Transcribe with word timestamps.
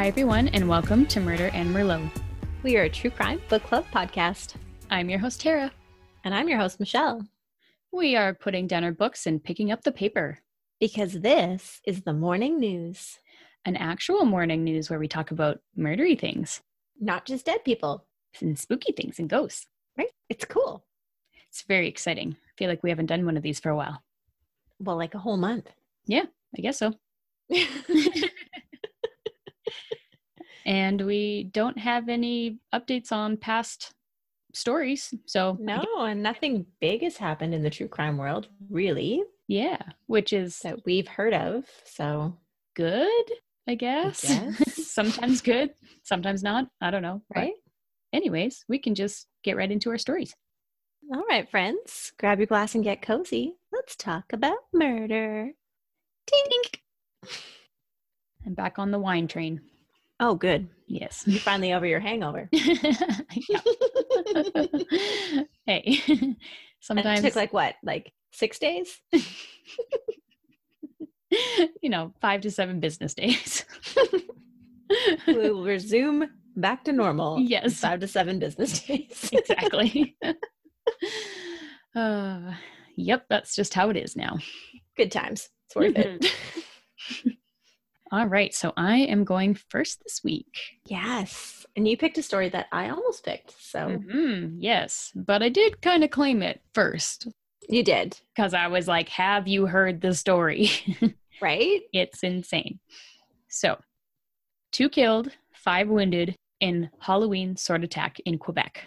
Hi, 0.00 0.06
everyone, 0.06 0.48
and 0.48 0.66
welcome 0.66 1.04
to 1.08 1.20
Murder 1.20 1.50
and 1.52 1.74
Merlot. 1.74 2.10
We 2.62 2.78
are 2.78 2.84
a 2.84 2.88
true 2.88 3.10
crime 3.10 3.38
book 3.50 3.62
club 3.64 3.84
podcast. 3.92 4.54
I'm 4.88 5.10
your 5.10 5.18
host, 5.18 5.42
Tara. 5.42 5.70
And 6.24 6.34
I'm 6.34 6.48
your 6.48 6.56
host, 6.56 6.80
Michelle. 6.80 7.22
We 7.92 8.16
are 8.16 8.32
putting 8.32 8.66
down 8.66 8.82
our 8.82 8.92
books 8.92 9.26
and 9.26 9.44
picking 9.44 9.70
up 9.70 9.82
the 9.82 9.92
paper. 9.92 10.38
Because 10.80 11.20
this 11.20 11.82
is 11.84 12.00
the 12.00 12.14
morning 12.14 12.58
news. 12.58 13.18
An 13.66 13.76
actual 13.76 14.24
morning 14.24 14.64
news 14.64 14.88
where 14.88 14.98
we 14.98 15.06
talk 15.06 15.32
about 15.32 15.60
murdery 15.78 16.18
things, 16.18 16.62
Not 16.98 17.26
just 17.26 17.44
dead 17.44 17.62
people, 17.62 18.06
and 18.40 18.58
spooky 18.58 18.92
things 18.92 19.18
and 19.18 19.28
ghosts. 19.28 19.66
right? 19.98 20.08
It's 20.30 20.46
cool. 20.46 20.82
It's 21.50 21.60
very 21.64 21.88
exciting. 21.88 22.38
I 22.46 22.52
feel 22.56 22.70
like 22.70 22.82
we 22.82 22.88
haven't 22.88 23.04
done 23.04 23.26
one 23.26 23.36
of 23.36 23.42
these 23.42 23.60
for 23.60 23.68
a 23.68 23.76
while. 23.76 24.02
Well, 24.78 24.96
like 24.96 25.12
a 25.14 25.18
whole 25.18 25.36
month. 25.36 25.68
Yeah, 26.06 26.24
I 26.56 26.62
guess 26.62 26.78
so. 26.78 26.94
And 30.70 31.04
we 31.04 31.50
don't 31.52 31.76
have 31.80 32.08
any 32.08 32.60
updates 32.72 33.10
on 33.10 33.36
past 33.36 33.92
stories. 34.54 35.12
So, 35.26 35.58
no, 35.60 35.84
and 35.98 36.22
nothing 36.22 36.64
big 36.80 37.02
has 37.02 37.16
happened 37.16 37.54
in 37.54 37.64
the 37.64 37.70
true 37.70 37.88
crime 37.88 38.16
world, 38.16 38.46
really, 38.68 39.24
yeah, 39.48 39.78
which 40.06 40.32
is 40.32 40.60
that 40.60 40.86
we've 40.86 41.08
heard 41.08 41.34
of. 41.34 41.64
So, 41.84 42.38
good, 42.76 43.24
I 43.66 43.74
guess. 43.74 44.22
guess. 44.28 44.86
sometimes 44.86 45.40
good, 45.40 45.70
sometimes 46.04 46.44
not. 46.44 46.68
I 46.80 46.92
don't 46.92 47.02
know. 47.02 47.20
But 47.34 47.40
right? 47.40 47.54
anyways, 48.12 48.64
we 48.68 48.78
can 48.78 48.94
just 48.94 49.26
get 49.42 49.56
right 49.56 49.72
into 49.72 49.90
our 49.90 49.98
stories. 49.98 50.32
All 51.12 51.24
right, 51.28 51.50
friends, 51.50 52.12
grab 52.16 52.38
your 52.38 52.46
glass 52.46 52.76
and 52.76 52.84
get 52.84 53.02
cozy. 53.02 53.54
Let's 53.72 53.96
talk 53.96 54.32
about 54.32 54.58
murder. 54.72 55.50
Tink. 56.32 57.32
I'm 58.46 58.54
back 58.54 58.78
on 58.78 58.92
the 58.92 59.00
wine 59.00 59.26
train. 59.26 59.62
Oh, 60.22 60.34
good. 60.34 60.68
Yes. 60.86 61.24
You're 61.26 61.40
finally 61.40 61.72
over 61.72 61.86
your 61.86 62.00
hangover. 62.00 62.48
Hey, 65.66 66.00
sometimes 66.80 67.20
It 67.20 67.22
took 67.22 67.36
like 67.36 67.52
what, 67.52 67.74
like 67.84 68.12
six 68.32 68.58
days? 68.58 69.00
you 71.82 71.88
know, 71.88 72.12
five 72.20 72.40
to 72.42 72.50
seven 72.50 72.80
business 72.80 73.14
days. 73.14 73.64
we 75.26 75.34
will 75.50 75.64
resume 75.64 76.28
back 76.56 76.82
to 76.84 76.92
normal. 76.92 77.38
yes, 77.38 77.80
Five 77.80 78.00
to 78.00 78.08
seven 78.08 78.38
business 78.40 78.80
days. 78.82 79.30
exactly. 79.32 80.16
uh, 81.94 82.52
yep, 82.96 83.26
that's 83.30 83.54
just 83.54 83.72
how 83.74 83.90
it 83.90 83.96
is 83.96 84.16
now. 84.16 84.38
Good 84.96 85.12
times. 85.12 85.48
It's 85.66 85.76
worth 85.76 85.96
it. 85.96 86.34
All 88.12 88.26
right, 88.26 88.52
so 88.52 88.72
I 88.76 88.98
am 88.98 89.24
going 89.24 89.54
first 89.54 90.02
this 90.02 90.22
week. 90.24 90.80
yes. 90.86 91.56
And 91.76 91.86
you 91.86 91.96
picked 91.96 92.18
a 92.18 92.22
story 92.22 92.48
that 92.48 92.66
I 92.72 92.88
almost 92.88 93.24
picked. 93.24 93.54
So 93.62 93.78
Mhm, 93.78 94.56
yes, 94.58 95.12
but 95.14 95.40
I 95.42 95.48
did 95.48 95.80
kind 95.80 96.02
of 96.02 96.10
claim 96.10 96.42
it 96.42 96.60
first 96.74 97.28
you 97.68 97.84
did, 97.84 98.18
because 98.34 98.52
I 98.52 98.66
was 98.66 98.88
like, 98.88 99.08
"Have 99.10 99.46
you 99.46 99.66
heard 99.66 100.00
the 100.00 100.12
story?" 100.14 100.68
right? 101.40 101.82
it's 101.92 102.24
insane. 102.24 102.80
So, 103.48 103.78
two 104.72 104.88
killed, 104.88 105.30
five 105.52 105.86
wounded 105.88 106.34
in 106.58 106.90
Halloween 106.98 107.56
sword 107.56 107.84
attack 107.84 108.18
in 108.24 108.38
Quebec. 108.38 108.82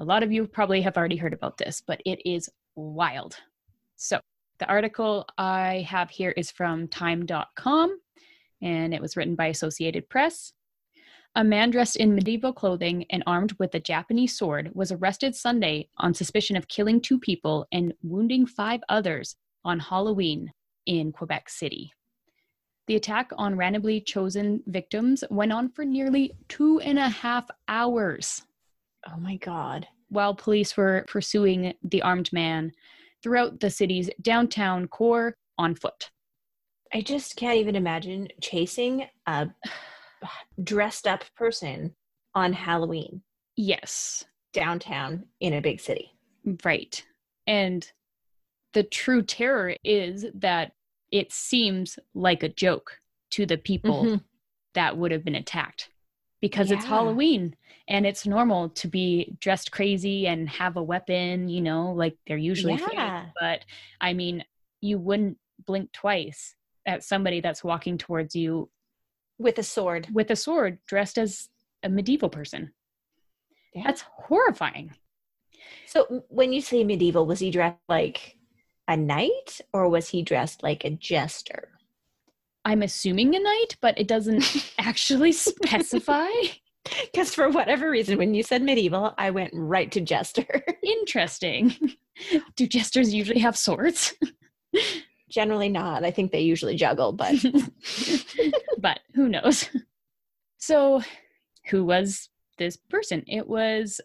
A 0.00 0.04
lot 0.04 0.24
of 0.24 0.32
you 0.32 0.48
probably 0.48 0.82
have 0.82 0.96
already 0.96 1.16
heard 1.16 1.32
about 1.32 1.56
this, 1.58 1.80
but 1.86 2.00
it 2.04 2.20
is 2.24 2.50
wild. 2.74 3.36
So, 3.94 4.18
the 4.58 4.66
article 4.66 5.24
I 5.38 5.86
have 5.88 6.10
here 6.10 6.32
is 6.36 6.50
from 6.50 6.88
time.com 6.88 8.00
and 8.62 8.94
it 8.94 9.00
was 9.00 9.16
written 9.16 9.34
by 9.34 9.46
Associated 9.46 10.08
Press. 10.08 10.52
A 11.34 11.44
man 11.44 11.70
dressed 11.70 11.96
in 11.96 12.14
medieval 12.14 12.52
clothing 12.52 13.04
and 13.10 13.22
armed 13.26 13.52
with 13.58 13.74
a 13.74 13.80
Japanese 13.80 14.36
sword 14.36 14.70
was 14.74 14.90
arrested 14.90 15.36
Sunday 15.36 15.88
on 15.98 16.14
suspicion 16.14 16.56
of 16.56 16.68
killing 16.68 17.00
two 17.00 17.18
people 17.18 17.66
and 17.70 17.94
wounding 18.02 18.46
five 18.46 18.80
others 18.88 19.36
on 19.64 19.78
Halloween 19.78 20.50
in 20.86 21.12
Quebec 21.12 21.48
City. 21.48 21.92
The 22.86 22.96
attack 22.96 23.30
on 23.36 23.56
randomly 23.56 24.00
chosen 24.00 24.62
victims 24.66 25.22
went 25.30 25.52
on 25.52 25.68
for 25.68 25.84
nearly 25.84 26.32
two 26.48 26.80
and 26.80 26.98
a 26.98 27.08
half 27.08 27.48
hours 27.68 28.42
Oh 29.06 29.18
my 29.18 29.36
God. 29.36 29.86
while 30.08 30.34
police 30.34 30.76
were 30.76 31.04
pursuing 31.06 31.74
the 31.84 32.00
armed 32.02 32.32
man 32.32 32.72
throughout 33.22 33.60
the 33.60 33.70
city's 33.70 34.08
downtown 34.22 34.88
core 34.88 35.36
on 35.58 35.74
foot. 35.74 36.10
I 36.92 37.00
just 37.00 37.36
can't 37.36 37.58
even 37.58 37.76
imagine 37.76 38.28
chasing 38.40 39.06
a 39.26 39.48
dressed 40.62 41.06
up 41.06 41.24
person 41.36 41.94
on 42.34 42.52
Halloween 42.52 43.22
Yes, 43.56 44.24
downtown 44.52 45.24
in 45.40 45.54
a 45.54 45.60
big 45.60 45.80
city. 45.80 46.12
right. 46.64 47.04
And 47.46 47.90
the 48.72 48.84
true 48.84 49.22
terror 49.22 49.74
is 49.82 50.26
that 50.34 50.72
it 51.10 51.32
seems 51.32 51.98
like 52.14 52.42
a 52.42 52.48
joke 52.48 53.00
to 53.30 53.46
the 53.46 53.58
people 53.58 54.04
Mhm. 54.04 54.24
that 54.74 54.96
would 54.96 55.10
have 55.10 55.24
been 55.24 55.34
attacked 55.34 55.90
because 56.40 56.70
it's 56.70 56.84
Halloween 56.84 57.56
and 57.88 58.06
it's 58.06 58.26
normal 58.26 58.68
to 58.70 58.86
be 58.86 59.36
dressed 59.40 59.72
crazy 59.72 60.26
and 60.28 60.48
have 60.48 60.76
a 60.76 60.82
weapon, 60.82 61.48
you 61.48 61.60
know, 61.60 61.92
like 61.92 62.16
they're 62.26 62.36
usually 62.36 62.76
fake. 62.76 62.92
Yeah. 62.92 63.30
But 63.40 63.64
I 64.00 64.12
mean, 64.12 64.44
you 64.80 64.98
wouldn't 64.98 65.38
blink 65.66 65.90
twice 65.92 66.54
at 66.88 67.04
somebody 67.04 67.40
that's 67.40 67.62
walking 67.62 67.98
towards 67.98 68.34
you 68.34 68.68
With 69.38 69.58
a 69.58 69.62
sword. 69.62 70.08
with 70.12 70.30
a 70.30 70.36
sword 70.36 70.78
dressed 70.88 71.18
as 71.18 71.48
a 71.84 71.88
medieval 71.88 72.28
person. 72.30 72.72
Yeah. 73.74 73.84
That's 73.86 74.00
horrifying. 74.00 74.94
So 75.86 76.24
when 76.28 76.52
you 76.52 76.60
say 76.60 76.82
medieval, 76.82 77.26
was 77.26 77.38
he 77.38 77.50
dressed 77.50 77.76
like 77.88 78.36
a 78.88 78.96
knight 78.96 79.60
or 79.72 79.88
was 79.88 80.08
he 80.08 80.22
dressed 80.22 80.62
like 80.62 80.84
a 80.84 80.90
jester? 80.90 81.68
I'm 82.64 82.82
assuming 82.82 83.34
a 83.34 83.38
knight, 83.40 83.76
but 83.80 83.98
it 83.98 84.08
doesn't 84.08 84.72
actually 84.78 85.32
specify. 85.32 86.28
Because 87.12 87.34
for 87.34 87.50
whatever 87.50 87.90
reason, 87.90 88.16
when 88.16 88.32
you 88.32 88.42
said 88.42 88.62
medieval, 88.62 89.12
I 89.18 89.28
went 89.28 89.50
right 89.52 89.92
to 89.92 90.00
jester. 90.00 90.46
Interesting. 90.82 91.74
Do 92.56 92.66
jesters 92.66 93.12
usually 93.12 93.40
have 93.40 93.58
swords? 93.58 94.14
Generally 95.28 95.70
not. 95.70 96.04
I 96.04 96.10
think 96.10 96.32
they 96.32 96.40
usually 96.40 96.76
juggle, 96.76 97.12
but 97.12 97.34
but 98.78 99.00
who 99.14 99.28
knows? 99.28 99.68
So, 100.58 101.02
who 101.70 101.84
was 101.84 102.28
this 102.56 102.76
person? 102.76 103.22
It 103.26 103.46
was 103.46 104.00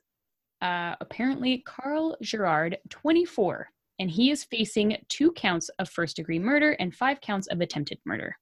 uh, 0.61 0.95
apparently 1.01 1.63
Carl 1.65 2.15
Gerard, 2.21 2.77
24, 2.89 3.69
and 3.99 4.09
he 4.09 4.31
is 4.31 4.43
facing 4.43 4.97
two 5.09 5.31
counts 5.31 5.69
of 5.79 5.89
first 5.89 6.15
degree 6.15 6.39
murder 6.39 6.71
and 6.73 6.93
five 6.93 7.21
counts 7.21 7.47
of 7.47 7.59
attempted 7.61 7.99
murder. 8.05 8.35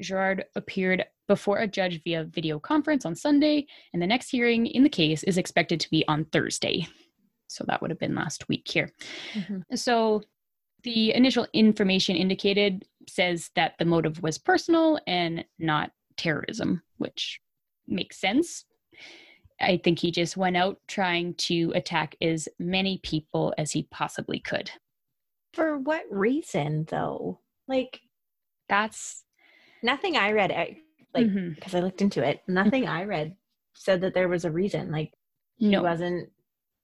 Gerard 0.00 0.44
appeared 0.54 1.04
before 1.28 1.58
a 1.58 1.66
judge 1.66 2.02
via 2.04 2.24
video 2.24 2.58
conference 2.58 3.04
on 3.04 3.14
Sunday, 3.14 3.66
and 3.92 4.00
the 4.00 4.06
next 4.06 4.30
hearing 4.30 4.66
in 4.66 4.82
the 4.82 4.88
case 4.88 5.22
is 5.24 5.38
expected 5.38 5.80
to 5.80 5.90
be 5.90 6.04
on 6.08 6.24
Thursday. 6.26 6.86
So 7.48 7.64
that 7.66 7.80
would 7.80 7.90
have 7.90 7.98
been 7.98 8.14
last 8.14 8.48
week 8.48 8.68
here. 8.68 8.92
So 9.74 10.22
the 10.86 11.12
initial 11.12 11.46
information 11.52 12.16
indicated 12.16 12.86
says 13.08 13.50
that 13.56 13.74
the 13.78 13.84
motive 13.84 14.22
was 14.22 14.38
personal 14.38 14.98
and 15.06 15.44
not 15.58 15.90
terrorism, 16.16 16.80
which 16.98 17.40
makes 17.88 18.20
sense. 18.20 18.64
I 19.60 19.80
think 19.82 19.98
he 19.98 20.10
just 20.12 20.36
went 20.36 20.56
out 20.56 20.78
trying 20.86 21.34
to 21.48 21.72
attack 21.74 22.14
as 22.22 22.48
many 22.58 22.98
people 23.02 23.52
as 23.58 23.72
he 23.72 23.88
possibly 23.90 24.38
could. 24.38 24.70
for 25.52 25.78
what 25.78 26.04
reason 26.10 26.86
though? 26.88 27.40
Like 27.66 28.00
That's 28.68 29.24
nothing 29.82 30.16
I 30.16 30.32
read, 30.32 30.52
I, 30.52 30.78
like 31.14 31.26
mm-hmm. 31.26 31.54
because 31.54 31.74
I 31.74 31.80
looked 31.80 32.02
into 32.02 32.22
it, 32.22 32.42
nothing 32.46 32.86
I 32.86 33.04
read 33.04 33.36
said 33.74 34.02
that 34.02 34.14
there 34.14 34.28
was 34.28 34.44
a 34.44 34.50
reason. 34.50 34.90
Like 34.90 35.12
he 35.56 35.68
no 35.68 35.82
wasn't, 35.82 36.30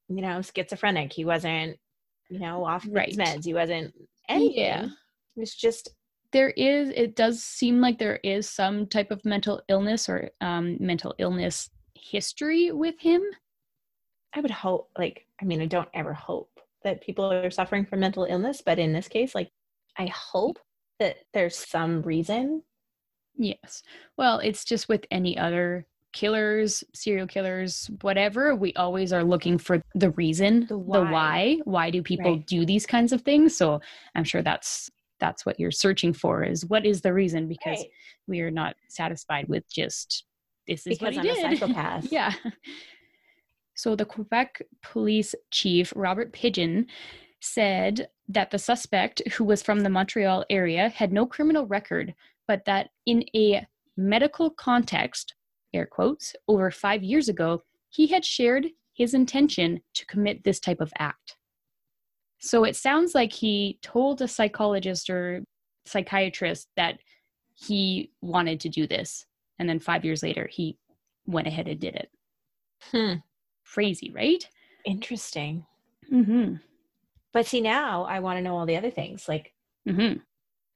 you 0.09 0.23
know, 0.23 0.41
schizophrenic. 0.43 1.13
He 1.13 1.25
wasn't, 1.25 1.79
you 2.33 2.39
know, 2.39 2.65
off 2.65 2.87
Right. 2.91 3.09
his 3.09 3.17
meds. 3.19 3.45
He 3.45 3.55
wasn't 3.55 3.95
anything. 4.29 4.59
Yeah. 4.59 4.85
It 4.85 5.41
was 5.41 5.55
just 5.55 5.91
there 6.33 6.51
is 6.51 6.89
it 6.91 7.15
does 7.15 7.43
seem 7.43 7.81
like 7.81 7.99
there 7.99 8.19
is 8.25 8.49
some 8.49 8.87
type 8.87 9.11
of 9.11 9.25
mental 9.25 9.61
illness 9.69 10.09
or 10.09 10.31
um, 10.41 10.77
mental 10.81 11.15
illness 11.19 11.69
history 11.95 12.73
with 12.73 12.99
him 12.99 13.23
I 14.35 14.41
would 14.41 14.51
hope, 14.51 14.89
like, 14.97 15.27
I 15.41 15.45
mean, 15.45 15.61
I 15.61 15.67
don't 15.67 15.89
ever 15.93 16.15
hope 16.15 16.49
that 16.85 17.03
people 17.03 17.31
are 17.31 17.51
suffering 17.51 17.85
from 17.85 18.01
mental 18.01 18.25
illness, 18.25 18.63
but 18.65 18.79
in 18.79 18.93
this 18.93 19.07
case, 19.07 19.35
like, 19.35 19.51
I 19.99 20.07
hope 20.07 20.59
that 20.99 21.17
there's 21.35 21.55
some 21.55 22.01
reason. 22.01 22.63
Yes. 23.37 23.83
Well, 24.17 24.39
it's 24.39 24.65
just 24.65 24.89
with 24.89 25.05
any 25.11 25.37
other 25.37 25.87
killers, 26.13 26.85
serial 26.95 27.27
killers, 27.27 27.91
whatever, 28.03 28.55
we 28.55 28.73
always 28.75 29.13
are 29.13 29.25
looking 29.25 29.59
for 29.59 29.83
the 29.95 30.11
reason, 30.11 30.61
The 30.61 30.67
the 30.69 30.79
why. 30.79 31.11
why. 31.11 31.59
Why 31.65 31.91
do 31.91 32.03
people 32.03 32.37
Right. 32.37 32.47
do 32.47 32.65
these 32.67 32.87
kinds 32.87 33.13
of 33.13 33.23
things? 33.23 33.57
So 33.57 33.81
I'm 34.15 34.25
sure 34.25 34.43
that's 34.43 34.91
that's 35.19 35.47
what 35.47 35.61
you're 35.61 35.71
searching 35.71 36.13
for 36.13 36.43
is 36.43 36.67
what 36.67 36.85
is 36.85 37.01
the 37.01 37.13
reason 37.13 37.47
because 37.47 37.79
Right. 37.79 37.91
we 38.27 38.41
are 38.41 38.51
not 38.51 38.75
satisfied 38.89 39.47
with 39.49 39.69
just 39.73 40.25
this 40.67 40.87
is 40.87 40.99
Because 40.99 41.17
what 41.17 41.25
he 41.25 41.31
I'm 41.31 41.37
a 41.53 41.57
psychopath. 41.59 42.09
yeah. 42.13 42.33
So 43.75 43.97
the 43.97 44.05
Quebec 44.05 44.63
police 44.83 45.35
chief, 45.51 45.93
Robert 45.97 46.33
Pigeon, 46.33 46.87
said 47.41 48.09
that 48.29 48.51
the 48.51 48.59
suspect, 48.59 49.23
who 49.33 49.45
was 49.45 49.63
from 49.63 49.81
the 49.81 49.91
Montreal 49.91 50.45
area, 50.51 50.89
had 50.89 51.13
no 51.13 51.27
criminal 51.27 51.67
record, 51.67 52.15
but 52.47 52.65
that 52.67 52.91
in 53.07 53.25
a 53.35 53.67
medical 53.97 54.51
context, 54.51 55.35
air 55.75 55.87
quotes, 55.87 56.35
over 56.49 56.71
five 56.71 57.03
years 57.03 57.29
ago, 57.29 57.63
he 57.89 58.07
had 58.07 58.25
shared 58.25 58.69
his 58.95 59.15
intention 59.15 59.81
to 59.95 60.07
commit 60.07 60.45
this 60.45 60.61
type 60.61 60.81
of 60.81 60.93
act. 60.99 61.37
So 62.39 62.65
it 62.65 62.77
sounds 62.77 63.15
like 63.15 63.33
he 63.33 63.79
told 63.83 64.21
a 64.21 64.29
psychologist 64.29 65.09
or 65.09 65.45
psychiatrist 65.87 66.69
that 66.77 66.99
he 67.55 68.11
wanted 68.21 68.61
to 68.61 68.69
do 68.69 68.87
this. 68.87 69.27
And 69.59 69.69
then 69.69 69.79
five 69.79 70.05
years 70.05 70.23
later, 70.23 70.49
he 70.51 70.77
went 71.27 71.47
ahead 71.47 71.69
and 71.69 71.79
did 71.79 71.95
it. 71.95 72.11
Hmm. 72.91 73.15
Crazy, 73.65 74.11
right? 74.11 74.45
Interesting. 74.85 75.65
Mm-hmm. 76.13 76.57
But 77.33 77.47
see, 77.47 77.61
now 77.61 78.05
I 78.05 78.21
want 78.21 78.39
to 78.39 78.43
know 78.43 78.57
all 78.57 78.67
the 78.67 78.77
other 78.77 78.91
things. 78.91 79.29
Like, 79.29 79.53
Mm-hmm. 79.89 80.19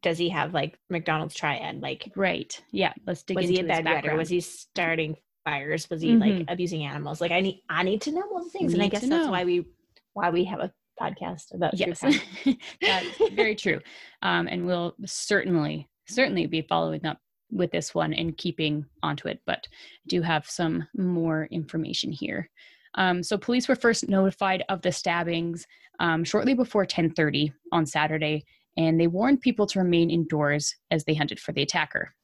Does 0.07 0.19
he 0.19 0.29
have 0.29 0.55
like 0.55 0.79
McDonald's 0.89 1.35
triad? 1.35 1.81
Like, 1.83 2.13
Right. 2.15 2.63
Yeah. 2.71 2.93
Let's 3.09 3.25
dig 3.25 3.37
was 3.37 3.51
into 3.51 3.61
he 3.63 3.69
a 3.69 3.83
bedwetter? 3.83 4.17
Was 4.17 4.29
he 4.29 4.39
starting 4.41 5.17
fires? 5.45 5.91
Was 5.91 6.01
he 6.01 6.15
like 6.15 6.33
Mhm. 6.35 6.45
abusing 6.47 6.85
animals? 6.85 7.21
Like, 7.21 7.33
I 7.33 7.41
need, 7.41 7.63
I 7.69 7.83
need 7.83 8.03
to 8.03 8.13
know 8.13 8.23
all 8.33 8.45
the 8.45 8.51
things, 8.51 8.73
and 8.73 8.81
I 8.85 8.87
guess 8.87 9.01
that's 9.01 9.11
know. 9.27 9.33
why 9.33 9.43
we, 9.43 9.65
why 10.13 10.31
we 10.31 10.45
have 10.45 10.61
a 10.61 10.73
podcast 11.01 11.53
about 11.53 11.77
yes, 11.77 12.01
that's 12.81 13.31
very 13.33 13.57
true. 13.57 13.81
Um, 14.23 14.47
and 14.47 14.65
we'll 14.65 14.95
certainly, 15.07 15.89
certainly 16.07 16.47
be 16.47 16.63
following 16.63 17.05
up 17.05 17.19
with 17.51 17.73
this 17.73 17.93
one 17.93 18.13
and 18.15 18.39
keeping 18.39 18.87
onto 19.03 19.27
it. 19.27 19.41
But 19.45 19.67
do 20.07 20.23
have 20.23 20.47
some 20.49 20.87
more 20.97 21.49
information 21.51 22.13
here. 22.13 22.49
Um, 22.95 23.25
so 23.25 23.37
police 23.37 23.67
were 23.67 23.75
first 23.75 24.09
notified 24.09 24.63
of 24.69 24.83
the 24.83 24.93
stabbings 24.93 25.67
um, 25.99 26.23
shortly 26.23 26.55
before 26.55 26.87
10:30 26.87 27.53
on 27.73 27.87
Saturday, 27.87 28.45
and 28.77 29.01
they 29.01 29.07
warned 29.07 29.41
people 29.41 29.67
to 29.67 29.79
remain 29.79 30.11
indoors 30.11 30.75
as 30.91 31.05
they 31.05 31.15
hunted 31.15 31.41
for 31.41 31.53
the 31.53 31.63
attacker. 31.63 32.15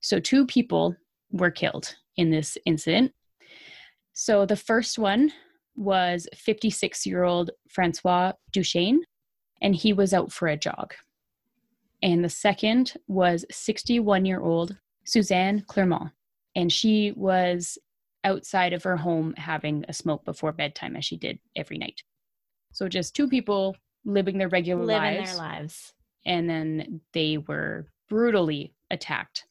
So 0.00 0.20
two 0.20 0.46
people 0.46 0.96
were 1.30 1.50
killed 1.50 1.94
in 2.16 2.30
this 2.30 2.58
incident. 2.66 3.12
So 4.12 4.46
the 4.46 4.56
first 4.56 4.98
one 4.98 5.32
was 5.74 6.28
56 6.34 7.06
year 7.06 7.24
old 7.24 7.50
Francois 7.68 8.32
Duchesne, 8.52 9.00
and 9.62 9.74
he 9.74 9.92
was 9.92 10.12
out 10.12 10.32
for 10.32 10.48
a 10.48 10.56
jog. 10.56 10.94
And 12.02 12.24
the 12.24 12.28
second 12.28 12.94
was 13.06 13.44
61 13.50 14.24
year 14.24 14.40
old 14.40 14.76
Suzanne 15.04 15.64
Clermont, 15.66 16.10
and 16.54 16.70
she 16.70 17.12
was 17.16 17.78
outside 18.24 18.72
of 18.72 18.82
her 18.84 18.96
home 18.96 19.34
having 19.36 19.84
a 19.88 19.92
smoke 19.92 20.24
before 20.24 20.52
bedtime, 20.52 20.96
as 20.96 21.04
she 21.04 21.16
did 21.16 21.38
every 21.56 21.78
night. 21.78 22.02
So 22.72 22.88
just 22.88 23.14
two 23.14 23.28
people 23.28 23.76
living 24.04 24.38
their 24.38 24.48
regular 24.48 24.84
living 24.84 25.02
lives 25.18 25.30
their 25.30 25.38
lives. 25.38 25.92
and 26.26 26.48
then 26.48 27.00
they 27.12 27.38
were 27.38 27.86
brutally 28.08 28.74
attacked. 28.90 29.46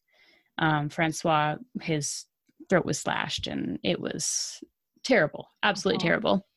Um, 0.58 0.90
Francois, 0.90 1.56
his 1.82 2.26
throat 2.70 2.86
was 2.86 3.00
slashed, 3.00 3.48
and 3.48 3.80
it 3.84 4.00
was 4.00 4.64
terrible, 5.04 5.50
absolutely 5.64 6.04
Oh. 6.04 6.08
terrible. 6.08 6.48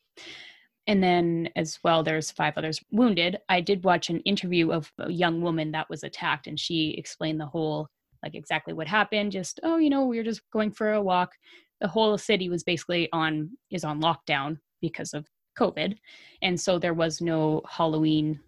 And 0.87 1.03
then, 1.03 1.49
as 1.57 1.79
well, 1.83 2.03
there's 2.03 2.31
five 2.31 2.55
others 2.59 2.79
wounded. 2.91 3.39
I 3.49 3.63
did 3.63 3.85
watch 3.85 4.11
an 4.11 4.21
interview 4.21 4.71
of 4.71 4.93
a 4.99 5.11
young 5.11 5.41
woman 5.41 5.73
that 5.73 5.89
was 5.89 6.03
attacked, 6.03 6.47
and 6.47 6.61
she 6.61 6.91
explained 6.99 7.41
the 7.41 7.47
whole, 7.47 7.89
like 8.23 8.35
exactly 8.35 8.75
what 8.75 8.87
happened. 8.87 9.33
Just, 9.33 9.61
oh, 9.63 9.79
you 9.79 9.89
know, 9.89 10.05
we 10.05 10.19
were 10.19 10.25
just 10.25 10.43
going 10.53 10.71
for 10.71 10.93
a 10.93 11.03
walk. 11.03 11.33
The 11.81 11.89
whole 11.89 12.19
city 12.19 12.51
was 12.51 12.63
basically 12.65 13.09
on 13.13 13.57
is 13.71 13.83
on 13.85 14.01
lockdown 14.03 14.59
because 14.83 15.15
of 15.15 15.27
COVID, 15.59 15.97
and 16.43 16.61
so 16.61 16.79
there 16.79 16.95
was 16.95 17.21
no 17.21 17.63
Halloween 17.69 18.41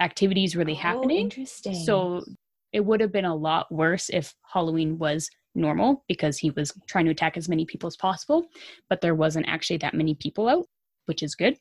activities 0.00 0.56
really 0.56 0.72
Oh, 0.74 0.76
happening. 0.76 1.20
interesting. 1.20 1.74
So 1.74 2.22
it 2.72 2.80
would 2.80 3.00
have 3.00 3.12
been 3.12 3.24
a 3.24 3.34
lot 3.34 3.70
worse 3.72 4.10
if 4.10 4.34
Halloween 4.52 4.98
was 4.98 5.30
normal 5.54 6.04
because 6.08 6.36
he 6.36 6.50
was 6.50 6.72
trying 6.86 7.06
to 7.06 7.10
attack 7.10 7.36
as 7.36 7.48
many 7.48 7.64
people 7.64 7.86
as 7.86 7.96
possible, 7.96 8.46
but 8.90 9.00
there 9.00 9.14
wasn't 9.14 9.48
actually 9.48 9.78
that 9.78 9.94
many 9.94 10.14
people 10.14 10.48
out, 10.48 10.66
which 11.06 11.22
is 11.22 11.34
good. 11.34 11.56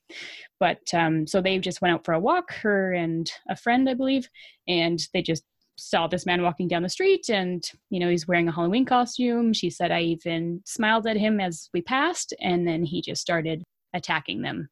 But 0.60 0.82
um, 0.94 1.26
so 1.26 1.42
they 1.42 1.58
just 1.60 1.82
went 1.82 1.94
out 1.94 2.04
for 2.04 2.14
a 2.14 2.20
walk, 2.20 2.52
her 2.56 2.94
and 2.94 3.32
a 3.50 3.56
friend, 3.56 3.90
I 3.90 3.94
believe, 3.94 4.28
and 4.68 5.00
they 5.14 5.22
just 5.22 5.44
saw 5.78 6.08
this 6.08 6.26
man 6.26 6.42
walking 6.42 6.68
down 6.68 6.84
the 6.84 6.90
street 6.90 7.30
and 7.30 7.70
you 7.90 8.00
know 8.00 8.10
he's 8.10 8.28
wearing 8.28 8.48
a 8.48 8.52
halloween 8.52 8.86
costume 8.86 9.52
she 9.52 9.70
said 9.70 9.92
i 9.92 10.00
even 10.00 10.62
smiled 10.66 11.06
at 11.06 11.18
him 11.18 11.42
as 11.42 11.70
we 11.74 11.82
passed 11.82 12.34
and 12.40 12.66
then 12.66 12.86
he 12.86 13.02
just 13.02 13.22
started 13.22 13.62
attacking 13.94 14.42
them 14.42 14.70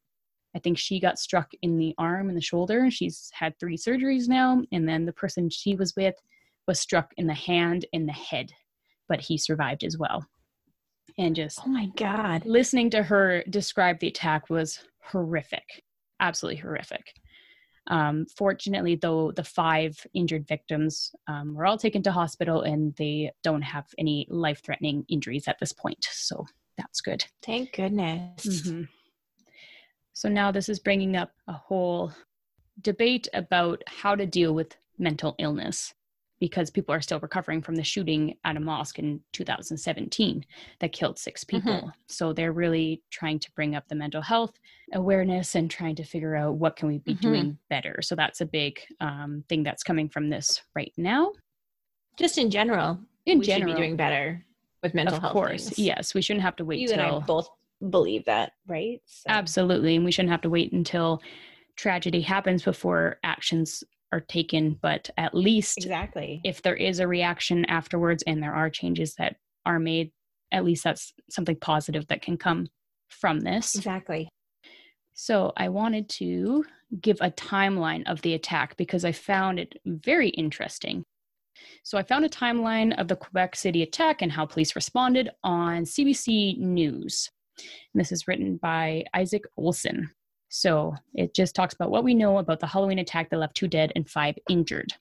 I 0.54 0.58
think 0.60 0.78
she 0.78 1.00
got 1.00 1.18
struck 1.18 1.50
in 1.62 1.78
the 1.78 1.94
arm 1.98 2.28
and 2.28 2.36
the 2.36 2.42
shoulder. 2.42 2.90
She's 2.90 3.30
had 3.34 3.58
three 3.58 3.76
surgeries 3.76 4.28
now. 4.28 4.62
And 4.72 4.88
then 4.88 5.04
the 5.04 5.12
person 5.12 5.50
she 5.50 5.74
was 5.74 5.94
with 5.96 6.14
was 6.66 6.80
struck 6.80 7.12
in 7.16 7.26
the 7.26 7.34
hand 7.34 7.86
and 7.92 8.08
the 8.08 8.12
head, 8.12 8.52
but 9.08 9.20
he 9.20 9.36
survived 9.36 9.84
as 9.84 9.98
well. 9.98 10.24
And 11.18 11.36
just 11.36 11.60
oh 11.64 11.68
my 11.68 11.86
god. 11.96 12.44
listening 12.46 12.90
to 12.90 13.02
her 13.02 13.44
describe 13.50 14.00
the 14.00 14.08
attack 14.08 14.50
was 14.50 14.80
horrific, 15.02 15.82
absolutely 16.20 16.60
horrific. 16.60 17.12
Um, 17.88 18.26
fortunately, 18.36 18.94
though, 18.96 19.30
the 19.32 19.44
five 19.44 19.94
injured 20.14 20.48
victims 20.48 21.10
um, 21.28 21.54
were 21.54 21.66
all 21.66 21.76
taken 21.76 22.02
to 22.04 22.12
hospital 22.12 22.62
and 22.62 22.94
they 22.96 23.30
don't 23.42 23.62
have 23.62 23.86
any 23.98 24.26
life 24.30 24.62
threatening 24.64 25.04
injuries 25.08 25.46
at 25.48 25.58
this 25.60 25.72
point. 25.72 26.08
So 26.10 26.46
that's 26.78 27.00
good. 27.00 27.24
Thank 27.44 27.74
goodness. 27.74 28.46
Mhm. 28.46 28.88
So 30.14 30.28
now 30.28 30.50
this 30.52 30.68
is 30.68 30.78
bringing 30.78 31.16
up 31.16 31.32
a 31.48 31.52
whole 31.52 32.12
debate 32.80 33.28
about 33.34 33.82
how 33.86 34.14
to 34.14 34.24
deal 34.26 34.54
with 34.54 34.76
mental 34.98 35.34
illness 35.38 35.92
because 36.40 36.70
people 36.70 36.94
are 36.94 37.00
still 37.00 37.20
recovering 37.20 37.62
from 37.62 37.74
the 37.74 37.82
shooting 37.82 38.36
at 38.44 38.56
a 38.56 38.60
mosque 38.60 38.98
in 38.98 39.20
2017 39.32 40.44
that 40.80 40.92
killed 40.92 41.18
six 41.18 41.42
people. 41.42 41.90
So 42.08 42.32
they're 42.32 42.52
really 42.52 43.02
trying 43.10 43.38
to 43.40 43.50
bring 43.52 43.74
up 43.74 43.88
the 43.88 43.94
mental 43.94 44.20
health 44.22 44.52
awareness 44.92 45.54
and 45.54 45.70
trying 45.70 45.96
to 45.96 46.04
figure 46.04 46.36
out 46.36 46.56
what 46.56 46.76
can 46.76 46.88
we 46.88 46.98
be 46.98 47.14
Mhm. 47.14 47.20
doing 47.20 47.58
better. 47.70 48.00
So 48.02 48.14
that's 48.14 48.40
a 48.40 48.46
big 48.46 48.78
um, 49.00 49.44
thing 49.48 49.62
that's 49.62 49.82
coming 49.82 50.08
from 50.08 50.28
this 50.28 50.62
right 50.76 50.92
now. 50.96 51.32
Just 52.18 52.38
in 52.38 52.50
general, 52.50 52.98
In 53.26 53.38
we 53.38 53.46
general, 53.46 53.70
should 53.72 53.76
be 53.76 53.82
doing 53.82 53.96
better 53.96 54.44
with 54.82 54.94
mental 54.94 55.16
of 55.16 55.22
health. 55.22 55.32
course, 55.32 55.64
things. 55.70 55.78
yes, 55.78 56.14
we 56.14 56.22
shouldn't 56.22 56.42
have 56.42 56.56
to 56.56 56.64
wait 56.64 56.80
You 56.80 56.88
till 56.88 57.00
and 57.00 57.02
I 57.16 57.18
both 57.20 57.48
believe 57.90 58.24
that, 58.26 58.52
right? 58.66 59.00
So- 59.06 59.30
Absolutely. 59.30 59.96
And 59.96 60.04
we 60.04 60.12
shouldn't 60.12 60.32
have 60.32 60.42
to 60.42 60.50
wait 60.50 60.72
until 60.72 61.20
tragedy 61.76 62.20
happens 62.20 62.62
before 62.62 63.18
actions 63.24 63.82
are 64.12 64.20
taken. 64.20 64.78
But 64.80 65.10
at 65.16 65.34
least 65.34 65.78
Exactly. 65.78 66.40
if 66.44 66.62
there 66.62 66.76
is 66.76 67.00
a 67.00 67.08
reaction 67.08 67.64
afterwards 67.66 68.22
and 68.26 68.42
there 68.42 68.54
are 68.54 68.70
changes 68.70 69.14
that 69.16 69.36
are 69.66 69.78
made, 69.78 70.12
at 70.52 70.64
least 70.64 70.84
that's 70.84 71.12
something 71.30 71.56
positive 71.56 72.06
that 72.08 72.22
can 72.22 72.36
come 72.36 72.68
from 73.08 73.40
this. 73.40 73.74
exactly. 73.74 74.28
So 75.14 75.52
I 75.56 75.68
wanted 75.68 76.08
to 76.10 76.64
give 77.00 77.18
a 77.20 77.30
timeline 77.30 78.02
of 78.10 78.20
the 78.22 78.34
attack 78.34 78.76
because 78.76 79.04
I 79.04 79.12
found 79.12 79.58
it 79.60 79.74
very 79.86 80.28
interesting. 80.30 81.04
So 81.84 81.98
I 81.98 82.02
found 82.02 82.24
a 82.24 82.28
timeline 82.28 82.98
of 82.98 83.08
the 83.08 83.16
Quebec 83.16 83.54
City 83.56 83.82
attack 83.82 84.22
and 84.22 84.32
how 84.32 84.44
police 84.46 84.74
responded 84.74 85.30
on 85.44 85.84
CBC 85.84 86.58
News. 86.58 87.30
And 87.58 88.00
this 88.00 88.12
is 88.12 88.26
written 88.26 88.56
by 88.56 89.04
Isaac 89.14 89.44
Olson. 89.56 90.10
So 90.48 90.94
it 91.14 91.34
just 91.34 91.54
talks 91.54 91.74
about 91.74 91.90
what 91.90 92.04
we 92.04 92.14
know 92.14 92.38
about 92.38 92.60
the 92.60 92.66
Halloween 92.66 92.98
attack 93.00 93.30
that 93.30 93.38
left 93.38 93.56
two 93.56 93.68
dead 93.68 93.92
and 93.96 94.08
five 94.08 94.36
injured. 94.48 94.92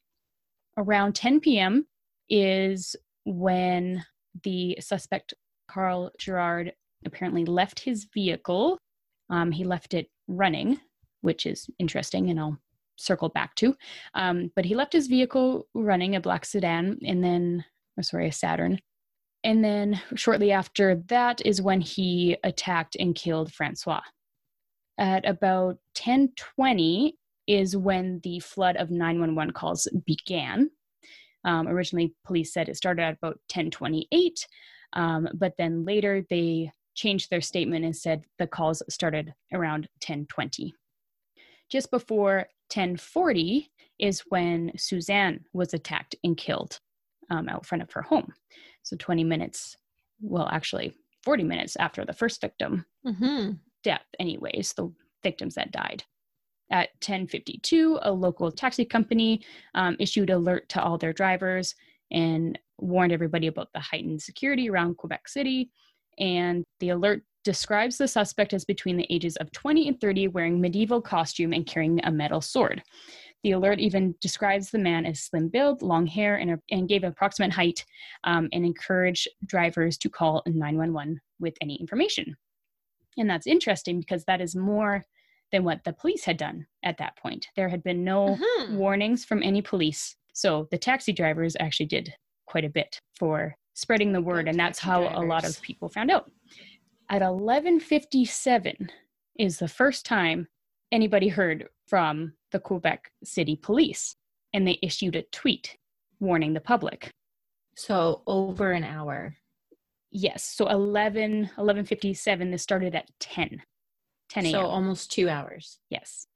Around 0.77 1.13
10 1.13 1.39
p.m. 1.41 1.85
is 2.29 2.95
when 3.25 4.03
the 4.43 4.77
suspect, 4.79 5.33
Carl 5.67 6.11
Gerard, 6.17 6.73
apparently 7.05 7.45
left 7.45 7.79
his 7.79 8.07
vehicle. 8.13 8.77
Um, 9.29 9.51
he 9.51 9.63
left 9.63 9.93
it 9.93 10.09
running, 10.27 10.79
which 11.21 11.45
is 11.45 11.69
interesting, 11.79 12.29
and 12.29 12.39
I'll 12.39 12.57
circle 12.97 13.29
back 13.29 13.55
to. 13.55 13.75
Um, 14.13 14.51
but 14.55 14.65
he 14.65 14.75
left 14.75 14.93
his 14.93 15.07
vehicle 15.07 15.67
running, 15.73 16.15
a 16.15 16.21
black 16.21 16.45
sedan, 16.45 16.99
and 17.05 17.23
then, 17.23 17.65
oh, 17.99 18.01
sorry, 18.01 18.27
a 18.27 18.31
Saturn. 18.31 18.79
And 19.43 19.63
then 19.63 20.01
shortly 20.15 20.51
after 20.51 20.95
that 21.07 21.41
is 21.45 21.61
when 21.61 21.81
he 21.81 22.37
attacked 22.43 22.95
and 22.97 23.13
killed 23.13 23.53
Francois. 23.53 24.01
At 24.97 25.27
about 25.27 25.79
10:20 25.95 27.17
is 27.47 27.75
when 27.75 28.19
the 28.23 28.39
flood 28.39 28.77
of 28.77 28.89
911 28.89 29.53
calls 29.53 29.87
began. 30.05 30.69
Um, 31.43 31.67
originally, 31.67 32.15
police 32.23 32.53
said 32.53 32.69
it 32.69 32.77
started 32.77 33.01
at 33.03 33.15
about 33.15 33.39
10:28, 33.49 34.47
um, 34.93 35.27
but 35.33 35.57
then 35.57 35.83
later 35.83 36.25
they 36.29 36.71
changed 36.95 37.29
their 37.29 37.41
statement 37.41 37.83
and 37.83 37.95
said 37.95 38.23
the 38.37 38.47
calls 38.47 38.81
started 38.87 39.33
around 39.51 39.89
10:20. 39.99 40.73
Just 41.69 41.91
before 41.91 42.47
1040 42.69 43.71
is 43.99 44.21
when 44.29 44.71
Suzanne 44.77 45.43
was 45.53 45.73
attacked 45.73 46.15
and 46.23 46.37
killed 46.37 46.79
um, 47.29 47.49
out 47.49 47.65
front 47.65 47.81
of 47.81 47.91
her 47.93 48.01
home. 48.01 48.33
So 48.83 48.95
20 48.97 49.23
minutes, 49.23 49.75
well, 50.21 50.49
actually 50.51 50.93
40 51.23 51.43
minutes 51.43 51.75
after 51.77 52.05
the 52.05 52.13
first 52.13 52.41
victim 52.41 52.85
Mm-hmm. 53.05 53.51
death, 53.83 54.05
anyways, 54.19 54.73
the 54.73 54.91
victims 55.23 55.55
that 55.55 55.71
died. 55.71 56.03
At 56.71 56.89
1052, 57.05 57.99
a 58.01 58.11
local 58.11 58.51
taxi 58.51 58.85
company 58.85 59.43
um, 59.75 59.95
issued 59.99 60.29
alert 60.29 60.69
to 60.69 60.81
all 60.81 60.97
their 60.97 61.13
drivers 61.13 61.75
and 62.11 62.57
warned 62.79 63.11
everybody 63.11 63.47
about 63.47 63.69
the 63.73 63.79
heightened 63.79 64.21
security 64.21 64.69
around 64.69 64.97
Quebec 64.97 65.27
City. 65.27 65.69
And 66.17 66.63
the 66.79 66.89
alert 66.89 67.23
describes 67.43 67.97
the 67.97 68.07
suspect 68.07 68.53
as 68.53 68.65
between 68.65 68.97
the 68.97 69.07
ages 69.09 69.35
of 69.37 69.51
20 69.51 69.89
and 69.89 69.99
30, 69.99 70.29
wearing 70.29 70.61
medieval 70.61 71.01
costume 71.01 71.53
and 71.53 71.65
carrying 71.65 71.99
a 72.05 72.11
metal 72.11 72.41
sword. 72.41 72.81
The 73.43 73.51
alert 73.51 73.79
even 73.79 74.15
describes 74.21 74.71
the 74.71 74.79
man 74.79 75.05
as 75.05 75.19
slim 75.21 75.49
build, 75.49 75.81
long 75.81 76.07
hair, 76.07 76.37
and, 76.37 76.59
and 76.71 76.87
gave 76.87 77.03
approximate 77.03 77.51
height, 77.51 77.85
um, 78.23 78.47
and 78.53 78.65
encouraged 78.65 79.27
drivers 79.45 79.97
to 79.99 80.09
call 80.09 80.41
911 80.45 81.19
with 81.39 81.55
any 81.61 81.75
information. 81.75 82.37
And 83.17 83.29
that's 83.29 83.45
interesting 83.45 83.99
because 83.99 84.23
that 84.25 84.41
is 84.41 84.55
more 84.55 85.03
than 85.51 85.63
what 85.63 85.83
the 85.83 85.93
police 85.93 86.23
had 86.23 86.37
done 86.37 86.65
at 86.83 86.97
that 86.97 87.17
point. 87.17 87.47
There 87.55 87.69
had 87.69 87.83
been 87.83 88.03
no 88.03 88.37
Mhm. 88.37 88.77
warnings 88.77 89.23
from 89.25 89.43
any 89.43 89.61
police. 89.61 90.15
So 90.33 90.67
the 90.71 90.77
taxi 90.79 91.11
drivers 91.13 91.55
actually 91.59 91.85
did 91.87 92.15
quite 92.47 92.65
a 92.65 92.69
bit 92.69 92.99
for 93.13 93.55
spreading 93.73 94.13
the 94.13 94.21
word, 94.21 94.47
and 94.47 94.57
that's 94.57 94.79
how 94.79 95.01
a 95.03 95.21
lot 95.23 95.45
of 95.45 95.61
people 95.61 95.89
found 95.89 96.09
out. 96.09 96.31
At 97.09 97.21
11:57 97.21 98.89
is 99.37 99.59
the 99.59 99.67
first 99.67 100.05
time 100.05 100.47
anybody 100.93 101.27
heard 101.27 101.67
from 101.87 102.33
the 102.51 102.59
Quebec 102.59 103.11
City 103.23 103.55
Police, 103.57 104.15
and 104.53 104.65
they 104.65 104.79
issued 104.81 105.15
a 105.15 105.23
tweet 105.23 105.77
warning 106.19 106.53
the 106.53 106.61
public. 106.61 107.11
So 107.75 108.21
over 108.27 108.71
an 108.71 108.83
hour. 108.83 109.35
Yes, 110.11 110.43
so 110.43 110.67
11 110.67 111.49
11:57 111.57 112.51
this 112.51 112.61
started 112.61 112.93
at 112.95 113.09
10 113.19 113.61
10 114.29 114.45
a.m. 114.45 114.51
So 114.51 114.61
almost 114.61 115.11
two 115.11 115.27
hours. 115.27 115.79
Yes. 115.89 116.27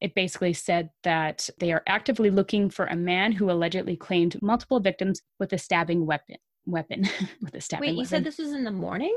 It 0.00 0.14
basically 0.14 0.52
said 0.52 0.90
that 1.02 1.48
they 1.58 1.72
are 1.72 1.82
actively 1.86 2.28
looking 2.30 2.68
for 2.70 2.86
a 2.86 2.96
man 2.96 3.32
who 3.32 3.50
allegedly 3.50 3.96
claimed 3.96 4.40
multiple 4.42 4.80
victims 4.80 5.22
with 5.38 5.52
a 5.52 5.58
stabbing 5.58 6.06
weapon. 6.06 6.36
Weapon 6.66 7.08
with 7.42 7.54
a 7.54 7.60
stabbing 7.60 7.88
Wait, 7.88 7.92
you 7.92 7.98
weapon. 7.98 8.08
said 8.08 8.24
this 8.24 8.38
was 8.38 8.52
in 8.52 8.64
the 8.64 8.70
morning? 8.70 9.16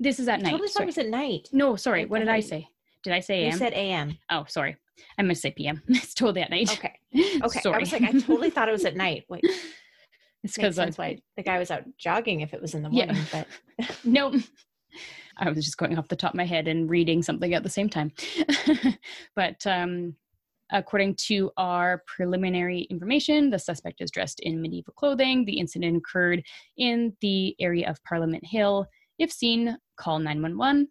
this 0.00 0.20
is 0.20 0.28
at 0.28 0.38
I 0.38 0.42
night. 0.42 0.50
totally 0.52 0.68
thought 0.68 0.82
it 0.84 0.86
was 0.86 0.98
at 0.98 1.08
night. 1.08 1.48
no, 1.52 1.76
sorry. 1.76 2.02
like 2.02 2.10
What 2.10 2.18
did 2.20 2.28
I 2.28 2.40
say? 2.40 2.68
Did 3.08 3.14
I 3.14 3.20
say 3.20 3.46
You 3.46 3.52
said 3.52 3.72
AM. 3.72 4.18
oh, 4.30 4.44
sorry. 4.48 4.76
I 5.16 5.22
to 5.22 5.34
say 5.34 5.50
PM. 5.50 5.82
it's 5.88 6.12
totally 6.12 6.42
at 6.42 6.50
night. 6.50 6.70
Okay. 6.70 6.92
Okay. 7.42 7.60
sorry. 7.60 7.76
I 7.76 7.78
was 7.78 7.90
like, 7.92 8.02
I 8.02 8.12
totally 8.12 8.50
thought 8.50 8.68
it 8.68 8.72
was 8.72 8.84
at 8.84 8.96
night. 8.96 9.24
Wait, 9.30 9.40
it's 10.44 10.56
because 10.56 10.74
sense 10.76 10.98
why 10.98 11.18
the 11.38 11.42
guy 11.42 11.58
was 11.58 11.70
out 11.70 11.84
jogging 11.96 12.40
if 12.40 12.52
it 12.52 12.60
was 12.60 12.74
in 12.74 12.82
the 12.82 12.90
Yeah. 12.90 13.06
morning. 13.06 13.24
But 13.32 13.48
no 14.04 14.34
i 15.38 15.48
was 15.48 15.64
just 15.64 15.78
going 15.78 15.96
off 15.96 16.08
the 16.08 16.16
top 16.16 16.32
of 16.32 16.36
my 16.36 16.44
head 16.44 16.66
and 16.68 16.90
reading 16.90 17.22
something 17.22 17.54
at 17.54 17.62
the 17.62 17.68
same 17.68 17.88
time 17.88 18.10
but 19.36 19.64
um, 19.66 20.14
according 20.72 21.14
to 21.14 21.50
our 21.56 22.02
preliminary 22.06 22.80
information 22.90 23.48
the 23.50 23.58
suspect 23.58 24.00
is 24.00 24.10
dressed 24.10 24.40
in 24.40 24.60
medieval 24.60 24.92
clothing 24.96 25.44
the 25.44 25.58
incident 25.60 25.96
occurred 25.96 26.42
in 26.76 27.16
the 27.20 27.54
area 27.60 27.88
of 27.88 28.02
parliament 28.04 28.44
hill 28.44 28.84
if 29.20 29.30
seen 29.30 29.76
call 29.96 30.18
911 30.18 30.88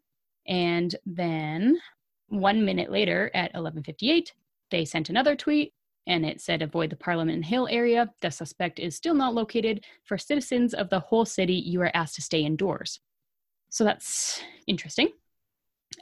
and 0.48 0.96
then 1.06 1.78
one 2.30 2.64
minute 2.66 2.92
later 2.92 3.32
at 3.34 3.54
1158 3.54 4.34
they 4.72 4.86
sent 4.86 5.10
another 5.10 5.36
tweet 5.36 5.74
and 6.08 6.26
it 6.26 6.40
said 6.42 6.62
avoid 6.62 6.90
the 6.90 6.96
parliament 6.96 7.46
hill 7.46 7.68
area 7.72 8.10
the 8.22 8.30
suspect 8.30 8.80
is 8.80 8.96
still 8.96 9.14
not 9.14 9.34
located 9.34 9.84
for 10.04 10.18
citizens 10.18 10.74
of 10.74 10.90
the 10.90 11.00
whole 11.00 11.26
city 11.26 11.56
you 11.56 11.82
are 11.82 11.92
asked 11.94 12.16
to 12.16 12.22
stay 12.22 12.42
indoors 12.42 13.00
so 13.70 13.84
that's 13.84 14.42
interesting. 14.66 15.10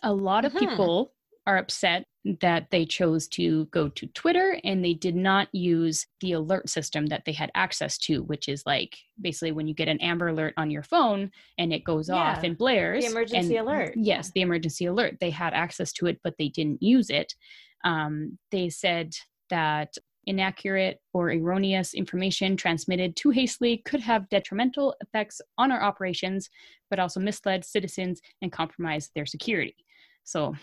A 0.04 0.14
lot 0.14 0.46
of 0.46 0.54
Mhm. 0.54 0.60
people 0.60 1.15
are 1.48 1.58
upset 1.58 2.06
that 2.42 2.68
they 2.72 2.86
chose 2.86 3.28
to 3.28 3.66
go 3.66 3.88
to 3.90 4.08
Twitter 4.08 4.60
and 4.64 4.84
they 4.84 4.94
did 4.96 5.16
not 5.16 5.48
use 5.54 6.08
the 6.22 6.32
alert 6.32 6.68
system 6.70 7.06
that 7.06 7.24
they 7.26 7.32
had 7.32 7.52
access 7.54 8.00
to, 8.00 8.24
which 8.24 8.50
is 8.50 8.64
like 8.66 8.98
basically 9.22 9.52
when 9.52 9.68
you 9.68 9.76
get 9.76 9.88
an 9.88 10.02
Amber 10.02 10.30
Alert 10.30 10.56
on 10.58 10.72
your 10.72 10.82
phone 10.82 11.32
and 11.60 11.72
it 11.72 11.84
goes 11.84 12.10
off 12.10 12.44
and 12.44 12.58
blares. 12.58 13.06
the 13.06 13.12
emergency 13.12 13.58
and- 13.58 13.68
alert. 13.68 13.94
Yes, 13.96 14.32
the 14.32 14.42
emergency 14.42 14.86
alert. 14.86 15.18
They 15.20 15.30
had 15.30 15.54
access 15.54 15.94
to 15.94 16.08
it, 16.08 16.20
but 16.24 16.34
they 16.40 16.50
didn't 16.50 16.82
use 16.82 17.12
it. 17.12 17.36
Um, 17.84 18.40
they 18.52 18.70
said 18.70 19.14
that 19.52 19.96
inaccurate 20.26 21.00
or 21.14 21.32
erroneous 21.32 21.94
information 21.94 22.58
transmitted 22.58 23.16
too 23.16 23.30
hastily 23.30 23.78
could 23.86 24.00
have 24.00 24.28
detrimental 24.30 24.96
effects 25.00 25.40
on 25.60 25.72
our 25.72 25.84
operations, 25.84 26.50
but 26.90 26.98
also 26.98 27.20
misled 27.20 27.64
citizens 27.64 28.20
and 28.42 28.52
compromised 28.52 29.12
their 29.14 29.28
security. 29.28 29.76
So 30.24 30.56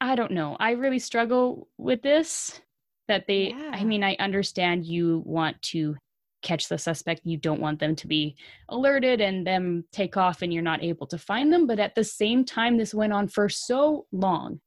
I 0.00 0.14
don't 0.14 0.32
know. 0.32 0.56
I 0.60 0.72
really 0.72 0.98
struggle 0.98 1.68
with 1.78 2.02
this. 2.02 2.60
That 3.08 3.26
they, 3.26 3.54
I 3.72 3.84
mean, 3.84 4.04
I 4.04 4.16
understand 4.20 4.84
you 4.84 5.22
want 5.24 5.60
to 5.62 5.96
catch 6.42 6.68
the 6.68 6.78
suspect, 6.78 7.22
you 7.24 7.36
don't 7.36 7.60
want 7.60 7.80
them 7.80 7.96
to 7.96 8.06
be 8.06 8.36
alerted 8.68 9.20
and 9.20 9.46
them 9.46 9.84
take 9.92 10.16
off 10.16 10.42
and 10.42 10.52
you're 10.52 10.62
not 10.62 10.82
able 10.82 11.06
to 11.06 11.18
find 11.18 11.52
them. 11.52 11.66
But 11.66 11.78
at 11.78 11.94
the 11.94 12.04
same 12.04 12.44
time, 12.44 12.76
this 12.76 12.94
went 12.94 13.12
on 13.12 13.28
for 13.28 13.48
so 13.48 14.06
long. 14.12 14.60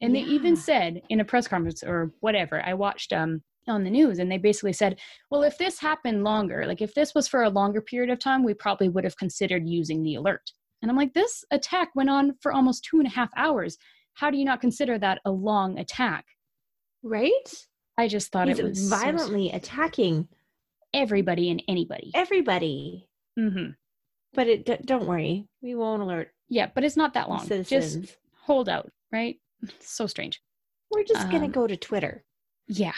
And 0.00 0.14
they 0.14 0.20
even 0.20 0.54
said 0.54 1.02
in 1.08 1.20
a 1.20 1.24
press 1.24 1.48
conference 1.48 1.82
or 1.82 2.12
whatever, 2.20 2.64
I 2.64 2.74
watched 2.74 3.12
um, 3.12 3.42
on 3.66 3.82
the 3.82 3.90
news 3.90 4.20
and 4.20 4.30
they 4.30 4.38
basically 4.38 4.72
said, 4.72 5.00
well, 5.30 5.42
if 5.42 5.58
this 5.58 5.80
happened 5.80 6.22
longer, 6.22 6.66
like 6.66 6.80
if 6.80 6.94
this 6.94 7.14
was 7.14 7.26
for 7.26 7.42
a 7.42 7.50
longer 7.50 7.80
period 7.80 8.10
of 8.10 8.20
time, 8.20 8.44
we 8.44 8.54
probably 8.54 8.88
would 8.88 9.04
have 9.04 9.16
considered 9.16 9.68
using 9.68 10.02
the 10.02 10.14
alert. 10.14 10.52
And 10.82 10.90
I'm 10.90 10.96
like, 10.96 11.14
this 11.14 11.44
attack 11.50 11.88
went 11.96 12.10
on 12.10 12.34
for 12.40 12.52
almost 12.52 12.84
two 12.84 12.98
and 12.98 13.06
a 13.08 13.10
half 13.10 13.30
hours. 13.36 13.76
How 14.18 14.30
do 14.32 14.36
you 14.36 14.44
not 14.44 14.60
consider 14.60 14.98
that 14.98 15.20
a 15.24 15.30
long 15.30 15.78
attack? 15.78 16.24
right? 17.04 17.30
I 17.96 18.08
just 18.08 18.32
thought 18.32 18.48
He's 18.48 18.58
it 18.58 18.64
was 18.64 18.88
so- 18.90 18.96
violently 18.96 19.50
attacking 19.50 20.26
everybody 20.92 21.50
and 21.50 21.62
anybody. 21.68 22.10
everybody. 22.14 23.08
hmm 23.38 23.70
But 24.34 24.48
it 24.48 24.66
d- 24.66 24.78
don't 24.84 25.06
worry, 25.06 25.46
we 25.62 25.74
won't 25.76 26.02
alert 26.02 26.30
Yeah, 26.48 26.68
but 26.74 26.82
it's 26.84 26.96
not 26.96 27.14
that 27.14 27.28
long. 27.28 27.46
citizens. 27.46 28.06
Just 28.06 28.16
hold 28.42 28.68
out, 28.68 28.90
right? 29.12 29.36
So 29.80 30.06
strange. 30.06 30.40
We're 30.90 31.04
just 31.04 31.30
gonna 31.30 31.46
um, 31.46 31.52
go 31.52 31.66
to 31.68 31.76
Twitter. 31.76 32.24
Yeah. 32.66 32.94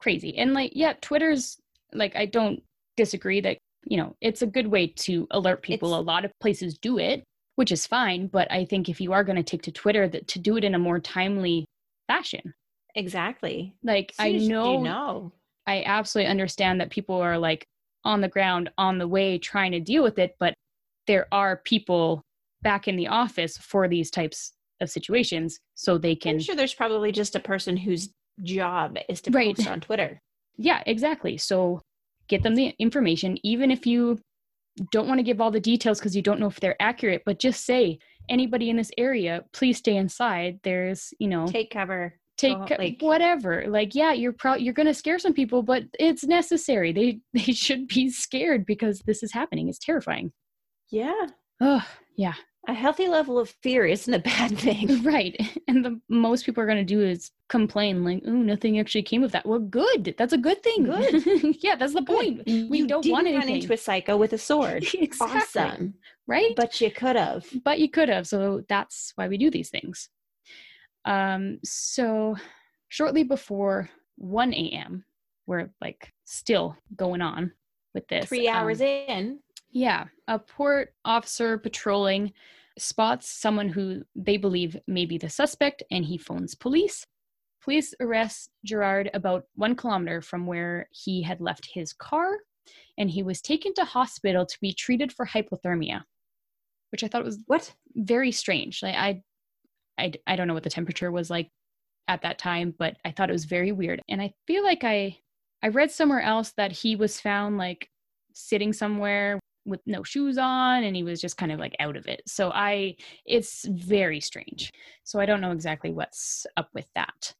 Crazy. 0.00 0.36
And 0.38 0.52
like, 0.54 0.72
yeah, 0.74 0.92
Twitter's 1.00 1.56
like, 1.92 2.14
I 2.16 2.26
don't 2.26 2.62
disagree 2.96 3.40
that, 3.40 3.58
you 3.86 3.96
know, 3.96 4.14
it's 4.20 4.42
a 4.42 4.46
good 4.46 4.66
way 4.68 4.88
to 5.06 5.26
alert 5.30 5.62
people. 5.62 5.88
It's- 5.90 6.00
a 6.00 6.02
lot 6.02 6.24
of 6.24 6.32
places 6.40 6.78
do 6.78 6.98
it, 6.98 7.24
which 7.56 7.72
is 7.72 7.86
fine. 7.86 8.26
But 8.26 8.50
I 8.50 8.64
think 8.64 8.88
if 8.88 9.00
you 9.00 9.12
are 9.12 9.24
going 9.24 9.36
to 9.36 9.42
take 9.42 9.62
to 9.62 9.72
Twitter, 9.72 10.08
that 10.08 10.28
to 10.28 10.38
do 10.38 10.56
it 10.56 10.64
in 10.64 10.74
a 10.74 10.78
more 10.78 10.98
timely 10.98 11.66
fashion. 12.08 12.54
Exactly. 12.94 13.74
Like, 13.82 14.12
I 14.18 14.32
as 14.32 14.42
you 14.42 14.48
know, 14.48 14.82
know. 14.82 15.32
I 15.66 15.82
absolutely 15.84 16.30
understand 16.30 16.80
that 16.80 16.90
people 16.90 17.16
are 17.20 17.38
like 17.38 17.64
on 18.04 18.20
the 18.20 18.28
ground, 18.28 18.70
on 18.78 18.98
the 18.98 19.08
way, 19.08 19.38
trying 19.38 19.72
to 19.72 19.80
deal 19.80 20.02
with 20.02 20.18
it. 20.18 20.36
But 20.38 20.54
there 21.06 21.26
are 21.32 21.60
people 21.64 22.22
back 22.62 22.88
in 22.88 22.96
the 22.96 23.08
office 23.08 23.56
for 23.58 23.88
these 23.88 24.10
types 24.10 24.52
of 24.80 24.90
situations 24.90 25.58
so 25.74 25.98
they 25.98 26.14
can 26.16 26.36
I'm 26.36 26.40
sure 26.40 26.56
there's 26.56 26.74
probably 26.74 27.12
just 27.12 27.36
a 27.36 27.40
person 27.40 27.76
whose 27.76 28.10
job 28.42 28.96
is 29.08 29.20
to 29.22 29.30
Right. 29.30 29.56
post 29.56 29.68
on 29.68 29.80
Twitter. 29.80 30.18
Yeah, 30.56 30.84
exactly. 30.86 31.36
So 31.36 31.80
get 32.28 32.44
them 32.44 32.54
the 32.54 32.72
information, 32.78 33.38
even 33.44 33.72
if 33.72 33.86
you 33.88 34.20
don't 34.90 35.08
want 35.08 35.18
to 35.18 35.22
give 35.22 35.40
all 35.40 35.50
the 35.50 35.60
details 35.60 35.98
because 35.98 36.16
you 36.16 36.22
don't 36.22 36.40
know 36.40 36.46
if 36.48 36.60
they're 36.60 36.80
accurate, 36.80 37.22
but 37.24 37.38
just 37.38 37.64
say, 37.64 37.98
anybody 38.28 38.70
in 38.70 38.76
this 38.76 38.90
area, 38.98 39.44
please 39.52 39.78
stay 39.78 39.96
inside. 39.96 40.58
There's, 40.62 41.12
you 41.18 41.28
know, 41.28 41.46
Take 41.46 41.70
cover. 41.70 42.14
take 42.36 42.56
oh, 42.56 42.64
co- 42.66 42.76
like- 42.78 42.96
whatever. 43.00 43.64
Like, 43.68 43.94
yeah, 43.94 44.12
you're 44.12 44.32
pro- 44.32 44.54
you're 44.56 44.74
going 44.74 44.86
to 44.86 44.94
scare 44.94 45.18
some 45.18 45.34
people, 45.34 45.62
but 45.62 45.84
it's 45.98 46.24
necessary. 46.24 46.92
They 46.92 47.20
they 47.34 47.52
should 47.52 47.86
be 47.88 48.10
scared 48.10 48.66
because 48.66 49.00
this 49.00 49.22
is 49.22 49.32
happening. 49.32 49.68
It's 49.68 49.78
terrifying. 49.78 50.32
Yeah. 50.90 51.26
Oh, 51.60 51.86
yeah. 52.16 52.34
A 52.66 52.72
healthy 52.72 53.08
level 53.08 53.38
of 53.38 53.50
fear 53.62 53.84
isn't 53.84 54.12
a 54.12 54.18
bad 54.18 54.58
thing. 54.64 55.02
Right. 55.04 55.36
And 55.68 55.84
the 55.84 56.00
most 56.08 56.46
people 56.46 56.62
are 56.62 56.66
going 56.66 56.78
to 56.78 56.84
do 56.84 57.00
is 57.02 57.30
complain 57.48 58.04
like, 58.04 58.22
"Oh, 58.26 58.30
nothing 58.30 58.78
actually 58.78 59.02
came 59.02 59.22
of 59.22 59.32
that." 59.32 59.44
Well, 59.46 59.58
good. 59.58 60.14
That's 60.16 60.32
a 60.32 60.38
good 60.38 60.62
thing. 60.62 60.84
Good. 60.84 61.56
yeah, 61.62 61.76
that's 61.76 61.92
the 61.94 62.02
point. 62.02 62.42
We 62.46 62.78
you 62.78 62.86
don't 62.86 63.06
want 63.08 63.26
to 63.26 63.36
run 63.36 63.48
into 63.48 63.72
a 63.72 63.76
psycho 63.76 64.16
with 64.16 64.32
a 64.32 64.38
sword. 64.38 64.86
exactly. 64.94 65.40
Awesome. 65.62 65.94
Right? 66.26 66.54
But 66.56 66.80
you 66.80 66.90
could 66.90 67.16
have. 67.16 67.44
but 67.64 67.78
you 67.80 67.90
could 67.90 68.08
have. 68.08 68.26
So 68.26 68.62
that's 68.68 69.12
why 69.16 69.28
we 69.28 69.36
do 69.36 69.50
these 69.50 69.68
things. 69.68 70.08
Um, 71.04 71.58
so 71.64 72.36
shortly 72.88 73.24
before 73.24 73.90
1 74.16 74.54
a.m., 74.54 75.04
we're 75.46 75.70
like 75.82 76.12
still 76.24 76.78
going 76.96 77.20
on 77.20 77.52
with 77.92 78.08
this. 78.08 78.24
Three 78.26 78.48
hours 78.48 78.80
Um, 78.80 78.86
in. 78.86 79.38
Yeah, 79.74 80.04
a 80.28 80.38
port 80.38 80.94
officer 81.04 81.58
patrolling 81.58 82.32
spots 82.78 83.28
someone 83.28 83.68
who 83.68 84.02
they 84.14 84.36
believe 84.36 84.76
may 84.86 85.04
be 85.04 85.18
the 85.18 85.28
suspect 85.28 85.82
and 85.90 86.04
he 86.04 86.16
phones 86.16 86.54
police. 86.54 87.04
police 87.62 87.92
arrest 88.00 88.50
Gerard 88.64 89.10
about 89.14 89.44
one 89.54 89.74
kilometer 89.74 90.22
from 90.22 90.46
where 90.46 90.88
he 90.92 91.22
had 91.22 91.40
left 91.40 91.68
his 91.72 91.92
car, 91.92 92.38
and 92.98 93.10
he 93.10 93.22
was 93.22 93.40
taken 93.40 93.74
to 93.74 93.84
hospital 93.84 94.46
to 94.46 94.58
be 94.60 94.72
treated 94.72 95.12
for 95.12 95.26
hypothermia, 95.26 96.02
which 96.92 97.02
I 97.02 97.08
thought 97.08 97.24
was 97.24 97.38
What? 97.46 97.74
very 97.96 98.30
strange. 98.32 98.80
Like 98.82 98.94
I, 98.94 99.22
I, 99.98 100.12
I 100.26 100.36
don't 100.36 100.46
know 100.46 100.54
what 100.54 100.62
the 100.62 100.70
temperature 100.70 101.10
was 101.10 101.30
like 101.30 101.48
at 102.06 102.22
that 102.22 102.38
time, 102.38 102.74
but 102.78 102.96
I 103.04 103.10
thought 103.10 103.30
it 103.30 103.32
was 103.32 103.46
very 103.46 103.72
weird. 103.72 104.02
And 104.08 104.22
I 104.22 104.34
feel 104.46 104.62
like 104.62 104.84
I, 104.84 105.18
I 105.62 105.68
read 105.68 105.90
somewhere 105.90 106.20
else 106.20 106.52
that 106.56 106.70
he 106.70 106.94
was 106.96 107.20
found 107.20 107.58
like 107.58 107.88
sitting 108.34 108.72
somewhere 108.72 109.40
with 109.64 109.80
no 109.86 110.02
shoes 110.02 110.38
on 110.38 110.84
and 110.84 110.94
he 110.96 111.02
was 111.02 111.20
just 111.20 111.36
kind 111.36 111.52
of 111.52 111.58
like 111.58 111.76
out 111.80 111.96
of 111.96 112.06
it. 112.06 112.22
So 112.26 112.50
I, 112.50 112.96
it's 113.26 113.66
very 113.66 114.20
strange. 114.20 114.72
So 115.04 115.20
I 115.20 115.26
don't 115.26 115.40
know 115.40 115.52
exactly 115.52 115.92
what's 115.92 116.46
up 116.56 116.68
with 116.74 116.86
that. 116.94 117.34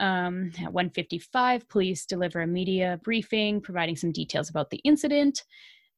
Um, 0.00 0.52
at 0.60 0.72
155, 0.72 1.68
police 1.68 2.06
deliver 2.06 2.40
a 2.40 2.46
media 2.46 3.00
briefing 3.02 3.60
providing 3.60 3.96
some 3.96 4.12
details 4.12 4.48
about 4.48 4.70
the 4.70 4.80
incident. 4.84 5.44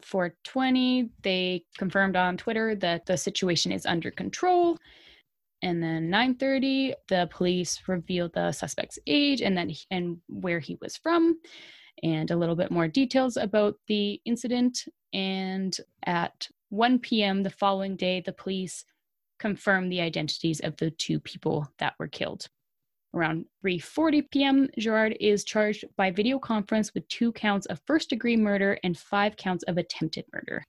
420, 0.02 1.10
they 1.22 1.64
confirmed 1.76 2.16
on 2.16 2.36
Twitter 2.36 2.74
that 2.76 3.06
the 3.06 3.16
situation 3.16 3.72
is 3.72 3.86
under 3.86 4.10
control. 4.10 4.78
And 5.62 5.82
then 5.82 6.08
9:30, 6.08 6.94
the 7.08 7.28
police 7.30 7.82
revealed 7.86 8.32
the 8.32 8.52
suspect's 8.52 8.98
age 9.06 9.42
and 9.42 9.70
he, 9.70 9.78
and 9.90 10.18
where 10.26 10.58
he 10.58 10.78
was 10.80 10.96
from, 10.96 11.38
and 12.02 12.30
a 12.30 12.36
little 12.36 12.56
bit 12.56 12.70
more 12.70 12.88
details 12.88 13.36
about 13.36 13.74
the 13.86 14.20
incident. 14.24 14.86
And 15.12 15.76
at 16.04 16.48
1 16.70 16.98
p.m. 17.00 17.42
the 17.42 17.50
following 17.50 17.96
day, 17.96 18.20
the 18.20 18.32
police 18.32 18.84
confirmed 19.38 19.90
the 19.90 20.00
identities 20.00 20.60
of 20.60 20.76
the 20.76 20.90
two 20.90 21.18
people 21.18 21.68
that 21.78 21.94
were 21.98 22.08
killed. 22.08 22.46
Around 23.12 23.46
3:40 23.64 24.30
p.m., 24.30 24.68
Gerard 24.78 25.16
is 25.18 25.42
charged 25.42 25.84
by 25.96 26.12
video 26.12 26.38
conference 26.38 26.94
with 26.94 27.08
two 27.08 27.32
counts 27.32 27.66
of 27.66 27.80
first-degree 27.84 28.36
murder 28.36 28.78
and 28.84 28.96
five 28.96 29.36
counts 29.36 29.64
of 29.64 29.78
attempted 29.78 30.26
murder. 30.32 30.64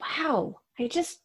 Wow. 0.00 0.56
I 0.80 0.88
just 0.88 1.20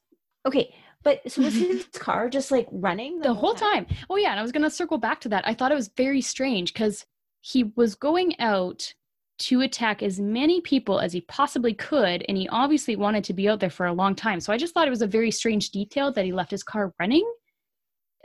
okay. 0.45 0.75
But 1.03 1.21
so 1.31 1.41
was 1.41 1.55
his 1.55 1.85
car 1.93 2.29
just 2.29 2.51
like 2.51 2.67
running 2.71 3.19
the 3.19 3.33
whole 3.33 3.55
time. 3.55 3.87
Oh 4.09 4.17
yeah, 4.17 4.31
and 4.31 4.39
I 4.39 4.43
was 4.43 4.51
gonna 4.51 4.69
circle 4.69 4.97
back 4.99 5.21
to 5.21 5.29
that. 5.29 5.47
I 5.47 5.55
thought 5.55 5.71
it 5.71 5.75
was 5.75 5.89
very 5.95 6.21
strange 6.21 6.73
because 6.73 7.05
he 7.41 7.71
was 7.75 7.95
going 7.95 8.39
out 8.39 8.93
to 9.39 9.61
attack 9.61 10.01
as 10.01 10.19
many 10.19 10.61
people 10.61 10.99
as 10.99 11.13
he 11.13 11.21
possibly 11.21 11.73
could, 11.73 12.23
and 12.27 12.37
he 12.37 12.47
obviously 12.49 12.95
wanted 12.95 13.23
to 13.25 13.33
be 13.33 13.47
out 13.47 13.59
there 13.59 13.69
for 13.69 13.85
a 13.85 13.93
long 13.93 14.15
time. 14.15 14.39
So 14.39 14.51
I 14.51 14.57
just 14.57 14.73
thought 14.73 14.87
it 14.87 14.91
was 14.91 15.01
a 15.03 15.07
very 15.07 15.31
strange 15.31 15.69
detail 15.69 16.11
that 16.13 16.25
he 16.25 16.31
left 16.31 16.51
his 16.51 16.63
car 16.63 16.93
running. 16.99 17.29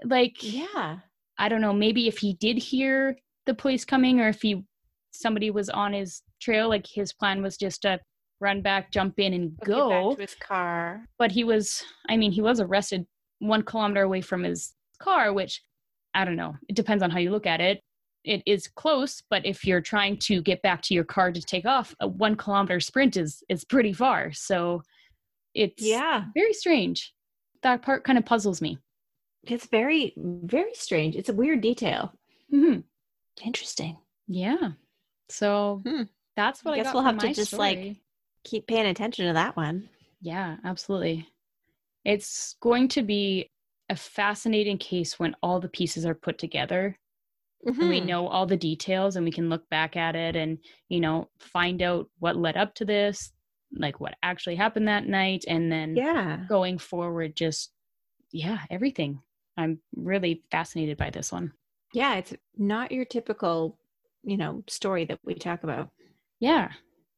Like, 0.05 0.37
Yeah. 0.43 0.99
I 1.39 1.49
don't 1.49 1.61
know, 1.61 1.73
maybe 1.73 2.09
if 2.09 2.19
he 2.19 2.35
did 2.35 2.59
hear 2.59 3.17
the 3.47 3.55
police 3.55 3.85
coming, 3.85 4.21
or 4.21 4.29
if 4.29 4.43
he 4.43 4.65
somebody 5.11 5.51
was 5.51 5.69
on 5.69 5.93
his 5.93 6.23
trail, 6.41 6.69
like 6.69 6.87
his 6.87 7.13
plan 7.13 7.43
was 7.43 7.57
just 7.57 7.83
to 7.83 7.99
run 8.41 8.61
back, 8.63 8.91
jump 8.93 9.19
in, 9.19 9.33
and 9.35 9.57
Get 9.59 9.67
go 9.69 9.89
back 10.09 10.17
to 10.17 10.23
his 10.23 10.35
car. 10.35 11.07
but 11.19 11.31
he 11.31 11.45
was 11.45 11.85
i 12.09 12.17
mean 12.17 12.33
he 12.33 12.41
was 12.43 12.61
arrested 12.61 13.07
one 13.39 13.63
kilometer 13.63 14.03
away 14.03 14.21
from 14.21 14.43
his 14.43 14.73
car 15.01 15.33
which 15.33 15.63
i 16.15 16.25
don't 16.25 16.35
know 16.37 16.57
it 16.69 16.75
depends 16.75 17.03
on 17.05 17.11
how 17.11 17.19
you 17.21 17.31
look 17.31 17.47
at 17.47 17.61
it 17.61 17.81
it 18.25 18.43
is 18.47 18.69
close 18.69 19.23
but 19.31 19.45
if 19.45 19.65
you're 19.65 19.81
trying 19.81 20.17
to 20.17 20.41
get 20.43 20.63
back 20.63 20.81
to 20.83 20.95
your 20.95 21.05
car 21.05 21.33
to 21.33 21.41
take 21.43 21.65
off 21.67 21.95
a 22.01 22.07
one 22.07 22.37
kilometer 22.37 22.79
sprint 22.81 23.17
is 23.17 23.43
is 23.49 23.65
pretty 23.65 23.93
far 23.93 24.33
so 24.33 24.81
it's 25.55 25.83
Yeah. 25.83 26.25
very 26.35 26.53
strange 26.53 27.13
that 27.63 27.83
part 27.83 28.05
kind 28.05 28.19
of 28.19 28.25
puzzles 28.25 28.61
me 28.63 28.79
It's 29.45 29.67
very, 29.67 30.15
very 30.17 30.73
strange. 30.75 31.17
It's 31.17 31.29
a 31.29 31.35
weird 31.35 31.61
detail. 31.61 32.13
hmm 32.51 32.79
Interesting. 33.45 33.97
yeah 34.29 34.73
so 35.29 35.83
Hmm. 35.87 36.03
that's 36.37 36.65
what 36.65 36.75
i, 36.75 36.77
Guess 36.77 36.87
got 36.87 36.95
we'll 36.95 37.03
have 37.05 37.19
to 37.19 37.33
just, 37.33 37.53
like. 37.55 37.97
Keep 38.45 38.67
paying 38.67 38.87
attention 38.87 39.29
to 39.29 39.35
that 39.35 39.57
one. 39.57 39.89
Yeah, 40.21 40.57
absolutely. 40.65 41.29
It's 42.05 42.57
going 42.61 42.89
to 42.89 43.03
be 43.03 43.49
a 43.89 43.95
fascinating 43.95 44.79
case 44.79 45.17
when 45.21 45.37
all 45.45 45.61
the 45.61 45.69
pieces 45.69 46.05
are 46.05 46.15
put 46.17 46.39
together 46.39 46.97
and 47.65 47.77
we 47.79 47.99
mm-hmm. 47.99 48.07
know 48.07 48.27
all 48.27 48.47
the 48.47 48.57
details 48.57 49.17
and 49.17 49.25
we 49.25 49.31
can 49.31 49.49
look 49.49 49.69
back 49.71 49.97
at 49.97 50.17
it 50.17 50.37
and, 50.37 50.59
you 50.89 51.01
know, 51.01 51.29
find 51.39 51.81
out 51.83 52.09
what 52.19 52.37
led 52.37 52.57
up 52.57 52.75
to 52.77 52.85
this, 52.85 53.33
like 53.73 54.01
what 54.01 54.15
actually 54.23 54.57
happened 54.57 54.89
that 54.89 55.07
night, 55.07 55.45
and 55.47 55.71
then 55.71 55.95
Yeah. 55.97 56.45
going 56.49 56.79
forward, 56.79 57.37
just, 57.37 57.73
yeah, 58.33 58.61
everything. 58.71 59.21
I'm 59.57 59.81
really 59.95 60.43
fascinated 60.51 60.97
by 60.97 61.11
this 61.11 61.31
one. 61.31 61.53
Yeah. 61.93 62.15
It's 62.17 62.35
not 62.57 62.91
your 62.91 63.05
typical, 63.05 63.79
you 64.25 64.37
know, 64.37 64.65
story 64.69 65.05
that 65.05 65.21
we 65.25 65.35
talk 65.35 65.63
about. 65.63 65.91
Yeah. 66.41 66.73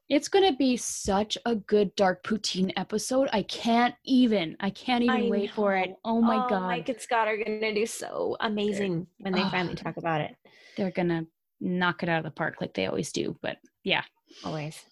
It's 0.08 0.28
going 0.28 0.50
to 0.50 0.56
be 0.56 0.76
such 0.76 1.38
a 1.46 1.54
good 1.54 1.94
Dark 1.96 2.24
Poutine 2.24 2.72
episode. 2.76 3.28
I 3.32 3.42
can't 3.42 3.94
even. 4.04 4.56
I 4.60 4.68
can't 4.70 5.02
even 5.02 5.16
I 5.16 5.28
wait 5.30 5.52
for 5.52 5.74
it. 5.76 5.94
Oh 6.04 6.20
my 6.20 6.44
oh, 6.44 6.48
God. 6.48 6.62
Mike 6.62 6.88
and 6.90 7.00
Scott 7.00 7.26
are 7.26 7.36
going 7.36 7.60
to 7.60 7.74
do 7.74 7.86
so 7.86 8.36
amazing 8.40 9.06
when 9.18 9.32
they 9.32 9.42
finally 9.50 9.74
talk 9.74 9.96
about 9.96 10.20
it. 10.20 10.36
they're 10.76 10.90
gonna 10.90 11.26
knock 11.60 12.02
it 12.02 12.08
out 12.08 12.18
of 12.18 12.24
the 12.24 12.30
park 12.30 12.56
like 12.60 12.74
they 12.74 12.86
always 12.86 13.12
do 13.12 13.36
but 13.40 13.56
yeah 13.84 14.02
Always. 14.44 14.82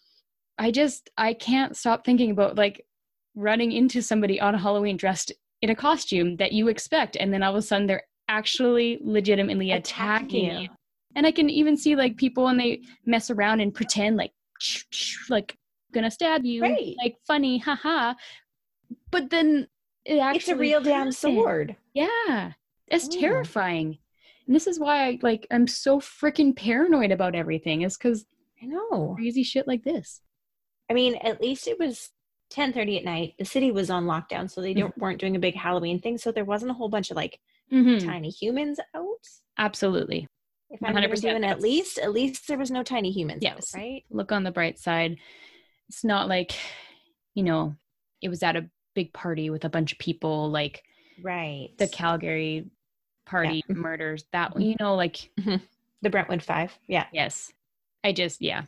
i 0.58 0.70
just 0.70 1.10
i 1.18 1.34
can't 1.34 1.76
stop 1.76 2.04
thinking 2.04 2.30
about 2.30 2.56
like 2.56 2.86
running 3.34 3.72
into 3.72 4.00
somebody 4.00 4.40
on 4.40 4.54
halloween 4.54 4.96
dressed 4.96 5.32
in 5.60 5.70
a 5.70 5.74
costume 5.74 6.36
that 6.36 6.52
you 6.52 6.68
expect 6.68 7.16
and 7.16 7.32
then 7.32 7.42
all 7.42 7.52
of 7.52 7.58
a 7.58 7.62
sudden 7.62 7.86
they're 7.86 8.04
actually 8.28 8.98
legitimately 9.02 9.72
attacking, 9.72 10.62
you. 10.62 10.68
and 11.14 11.26
i 11.26 11.32
can 11.32 11.50
even 11.50 11.76
see 11.76 11.94
like 11.94 12.16
people 12.16 12.44
when 12.44 12.56
they 12.56 12.80
mess 13.04 13.30
around 13.30 13.60
and 13.60 13.74
pretend 13.74 14.16
like 14.16 14.32
like 15.28 15.56
gonna 15.92 16.10
stab 16.10 16.44
you 16.44 16.62
Right. 16.62 16.94
like 17.02 17.16
funny 17.26 17.58
haha 17.58 18.14
but 19.10 19.30
then 19.30 19.68
it 20.04 20.18
actually 20.18 20.38
It's 20.38 20.48
a 20.48 20.56
real 20.56 20.80
damn 20.80 21.12
sword. 21.12 21.76
Yeah. 21.94 22.52
It's 22.88 23.08
terrifying. 23.08 23.98
And 24.46 24.56
this 24.56 24.66
is 24.66 24.78
why 24.80 25.06
I 25.06 25.18
like 25.22 25.46
I'm 25.50 25.66
so 25.66 26.00
freaking 26.00 26.54
paranoid 26.56 27.10
about 27.12 27.34
everything 27.34 27.82
is 27.82 27.96
cuz 27.96 28.24
I 28.62 28.66
know. 28.66 29.14
crazy 29.16 29.42
shit 29.42 29.66
like 29.68 29.84
this. 29.84 30.20
I 30.90 30.94
mean, 30.94 31.14
at 31.16 31.40
least 31.40 31.66
it 31.68 31.78
was 31.78 32.10
10:30 32.50 32.98
at 32.98 33.04
night. 33.04 33.34
The 33.38 33.44
city 33.44 33.70
was 33.70 33.88
on 33.90 34.04
lockdown, 34.04 34.50
so 34.50 34.60
they 34.60 34.74
don't 34.74 34.96
weren't 34.98 35.20
doing 35.20 35.36
a 35.36 35.40
big 35.40 35.54
Halloween 35.54 36.00
thing. 36.00 36.18
So 36.18 36.32
there 36.32 36.44
wasn't 36.44 36.70
a 36.70 36.74
whole 36.74 36.88
bunch 36.88 37.10
of 37.10 37.16
like 37.16 37.38
Mhm. 37.72 38.04
tiny 38.04 38.30
humans 38.30 38.78
out. 38.94 39.26
Absolutely. 39.58 40.26
If 40.72 40.82
I'm 40.82 40.94
100%, 40.96 41.20
doing 41.20 41.44
at 41.44 41.60
least, 41.60 41.98
at 41.98 42.12
least 42.12 42.48
there 42.48 42.58
was 42.58 42.70
no 42.70 42.82
tiny 42.82 43.10
humans 43.12 43.40
Yes. 43.42 43.74
right? 43.74 44.04
Look 44.10 44.32
on 44.32 44.42
the 44.42 44.50
bright 44.50 44.78
side. 44.78 45.18
It's 45.88 46.02
not 46.04 46.28
like, 46.28 46.52
you 47.34 47.42
know, 47.42 47.76
it 48.22 48.28
was 48.30 48.42
at 48.42 48.56
a 48.56 48.68
big 48.94 49.12
party 49.12 49.50
with 49.50 49.64
a 49.64 49.68
bunch 49.68 49.92
of 49.92 49.98
people 49.98 50.50
like 50.50 50.82
Right. 51.22 51.70
the 51.78 51.88
Calgary 51.88 52.70
party 53.26 53.62
Mhm. 53.68 53.76
murders. 53.76 54.24
That 54.32 54.58
you 54.60 54.74
know 54.80 54.94
like 54.94 55.30
the 55.36 56.10
Brentwood 56.10 56.42
Five. 56.42 56.76
Yeah. 56.88 57.06
yes. 57.12 57.52
I 58.04 58.12
just 58.12 58.40
yeah. 58.40 58.62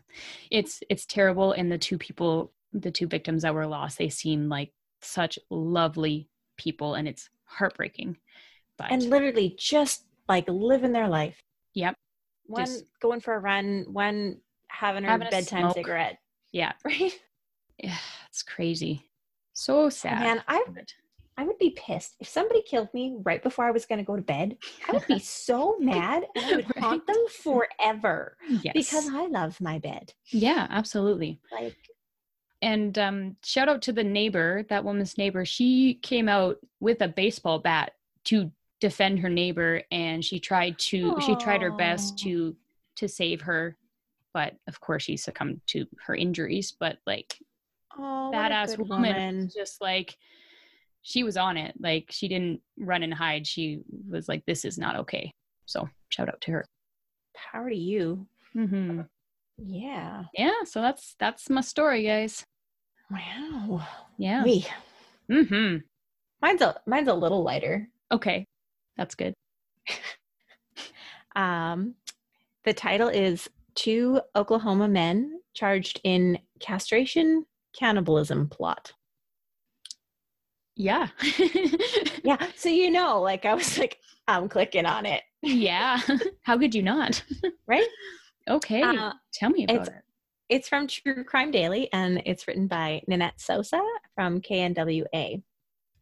It's 0.51 0.83
it's 0.89 1.07
terrible 1.07 1.53
and 1.53 1.71
the 1.73 1.79
two 1.79 1.99
people 1.99 2.53
the 2.73 2.91
two 2.91 3.07
victims 3.07 3.43
that 3.43 3.55
were 3.55 3.67
lost 3.67 3.99
they 3.99 4.09
seem 4.09 4.49
like 4.49 4.73
such 5.01 5.39
lovely 5.51 6.29
people 6.57 6.95
and 6.95 7.07
it's 7.09 7.29
heartbreaking. 7.45 8.17
But 8.79 8.91
And 8.93 9.03
literally 9.05 9.55
just 9.59 10.05
like 10.29 10.49
living 10.49 10.93
their 10.93 11.09
life. 11.09 11.43
Yep. 11.75 11.97
One 12.47 12.65
Just- 12.67 12.85
going 13.01 13.21
for 13.21 13.35
a 13.35 13.39
run, 13.39 13.87
one 13.93 14.41
having 14.69 15.05
her 15.05 15.11
Having 15.11 15.31
bedtime 15.31 15.73
cigarette. 15.73 16.19
yeah, 16.53 16.73
Right. 16.85 17.13
yeah, 17.79 17.97
it's 18.29 18.43
crazy. 18.43 19.11
So 19.53 19.89
sad. 19.89 20.21
Man, 20.21 20.43
I 20.49 20.65
I 21.37 21.45
would 21.45 21.59
be 21.59 21.71
pissed 21.71 22.15
if 22.21 22.29
somebody 22.29 22.63
killed 22.63 22.89
me 22.95 23.17
right 23.25 23.43
before 23.43 23.65
I 23.65 23.71
was 23.73 23.87
going 23.87 23.99
to 23.99 24.05
go 24.05 24.15
to 24.15 24.23
bed. 24.23 24.57
I 24.89 24.93
would 24.93 25.07
be 25.09 25.19
so 25.21 25.77
mad 25.81 26.25
and 26.37 26.45
I 26.45 26.57
would 26.57 26.65
haunt 26.77 27.07
them 27.09 27.25
forever 27.43 28.37
yes. 28.63 28.73
because 28.75 29.09
I 29.13 29.27
love 29.27 29.61
my 29.61 29.79
bed. 29.81 30.13
yeah, 30.29 30.67
absolutely. 30.71 31.41
Like, 31.51 31.77
And 32.63 32.97
um, 32.99 33.37
shout 33.45 33.69
out 33.69 33.83
to 33.83 33.93
the 33.93 34.05
neighbor, 34.05 34.65
that 34.69 34.85
woman's 34.85 35.19
neighbor. 35.19 35.45
She 35.45 35.95
came 36.03 36.29
out 36.29 36.59
with 36.79 37.01
a 37.01 37.09
baseball 37.09 37.59
bat 37.59 37.95
to 38.27 38.53
defend 38.85 39.19
her 39.21 39.31
neighbor, 39.31 39.83
and 39.91 40.23
she 40.23 40.39
tried 40.39 40.79
to 40.79 41.15
she 41.19 41.35
tried 41.37 41.63
her 41.63 41.71
best 41.71 42.19
to 42.19 42.55
to 42.97 43.09
save 43.09 43.41
her, 43.41 43.79
but 44.35 44.53
of 44.69 44.79
course 44.79 45.05
she 45.05 45.17
succumbed 45.17 45.63
to 45.69 45.87
her 46.07 46.15
injuries. 46.15 46.77
But 46.79 46.99
like 47.07 47.39
oh, 47.99 48.31
badass 48.35 48.77
woman, 48.77 48.91
woman. 48.91 49.51
just 49.57 49.81
like 49.81 50.19
she 51.01 51.23
was 51.23 51.39
on 51.39 51.57
it. 51.57 51.75
Like 51.81 52.09
she 52.11 52.29
didn't 52.29 52.61
run 52.79 53.03
and 53.03 53.15
hide. 53.15 53.47
She 53.47 53.81
was 54.07 54.29
like, 54.29 54.45
"This 54.45 54.67
is 54.67 54.77
not 54.77 54.97
okay." 54.97 55.33
So 55.65 55.89
shout 56.11 56.29
out 56.29 56.43
to 56.43 56.53
her. 56.53 56.67
Power 57.35 57.71
to 57.71 57.77
you. 57.77 58.27
hmm 58.53 59.01
Yeah. 59.57 60.25
Yeah. 60.35 60.65
So 60.65 60.83
that's 60.83 61.17
that's 61.19 61.49
my 61.49 61.63
story, 61.63 62.05
guys. 62.05 62.45
Wow. 63.11 63.87
Yeah. 64.19 64.43
Me. 64.45 64.67
hmm 65.31 65.77
Mine's 66.43 66.61
a 66.61 66.79
mine's 66.87 67.09
a 67.09 67.15
little 67.15 67.43
lighter. 67.43 67.89
Okay, 68.13 68.45
that's 68.97 69.15
good. 69.15 69.35
Um, 71.37 71.95
the 72.65 72.73
title 72.73 73.09
is 73.09 73.49
Two 73.75 74.21
Oklahoma 74.37 74.87
Men 74.89 75.41
Charged 75.53 76.01
in 76.05 76.39
Castration 76.61 77.45
Cannibalism 77.79 78.49
Plot. 78.49 78.93
Yeah. 80.77 81.09
Yeah, 82.25 82.39
so 82.57 82.71
you 82.71 82.91
know, 82.91 83.21
like 83.21 83.45
I 83.45 83.53
was 83.53 83.77
like, 83.77 83.99
I'm 84.27 84.49
clicking 84.49 84.87
on 84.87 85.05
it, 85.05 85.23
yeah. 85.43 86.01
How 86.43 86.57
could 86.57 86.75
you 86.75 86.83
not? 86.83 87.23
right? 87.67 87.87
Okay. 88.49 88.81
Uh, 88.81 89.13
Tell 89.35 89.51
me 89.51 89.65
about 89.65 89.75
it's- 89.75 89.89
it. 89.89 89.95
It's 90.49 90.69
from 90.69 90.87
True 90.87 91.23
Crime 91.25 91.51
Daily 91.51 91.93
and 91.93 92.23
it's 92.25 92.49
written 92.49 92.67
by 92.67 93.03
Nanette 93.09 93.41
Sosa 93.43 93.83
from 94.15 94.41
KNWA. 94.41 95.43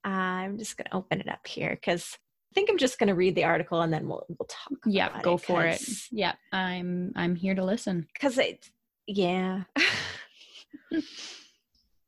I'm 0.04 0.58
just 0.58 0.76
going 0.76 0.86
to 0.90 0.96
open 0.96 1.20
it 1.20 1.28
up 1.28 1.44
here 1.46 1.70
because 1.70 2.16
think 2.52 2.70
I'm 2.70 2.78
just 2.78 2.98
going 2.98 3.08
to 3.08 3.14
read 3.14 3.34
the 3.34 3.44
article 3.44 3.80
and 3.82 3.92
then 3.92 4.08
we'll, 4.08 4.24
we'll 4.28 4.46
talk. 4.48 4.78
Yeah, 4.86 5.20
go 5.22 5.36
for 5.36 5.64
it. 5.64 5.82
Yeah, 6.10 6.34
I'm 6.52 7.12
I'm 7.16 7.34
here 7.34 7.54
to 7.54 7.64
listen. 7.64 8.06
because 8.12 8.38
it 8.38 8.70
yeah 9.06 9.64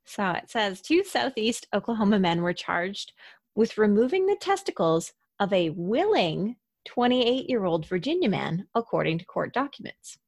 so 0.04 0.30
it 0.30 0.48
says 0.48 0.80
two 0.80 1.02
southeast 1.02 1.66
oklahoma 1.74 2.18
men 2.18 2.42
were 2.42 2.52
charged 2.52 3.12
with 3.54 3.78
removing 3.78 4.26
the 4.26 4.36
testicles 4.36 5.12
of 5.40 5.52
a 5.52 5.70
willing 5.70 6.56
28 6.84 7.48
year 7.48 7.64
old 7.64 7.86
virginia 7.86 8.28
man 8.28 8.66
according 8.74 9.18
to 9.18 9.24
court 9.24 9.52
documents 9.52 10.18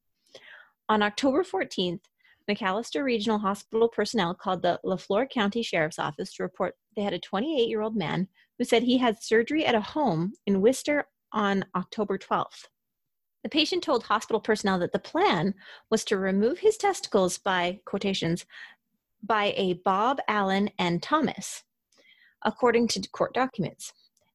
on 0.89 1.03
october 1.03 1.45
14th 1.45 2.01
McAlester 2.51 3.03
regional 3.03 3.39
hospital 3.39 3.89
personnel 3.89 4.33
called 4.33 4.63
the 4.63 4.79
LeFlore 4.85 5.29
county 5.29 5.63
sheriff's 5.63 5.99
office 5.99 6.33
to 6.35 6.43
report 6.43 6.75
they 6.95 7.03
had 7.03 7.13
a 7.13 7.19
28 7.19 7.69
year 7.69 7.83
old 7.83 7.97
man 7.97 8.29
who 8.59 8.64
said 8.64 8.83
he 8.83 8.99
had 8.99 9.23
surgery 9.23 9.64
at 9.64 9.75
a 9.75 9.81
home 9.81 10.33
in 10.47 10.61
Wister 10.61 11.07
on 11.33 11.64
october 11.75 12.16
12th 12.16 12.66
the 13.47 13.51
patient 13.51 13.85
told 13.85 14.03
hospital 14.03 14.40
personnel 14.40 14.81
that 14.81 14.90
the 14.90 14.99
plan 14.99 15.55
was 15.88 16.05
to 16.07 16.16
remove 16.16 16.59
his 16.59 16.77
testicles 16.77 17.38
by 17.38 17.79
quotations 17.85 18.45
by 19.23 19.55
a 19.57 19.75
Bob 19.85 20.19
Allen 20.27 20.69
and 20.81 21.01
Thomas, 21.01 21.62
according 22.45 22.88
to 22.88 23.09
court 23.11 23.35
documents. 23.35 23.92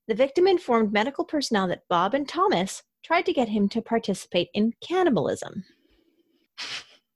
The 0.07 0.15
victim 0.15 0.47
informed 0.47 0.93
medical 0.93 1.25
personnel 1.25 1.67
that 1.67 1.89
Bob 1.89 2.13
and 2.13 2.25
Thomas 2.25 2.84
tried 3.03 3.25
to 3.25 3.34
get 3.34 3.49
him 3.49 3.67
to 3.67 3.81
participate 3.81 4.47
in 4.53 4.71
cannibalism. 4.81 5.65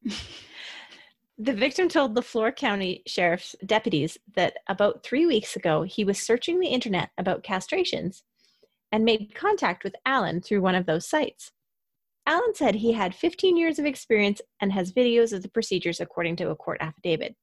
the 1.38 1.54
victim 1.54 1.90
told 1.90 2.16
LeFlore 2.16 2.56
County 2.56 3.04
Sheriff's 3.06 3.56
deputies 3.66 4.18
that 4.36 4.58
about 4.68 5.04
three 5.04 5.26
weeks 5.26 5.56
ago 5.56 5.84
he 5.84 6.04
was 6.04 6.20
searching 6.20 6.60
the 6.60 6.68
internet 6.68 7.10
about 7.18 7.44
castrations 7.44 8.22
and 8.92 9.04
made 9.04 9.36
contact 9.36 9.84
with 9.84 9.96
Allen 10.06 10.42
through 10.42 10.62
one 10.62 10.76
of 10.76 10.86
those 10.86 11.08
sites. 11.08 11.52
Allen 12.26 12.56
said 12.56 12.76
he 12.76 12.94
had 12.94 13.14
15 13.14 13.58
years 13.58 13.78
of 13.78 13.86
experience 13.86 14.42
and 14.62 14.72
has 14.72 14.94
videos 14.94 15.34
of 15.34 15.42
the 15.42 15.50
procedures 15.50 16.00
according 16.00 16.38
to 16.38 16.50
a 16.50 16.56
court 16.56 16.78
affidavit. 16.80 17.36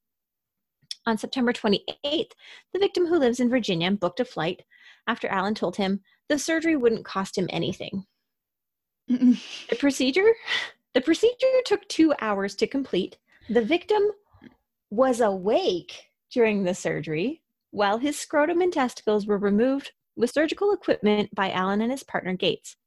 On 1.05 1.17
September 1.17 1.53
28th, 1.53 2.31
the 2.73 2.79
victim 2.79 3.05
who 3.05 3.19
lives 3.19 3.39
in 3.39 3.49
Virginia 3.49 3.91
booked 3.91 4.19
a 4.19 4.25
flight 4.25 4.63
after 5.07 5.27
Allen 5.27 5.53
told 5.53 5.75
him 5.75 6.01
the 6.29 6.39
surgery 6.39 6.75
wouldn't 6.75 7.05
cost 7.05 7.37
him 7.37 7.47
anything. 7.49 8.05
The 9.07 9.75
procedure 9.77 10.33
the 10.93 11.01
procedure 11.01 11.47
took 11.65 11.87
2 11.89 12.13
hours 12.21 12.55
to 12.55 12.67
complete. 12.67 13.17
The 13.49 13.63
victim 13.63 14.03
was 14.89 15.19
awake 15.19 16.05
during 16.31 16.63
the 16.63 16.73
surgery 16.73 17.41
while 17.71 17.97
his 17.97 18.17
scrotum 18.17 18.61
and 18.61 18.71
testicles 18.71 19.25
were 19.27 19.37
removed 19.37 19.91
with 20.15 20.31
surgical 20.31 20.71
equipment 20.71 21.33
by 21.35 21.51
Allen 21.51 21.81
and 21.81 21.91
his 21.91 22.03
partner 22.03 22.35
Gates. 22.35 22.77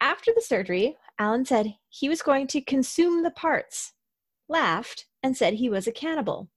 After 0.00 0.32
the 0.34 0.42
surgery, 0.42 0.96
Allen 1.18 1.44
said 1.44 1.74
he 1.88 2.08
was 2.08 2.22
going 2.22 2.46
to 2.48 2.60
consume 2.60 3.22
the 3.22 3.30
parts, 3.30 3.94
laughed, 4.48 5.06
and 5.22 5.36
said 5.36 5.54
he 5.54 5.68
was 5.68 5.86
a 5.86 5.92
cannibal. 5.92 6.50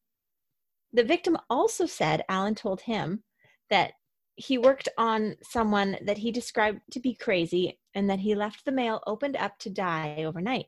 The 0.91 1.03
victim 1.03 1.37
also 1.49 1.85
said 1.85 2.23
Allen 2.29 2.55
told 2.55 2.81
him 2.81 3.23
that 3.69 3.93
he 4.35 4.57
worked 4.57 4.89
on 4.97 5.37
someone 5.41 5.97
that 6.05 6.19
he 6.19 6.31
described 6.31 6.81
to 6.91 6.99
be 6.99 7.15
crazy 7.15 7.79
and 7.95 8.09
that 8.09 8.19
he 8.19 8.35
left 8.35 8.65
the 8.65 8.71
male 8.71 9.01
opened 9.07 9.37
up 9.37 9.57
to 9.59 9.69
die 9.69 10.23
overnight. 10.23 10.67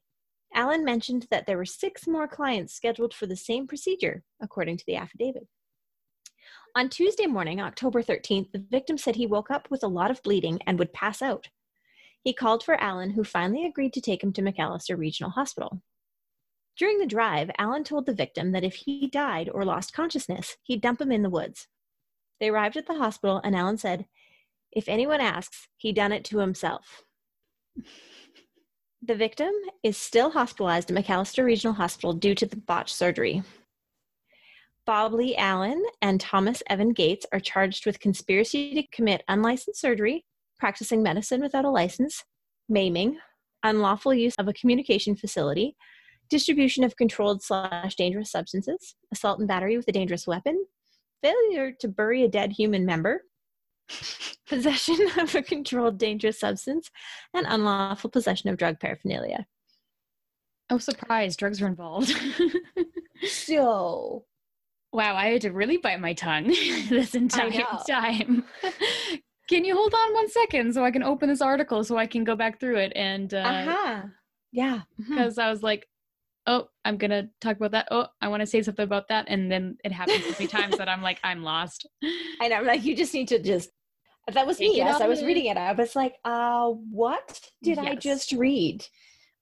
Allen 0.56 0.86
mentioned 0.86 1.28
that 1.30 1.46
there 1.46 1.58
were 1.58 1.66
six 1.66 2.08
more 2.08 2.28
clients 2.28 2.74
scheduled 2.74 3.14
for 3.14 3.28
the 3.28 3.36
same 3.36 3.68
procedure, 3.68 4.24
according 4.42 4.78
to 4.78 4.86
the 4.88 4.96
affidavit. 4.96 5.48
On 6.78 6.90
Tuesday 6.90 7.26
morning, 7.26 7.62
October 7.62 8.02
13th, 8.02 8.52
the 8.52 8.66
victim 8.72 8.98
said 8.98 9.16
he 9.16 9.28
woke 9.28 9.52
up 9.52 9.70
with 9.70 9.84
a 9.84 9.88
lot 9.88 10.12
of 10.12 10.24
bleeding 10.24 10.60
and 10.66 10.80
would 10.80 10.94
pass 10.94 11.22
out. 11.22 11.50
He 12.24 12.34
called 12.34 12.64
for 12.64 12.82
Allen, 12.82 13.12
who 13.12 13.24
finally 13.24 13.66
agreed 13.66 13.94
to 13.94 14.02
take 14.02 14.24
him 14.24 14.34
to 14.34 14.42
McAlester 14.42 14.98
Regional 14.98 15.32
Hospital. 15.32 15.82
During 16.78 17.00
the 17.00 17.06
drive, 17.06 17.52
Allen 17.58 17.84
told 17.84 18.06
the 18.06 18.14
victim 18.14 18.52
that 18.52 18.64
if 18.64 18.76
he 18.76 19.08
died 19.08 19.50
or 19.54 19.64
lost 19.64 19.94
consciousness, 19.94 20.58
he'd 20.64 20.82
dump 20.82 21.00
him 21.00 21.12
in 21.12 21.22
the 21.22 21.30
woods. 21.30 21.68
They 22.40 22.50
arrived 22.50 22.78
at 22.78 22.88
the 22.88 22.96
hospital, 22.98 23.40
and 23.44 23.56
Allen 23.56 23.78
said, 23.78 24.06
If 24.72 24.90
anyone 24.90 25.22
asks, 25.22 25.68
he 25.78 25.94
done 25.94 26.12
it 26.12 26.26
to 26.26 26.40
himself. 26.40 27.04
The 29.08 29.14
victim 29.14 29.52
is 29.84 29.98
still 29.98 30.32
hospitalized 30.32 30.90
at 30.90 30.98
McAlester 30.98 31.46
Regional 31.46 31.76
Hospital 31.76 32.12
due 32.12 32.34
to 32.34 32.48
the 32.48 32.56
botched 32.56 32.96
surgery. 32.96 33.44
Bob 34.88 35.14
Lee 35.14 35.36
Allen 35.36 35.84
and 36.02 36.20
Thomas 36.20 36.64
Evan 36.72 36.90
Gates 36.90 37.24
are 37.32 37.40
charged 37.40 37.86
with 37.86 38.00
conspiracy 38.00 38.74
to 38.74 38.88
commit 38.92 39.24
unlicensed 39.28 39.80
surgery, 39.80 40.26
practicing 40.58 41.04
medicine 41.04 41.40
without 41.40 41.66
a 41.66 41.70
license, 41.70 42.24
maiming, 42.68 43.20
unlawful 43.62 44.12
use 44.12 44.34
of 44.40 44.48
a 44.48 44.54
communication 44.54 45.16
facility, 45.16 45.76
distribution 46.32 46.84
of 46.84 46.98
controlled 46.98 47.44
slash 47.44 47.94
dangerous 47.96 48.32
substances, 48.32 48.96
assault 49.14 49.38
and 49.38 49.48
battery 49.48 49.78
with 49.78 49.88
a 49.88 49.92
dangerous 49.92 50.26
weapon, 50.26 50.66
failure 51.22 51.72
to 51.80 51.88
bury 51.88 52.24
a 52.24 52.28
dead 52.28 52.52
human 52.52 52.88
member, 52.88 53.22
possession 54.48 54.98
of 55.20 55.34
a 55.36 55.42
controlled 55.42 55.98
dangerous 55.98 56.40
substance, 56.40 56.90
and 57.34 57.46
unlawful 57.48 58.10
possession 58.10 58.50
of 58.50 58.58
drug 58.58 58.80
paraphernalia. 58.80 59.46
Oh, 60.70 60.80
surprise! 60.80 61.36
Drugs 61.36 61.62
are 61.62 61.68
involved. 61.68 62.14
So, 63.28 64.26
wow, 64.92 65.16
I 65.16 65.28
had 65.28 65.42
to 65.42 65.52
really 65.52 65.78
bite 65.78 66.00
my 66.00 66.14
tongue 66.14 66.48
this 66.90 67.16
entire 67.16 67.64
time. 67.88 68.44
can 69.50 69.66
you 69.66 69.76
hold 69.76 69.94
on 69.94 70.14
one 70.14 70.30
second 70.30 70.74
so 70.74 70.84
I 70.84 70.92
can 70.92 71.04
open 71.04 71.30
this 71.30 71.42
article 71.42 71.84
so 71.84 71.98
I 71.98 72.08
can 72.08 72.24
go 72.24 72.36
back 72.36 72.60
through 72.60 72.78
it 72.78 72.94
and 72.96 73.34
uh 73.34 73.38
uh-huh. 73.38 74.02
Yeah. 74.52 74.82
mhm. 75.00 75.10
because 75.10 75.38
I 75.38 75.50
was 75.50 75.64
like, 75.64 75.88
oh, 76.48 76.68
I'm 76.84 76.98
gonna 76.98 77.30
talk 77.42 77.58
about 77.58 77.72
that. 77.72 77.88
Oh, 77.92 78.08
I 78.22 78.28
want 78.28 78.42
to 78.42 78.48
say 78.48 78.62
something 78.62 78.84
about 78.84 79.08
that, 79.10 79.26
and 79.28 79.52
then 79.52 79.78
it 79.84 79.92
happens 79.92 80.24
so 80.24 80.32
many 80.32 80.48
times 80.48 80.78
that 80.78 80.90
I'm 80.90 81.02
like, 81.02 81.20
I'm 81.24 81.44
lost. 81.44 81.88
And 82.42 82.54
I'm 82.54 82.66
like 82.66 82.84
you 82.84 82.96
just 82.96 83.14
need 83.14 83.30
to 83.30 83.40
just. 83.40 83.70
That 84.34 84.46
was 84.46 84.60
me. 84.60 84.76
Yes, 84.76 85.00
I 85.02 85.08
was 85.08 85.24
reading 85.24 85.46
it, 85.46 85.58
I 85.58 85.72
was 85.72 85.96
like, 85.96 86.16
uh, 86.26 86.68
what 86.70 87.40
did 87.62 87.78
I 87.78 87.96
just 87.96 88.32
read? 88.32 88.86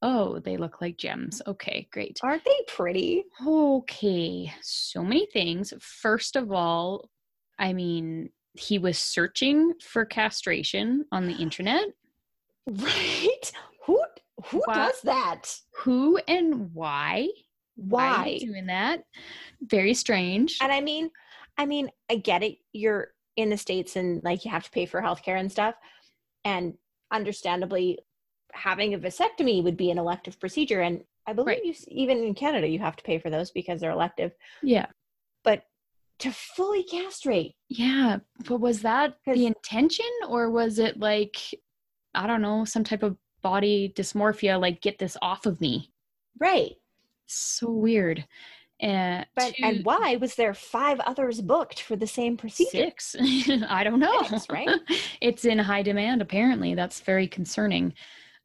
Oh, 0.01 0.39
they 0.39 0.57
look 0.57 0.81
like 0.81 0.97
gems. 0.97 1.41
Okay, 1.47 1.87
great. 1.91 2.19
Aren't 2.21 2.43
they 2.43 2.59
pretty? 2.67 3.23
Okay, 3.47 4.53
so 4.61 5.01
many 5.01 5.25
things. 5.31 5.73
First 5.79 6.35
of 6.35 6.51
all, 6.51 7.09
I 7.57 7.71
mean, 7.71 8.29
he 8.53 8.77
was 8.77 8.97
searching 8.97 9.73
for 9.81 10.05
castration 10.05 11.05
on 11.11 11.27
the 11.27 11.35
internet. 11.35 11.85
Right? 12.65 13.51
Who 13.85 14.01
who 14.45 14.61
Why- 14.65 14.73
does 14.75 15.01
that? 15.01 15.55
Who 15.83 16.17
and 16.27 16.73
why? 16.73 17.29
Why 17.75 18.07
are 18.07 18.17
Why? 18.23 18.27
you 18.39 18.47
doing 18.51 18.67
that? 18.67 19.03
Very 19.61 19.93
strange. 19.93 20.57
And 20.61 20.71
I 20.71 20.79
mean, 20.81 21.09
I 21.57 21.65
mean, 21.65 21.89
I 22.09 22.15
get 22.17 22.43
it. 22.43 22.57
You're 22.71 23.09
in 23.35 23.49
the 23.49 23.57
states 23.57 23.95
and 23.95 24.23
like 24.23 24.45
you 24.45 24.51
have 24.51 24.63
to 24.65 24.71
pay 24.71 24.85
for 24.85 25.01
healthcare 25.01 25.39
and 25.39 25.51
stuff. 25.51 25.75
And 26.45 26.75
understandably, 27.11 27.99
having 28.53 28.93
a 28.93 28.99
vasectomy 28.99 29.63
would 29.63 29.77
be 29.77 29.89
an 29.89 29.97
elective 29.97 30.39
procedure. 30.39 30.81
And 30.81 31.03
I 31.25 31.33
believe 31.33 31.47
Right. 31.47 31.65
you, 31.65 31.73
even 31.87 32.19
in 32.23 32.35
Canada, 32.35 32.67
you 32.67 32.79
have 32.79 32.95
to 32.97 33.03
pay 33.03 33.17
for 33.17 33.29
those 33.31 33.49
because 33.51 33.81
they're 33.81 33.91
elective. 33.91 34.33
Yeah. 34.61 34.85
But 35.43 35.63
to 36.19 36.31
fully 36.31 36.83
castrate, 36.83 37.55
Yeah. 37.69 38.17
But 38.47 38.59
was 38.59 38.81
that 38.83 39.15
the 39.25 39.47
intention 39.47 40.05
or 40.27 40.51
was 40.51 40.77
it 40.77 40.99
like, 40.99 41.37
I 42.13 42.27
don't 42.27 42.41
know, 42.43 42.65
some 42.65 42.83
type 42.83 43.01
of 43.01 43.17
body 43.43 43.93
dysmorphia, 43.95 44.59
like 44.59 44.81
get 44.81 44.97
this 44.97 45.15
off 45.21 45.45
of 45.45 45.61
me? 45.61 45.91
right? 46.39 46.71
So 47.27 47.69
weird. 47.69 48.25
Uh, 48.81 49.23
But 49.35 49.53
and 49.61 49.85
why 49.85 50.17
was 50.17 50.35
there 50.35 50.53
five 50.53 50.99
others 51.01 51.39
booked 51.41 51.81
for 51.83 51.95
the 51.95 52.07
same 52.07 52.35
procedure? 52.37 52.91
Six. 52.97 53.15
I 53.69 53.83
don't 53.83 53.99
know. 53.99 54.23
Six, 54.23 54.49
right? 54.49 54.67
it's 55.21 55.45
in 55.45 55.57
high 55.59 55.83
demand, 55.83 56.21
apparently. 56.21 56.73
That's 56.75 56.99
very 56.99 57.27
concerning. 57.27 57.93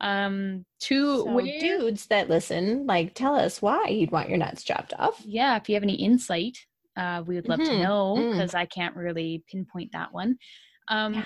Um, 0.00 0.64
two, 0.78 1.18
So 1.24 1.32
where- 1.32 1.58
dudes 1.58 2.06
that 2.06 2.28
listen, 2.28 2.86
like, 2.86 3.14
tell 3.14 3.34
us 3.34 3.60
why 3.60 3.86
you'd 3.88 4.12
want 4.12 4.28
your 4.28 4.38
nuts 4.38 4.62
chopped 4.62 4.94
off. 4.98 5.20
yeah, 5.24 5.56
if 5.56 5.68
you 5.68 5.74
have 5.74 5.82
any 5.82 5.94
insight, 5.96 6.56
uh, 6.96 7.24
we 7.26 7.34
would 7.34 7.48
love 7.48 7.60
to 7.60 7.70
Mhm, 7.70 7.82
know 7.82 8.16
mm. 8.18 8.30
because 8.32 8.54
I 8.54 8.66
can't 8.66 8.94
really 8.94 9.42
pinpoint 9.50 9.90
that 9.92 10.12
one. 10.12 10.38
Um, 10.88 11.14
Yeah. 11.14 11.24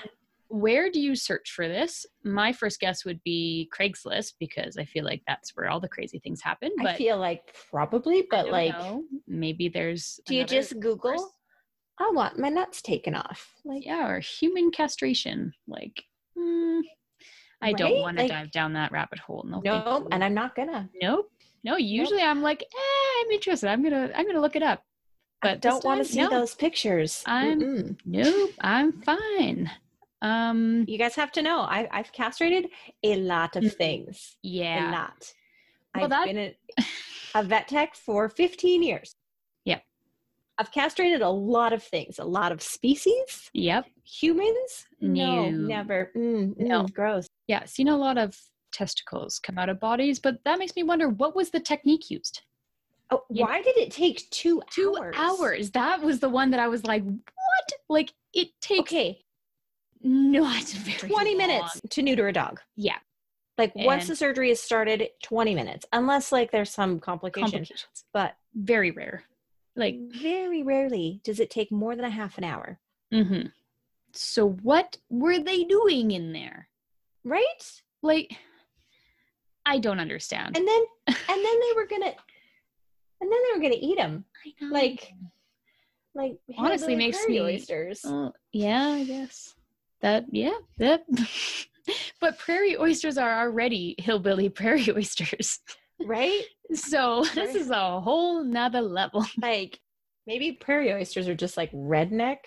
Where 0.53 0.91
do 0.91 0.99
you 0.99 1.15
search 1.15 1.51
for 1.55 1.67
this? 1.67 2.05
My 2.23 2.53
first 2.53 2.79
guess 2.79 3.05
would 3.05 3.19
be 3.23 3.71
Craigslist 3.75 4.33
because 4.39 4.77
I 4.77 4.85
feel 4.85 5.03
like 5.03 5.23
that's 5.25 5.55
where 5.55 5.67
all 5.67 5.79
the 5.79 5.87
crazy 5.87 6.19
things 6.19 6.43
happen. 6.43 6.69
But 6.77 6.89
I 6.89 6.95
feel 6.95 7.17
like 7.17 7.55
probably, 7.71 8.27
but 8.29 8.49
like, 8.49 8.77
know. 8.77 9.03
maybe 9.27 9.67
there's. 9.67 10.19
do 10.27 10.35
you 10.35 10.45
just. 10.45 10.79
Google? 10.79 11.33
I 11.99 12.11
want 12.13 12.37
my 12.37 12.49
nuts 12.49 12.83
taken 12.83 13.15
off. 13.15 13.51
Like, 13.65 13.83
Yeah, 13.83 14.07
or 14.07 14.19
human 14.19 14.69
castration. 14.69 15.53
Like, 15.67 16.03
mm, 16.37 16.81
I 17.59 17.73
don't 17.73 17.99
want 18.01 18.17
to 18.17 18.23
Like- 18.23 18.31
dive 18.31 18.51
down 18.51 18.73
that 18.73 18.91
rabbit 18.91 19.17
hole. 19.17 19.43
No, 19.47 20.07
and 20.11 20.23
I'm 20.23 20.35
not 20.35 20.55
gonna. 20.55 20.87
nope, 21.01 21.31
no. 21.63 21.77
Usually, 21.77 22.21
I'm 22.21 22.43
like, 22.43 22.61
eh, 22.61 23.23
I'm 23.25 23.31
interested. 23.31 23.69
I'm 23.69 23.81
gonna, 23.81 24.11
I'm 24.15 24.27
gonna 24.27 24.41
look 24.41 24.55
it 24.55 24.61
up. 24.63 24.83
But 25.41 25.63
this 25.63 25.71
don't 25.73 25.83
want 25.83 26.05
to 26.05 26.05
see 26.05 26.21
no. 26.21 26.29
those 26.29 26.53
pictures. 26.53 27.23
I'm- 27.25 27.59
Mm-mm. 27.59 27.97
Nope, 28.05 28.51
I'm 28.61 29.01
fine. 29.01 29.71
Um, 30.23 30.85
You 30.87 30.97
guys 30.97 31.15
have 31.15 31.31
to 31.33 31.41
know, 31.41 31.59
I, 31.61 31.87
I've 31.91 32.11
castrated 32.13 32.67
a 33.03 33.17
lot 33.17 33.55
of 33.55 33.63
Mhm. 33.63 33.75
things. 33.75 34.37
A 34.43 34.47
yeah, 34.47 34.91
lot. 34.91 35.33
Well, 35.93 36.05
I've 36.05 36.09
that- 36.09 36.25
been 36.25 36.37
a, 36.37 36.55
a 37.35 37.43
vet 37.43 37.67
tech 37.67 37.93
for 37.93 38.29
15 38.29 38.81
years. 38.81 39.13
Yep. 39.65 39.83
I've 40.57 40.71
castrated 40.71 41.21
a 41.21 41.29
lot 41.29 41.73
of 41.73 41.83
things, 41.83 42.19
a 42.19 42.23
lot 42.25 42.51
of 42.51 42.61
species. 42.61 43.49
yep. 43.53 43.85
Humans? 44.05 44.87
No, 45.01 45.49
No. 45.49 45.67
never. 45.67 46.11
Mm, 46.15 46.57
No. 46.57 46.83
mm, 46.83 46.93
gross. 46.93 47.27
Yeah, 47.47 47.65
seen 47.65 47.89
a 47.89 47.97
lot 47.97 48.17
of 48.17 48.39
testicles 48.71 49.39
come 49.39 49.57
out 49.57 49.69
of 49.69 49.79
bodies, 49.79 50.19
but 50.19 50.43
that 50.45 50.57
makes 50.57 50.75
me 50.75 50.83
wonder 50.83 51.09
what 51.09 51.35
was 51.35 51.49
the 51.51 51.59
technique 51.59 52.09
used? 52.09 52.41
Oh, 53.11 53.23
You- 53.29 53.45
why 53.45 53.61
did 53.61 53.77
it 53.77 53.91
take 53.91 54.29
two, 54.29 54.61
Two 54.71 54.95
hours? 54.97 55.15
hours. 55.17 55.71
That 55.71 56.01
was 56.01 56.19
the 56.21 56.29
one 56.29 56.49
that 56.51 56.59
I 56.61 56.67
was 56.69 56.83
like, 56.85 57.03
what? 57.03 57.69
Like 57.89 58.13
it 58.33 58.49
takes 58.61 58.79
Okay, 58.81 59.22
not 60.03 60.63
very 60.65 60.97
20 61.09 61.29
long. 61.31 61.37
minutes 61.37 61.81
to 61.89 62.01
neuter 62.01 62.27
a 62.27 62.33
dog. 62.33 62.59
Yeah, 62.75 62.97
Like 63.57 63.73
once 63.75 64.07
the 64.07 64.15
surgery 64.15 64.51
is 64.51 64.59
started, 64.61 65.09
20 65.23 65.55
minutes, 65.55 65.85
unless 65.93 66.31
like 66.31 66.51
there's 66.51 66.69
some 66.71 66.99
complication. 66.99 67.49
complications. 67.51 68.03
But 68.13 68.35
Very 68.53 68.91
rare. 68.91 69.23
Like, 69.75 69.95
very 70.11 70.61
rarely 70.61 71.19
does 71.23 71.39
it 71.39 71.49
take 71.49 71.71
more 71.71 71.95
than 71.95 72.05
a 72.05 72.09
half 72.09 72.37
an 72.37 72.43
hour. 72.43 72.79
hmm 73.11 73.47
so 74.15 74.47
what 74.61 74.97
were 75.09 75.39
they 75.39 75.63
doing 75.63 76.11
in 76.11 76.33
there? 76.33 76.67
Right? 77.23 77.81
Like, 78.03 78.31
I 79.65 79.79
don't 79.79 79.99
understand. 79.99 80.55
And 80.55 80.67
then 80.67 80.83
and 81.07 81.15
then 81.27 81.59
they 81.59 81.73
were 81.75 81.87
gonna 81.87 82.13
and 83.21 83.31
then 83.31 83.39
they 83.43 83.53
were 83.57 83.61
gonna 83.63 83.79
eat 83.81 83.97
them. 83.97 84.25
I 84.45 84.53
know. 84.61 84.71
Like 84.71 85.13
like 86.13 86.37
Honestly, 86.59 86.95
makes 86.95 87.25
me- 87.27 87.41
oysters. 87.41 88.01
Oh, 88.05 88.31
yeah, 88.51 88.89
I 88.89 89.03
guess 89.03 89.55
that. 90.03 90.25
Yeah, 90.31 90.53
that. 90.77 91.03
but 92.21 92.37
prairie 92.37 92.77
oysters 92.77 93.17
are 93.17 93.41
already 93.41 93.95
hillbilly 93.97 94.49
prairie 94.59 94.89
oysters. 94.91 95.59
right? 96.05 96.43
So 96.73 97.25
this 97.33 97.55
is 97.55 97.71
a 97.71 97.99
whole 97.99 98.43
nother 98.43 98.81
level. 98.81 99.25
Like 99.41 99.79
maybe 100.27 100.53
prairie 100.53 100.93
oysters 100.93 101.27
are 101.27 101.35
just 101.35 101.57
like 101.57 101.71
redneck 101.71 102.37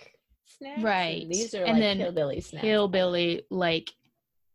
snacks. 0.45 0.81
Right. 0.81 1.23
And 1.23 1.31
these 1.31 1.53
are 1.53 1.63
And 1.63 1.73
like 1.73 1.81
then 1.81 1.97
hillbilly 1.97 2.41
snacks. 2.41 2.65
Hillbilly, 2.65 3.43
like 3.51 3.91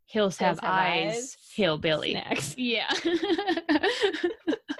hills 0.07 0.37
have, 0.39 0.61
have 0.61 0.71
eyes, 0.71 1.15
eyes, 1.15 1.37
hillbilly. 1.55 2.13
snacks. 2.13 2.55
Yeah. 2.59 2.91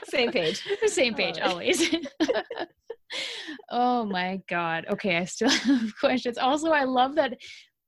Same 0.09 0.31
page. 0.31 0.63
same 0.87 1.15
page 1.15 1.39
always. 1.41 1.95
oh 3.71 4.05
my 4.05 4.43
god. 4.49 4.85
Okay, 4.91 5.17
I 5.17 5.25
still 5.25 5.49
have 5.49 5.97
questions. 5.99 6.37
Also, 6.37 6.71
I 6.71 6.85
love 6.85 7.15
that 7.15 7.39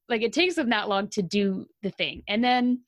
like 0.09 0.23
it 0.23 0.33
takes 0.33 0.55
them 0.55 0.71
that 0.71 0.89
long 0.89 1.09
to 1.11 1.23
do 1.23 1.67
the 1.83 1.91
thing. 1.91 2.23
And 2.29 2.43
then 2.43 2.83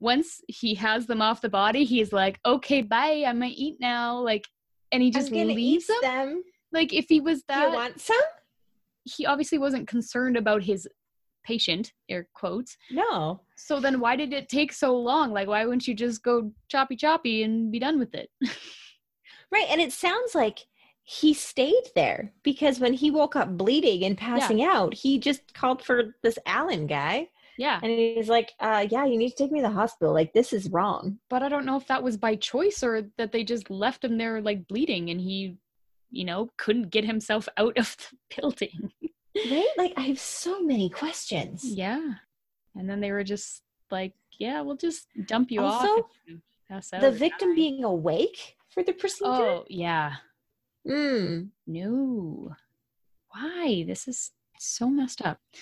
once 0.00 0.40
he 0.48 0.74
has 0.76 1.06
them 1.06 1.22
off 1.22 1.40
the 1.40 1.48
body, 1.48 1.84
he's 1.84 2.12
like, 2.12 2.38
"Okay, 2.44 2.82
bye. 2.82 3.24
I'm 3.26 3.38
going 3.38 3.52
to 3.52 3.56
eat 3.56 3.76
now." 3.80 4.18
Like 4.18 4.44
and 4.92 5.02
he 5.02 5.10
just 5.10 5.30
leaves 5.30 5.86
them. 5.86 5.96
them. 6.02 6.42
Like 6.72 6.92
if 6.92 7.06
he 7.08 7.20
was 7.20 7.42
Do 7.48 7.54
you 7.54 7.60
that 7.60 7.74
want 7.74 8.00
some? 8.00 8.16
he 9.04 9.24
obviously 9.24 9.58
wasn't 9.58 9.86
concerned 9.88 10.36
about 10.36 10.62
his 10.62 10.88
patient, 11.44 11.92
air 12.08 12.28
quotes. 12.34 12.76
No. 12.90 13.42
So 13.56 13.78
then 13.80 14.00
why 14.00 14.16
did 14.16 14.32
it 14.32 14.48
take 14.48 14.72
so 14.72 14.96
long? 14.96 15.32
Like 15.32 15.48
why 15.48 15.64
wouldn't 15.64 15.86
you 15.86 15.94
just 15.94 16.22
go 16.22 16.52
choppy 16.68 16.96
choppy 16.96 17.42
and 17.44 17.70
be 17.70 17.78
done 17.78 17.98
with 17.98 18.14
it? 18.14 18.30
Right. 19.52 19.66
And 19.70 19.80
it 19.80 19.92
sounds 19.92 20.34
like 20.34 20.58
he 21.08 21.32
stayed 21.34 21.84
there 21.94 22.32
because 22.42 22.80
when 22.80 22.92
he 22.92 23.12
woke 23.12 23.36
up 23.36 23.56
bleeding 23.56 24.02
and 24.04 24.18
passing 24.18 24.60
out, 24.64 24.92
he 24.92 25.20
just 25.20 25.54
called 25.54 25.80
for 25.80 26.16
this 26.24 26.36
Allen 26.46 26.88
guy. 26.88 27.28
yeah. 27.56 27.78
And 27.80 27.92
he's 27.92 28.28
like, 28.28 28.52
uh, 28.58 28.84
yeah, 28.90 29.04
you 29.04 29.16
need 29.16 29.30
to 29.30 29.36
take 29.36 29.52
me 29.52 29.60
to 29.60 29.68
the 29.68 29.72
hospital. 29.72 30.12
Like, 30.12 30.32
this 30.32 30.52
is 30.52 30.68
wrong. 30.68 31.20
but 31.30 31.44
I 31.44 31.48
don't 31.48 31.64
know 31.64 31.76
if 31.76 31.86
that 31.86 32.02
was 32.02 32.16
by 32.16 32.34
choice 32.34 32.82
or 32.82 33.02
that 33.18 33.30
they 33.30 33.44
just 33.44 33.70
left 33.70 34.04
him 34.04 34.18
there 34.18 34.42
like 34.42 34.66
bleeding 34.66 35.10
and 35.10 35.20
he, 35.20 35.56
you 36.10 36.24
know, 36.24 36.50
couldn't 36.56 36.90
get 36.90 37.04
himself 37.04 37.48
out 37.56 37.78
of 37.78 37.96
the 37.96 38.16
building. 38.36 38.90
Right? 39.48 39.68
Like, 39.78 39.92
I 39.96 40.02
have 40.02 40.18
so 40.18 40.60
many 40.60 40.90
questions. 40.90 41.64
yeah. 41.64 42.14
And 42.74 42.90
then 42.90 42.98
they 43.00 43.12
were 43.12 43.24
just 43.24 43.62
like, 43.92 44.12
yeah, 44.40 44.60
we'll 44.60 44.76
just 44.76 45.06
dump 45.26 45.52
you 45.52 45.60
off. 45.60 45.82
Also, 45.82 46.08
you 46.26 46.40
The 47.00 47.12
victim 47.12 47.50
die." 47.50 47.54
being 47.54 47.84
awake 47.84 48.56
for 48.70 48.82
the 48.82 48.92
procedure? 48.92 49.30
Oh, 49.30 49.64
yeah. 49.68 50.14
Mm. 50.86 51.48
No. 51.66 52.54
Why? 53.30 53.84
This 53.86 54.08
is 54.08 54.30
so 54.58 54.88
messed 54.88 55.22
up. 55.24 55.38
I 55.54 55.58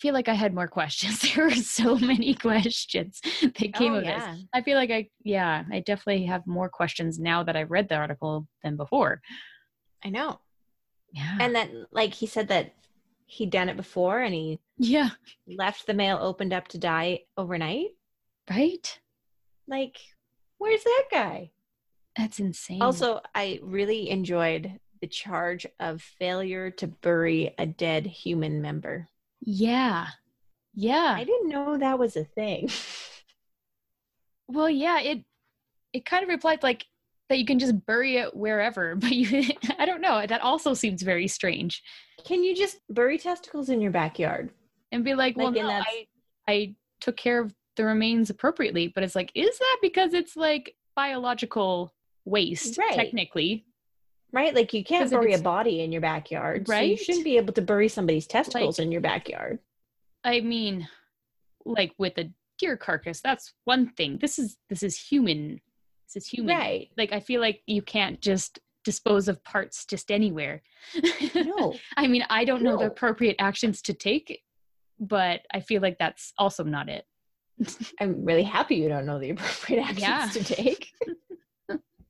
feel 0.00 0.14
like 0.14 0.28
I 0.28 0.34
had 0.34 0.54
more 0.54 0.68
questions. 0.78 1.20
There 1.34 1.44
were 1.44 1.50
so 1.52 1.96
many 1.96 2.34
questions 2.34 3.20
that 3.40 3.72
came 3.74 3.92
Oh, 3.92 3.96
of 3.96 4.04
yeah. 4.04 4.34
this. 4.34 4.44
I 4.52 4.62
feel 4.62 4.76
like 4.76 4.90
I, 4.90 5.08
yeah, 5.24 5.64
I 5.70 5.80
definitely 5.80 6.26
have 6.26 6.46
more 6.46 6.68
questions 6.68 7.18
now 7.18 7.42
that 7.44 7.56
I've 7.56 7.70
read 7.70 7.88
the 7.88 7.96
article 7.96 8.46
than 8.62 8.76
before. 8.76 9.20
I 10.04 10.10
know. 10.10 10.40
Yeah. 11.12 11.38
And 11.40 11.54
then, 11.54 11.86
like, 11.92 12.14
he 12.14 12.26
said 12.26 12.48
that 12.48 12.74
he'd 13.26 13.50
done 13.50 13.68
it 13.68 13.76
before 13.76 14.20
and 14.20 14.34
he 14.34 14.58
yeah. 14.76 15.10
left 15.46 15.86
the 15.86 15.94
mail 15.94 16.18
opened 16.20 16.52
up 16.52 16.68
to 16.68 16.78
die 16.78 17.20
overnight. 17.36 17.88
Right? 18.50 18.98
Like, 19.68 19.98
where's 20.58 20.82
that 20.84 21.04
guy? 21.10 21.50
That's 22.16 22.38
insane. 22.38 22.82
Also, 22.82 23.20
I 23.34 23.60
really 23.62 24.10
enjoyed 24.10 24.78
the 25.00 25.06
charge 25.06 25.66
of 25.80 26.02
failure 26.02 26.70
to 26.70 26.86
bury 26.86 27.54
a 27.58 27.66
dead 27.66 28.06
human 28.06 28.62
member. 28.62 29.08
yeah. 29.40 30.08
Yeah. 30.74 31.14
I 31.18 31.24
didn't 31.24 31.50
know 31.50 31.76
that 31.76 31.98
was 31.98 32.16
a 32.16 32.24
thing. 32.24 32.70
well, 34.48 34.70
yeah, 34.70 35.00
it 35.00 35.24
it 35.92 36.06
kind 36.06 36.22
of 36.22 36.30
replied 36.30 36.62
like 36.62 36.86
that 37.28 37.38
you 37.38 37.44
can 37.44 37.58
just 37.58 37.84
bury 37.84 38.16
it 38.16 38.34
wherever, 38.34 38.94
but 38.96 39.12
you 39.12 39.44
I 39.78 39.84
don't 39.84 40.00
know. 40.00 40.26
That 40.26 40.40
also 40.40 40.72
seems 40.72 41.02
very 41.02 41.28
strange. 41.28 41.82
Can 42.24 42.42
you 42.42 42.56
just 42.56 42.78
bury 42.88 43.18
testicles 43.18 43.68
in 43.68 43.82
your 43.82 43.90
backyard? 43.90 44.50
and 44.92 45.04
be 45.04 45.14
like, 45.14 45.36
well, 45.36 45.48
Like, 45.48 45.56
and 45.56 45.68
no, 45.68 45.74
I, 45.74 46.06
I 46.46 46.74
took 47.00 47.16
care 47.16 47.40
of 47.40 47.52
the 47.76 47.84
remains 47.84 48.30
appropriately. 48.30 48.88
But 48.88 49.02
it's 49.02 49.16
like, 49.16 49.32
is 49.34 49.58
that 49.58 49.78
because 49.82 50.14
it's 50.14 50.36
like 50.36 50.76
biological 50.94 51.92
waste, 52.24 52.78
Right. 52.78 52.94
technically? 52.94 53.64
Right? 54.32 54.54
Like 54.54 54.72
you 54.72 54.82
can't 54.82 55.10
bury 55.10 55.34
a 55.34 55.38
body 55.38 55.82
in 55.82 55.92
your 55.92 56.00
backyard. 56.00 56.66
So 56.66 56.78
you 56.78 56.96
shouldn't 56.96 57.24
be 57.24 57.36
able 57.36 57.52
to 57.54 57.62
bury 57.62 57.88
somebody's 57.88 58.26
testicles 58.26 58.78
in 58.78 58.90
your 58.90 59.02
backyard. 59.02 59.58
I 60.24 60.40
mean, 60.40 60.88
like 61.66 61.92
with 61.98 62.16
a 62.18 62.30
deer 62.58 62.76
carcass, 62.78 63.20
that's 63.20 63.52
one 63.64 63.90
thing. 63.90 64.18
This 64.20 64.38
is 64.38 64.56
this 64.70 64.82
is 64.82 64.98
human. 64.98 65.60
This 66.06 66.24
is 66.24 66.28
human. 66.28 66.56
Right. 66.56 66.88
Like 66.96 67.12
I 67.12 67.20
feel 67.20 67.40
like 67.42 67.62
you 67.66 67.82
can't 67.82 68.20
just 68.22 68.58
dispose 68.84 69.28
of 69.28 69.42
parts 69.44 69.84
just 69.84 70.10
anywhere. 70.10 70.62
No. 71.34 71.74
I 71.96 72.06
mean, 72.06 72.24
I 72.30 72.44
don't 72.46 72.62
know 72.62 72.78
the 72.78 72.86
appropriate 72.86 73.36
actions 73.38 73.82
to 73.82 73.92
take, 73.92 74.40
but 74.98 75.42
I 75.52 75.60
feel 75.60 75.82
like 75.82 75.98
that's 75.98 76.32
also 76.38 76.64
not 76.64 76.88
it. 76.88 77.04
I'm 78.00 78.24
really 78.24 78.42
happy 78.44 78.76
you 78.76 78.88
don't 78.88 79.06
know 79.06 79.18
the 79.18 79.30
appropriate 79.30 79.82
actions 79.82 80.00
Yeah. 80.00 80.28
to 80.28 80.42
take. 80.44 80.88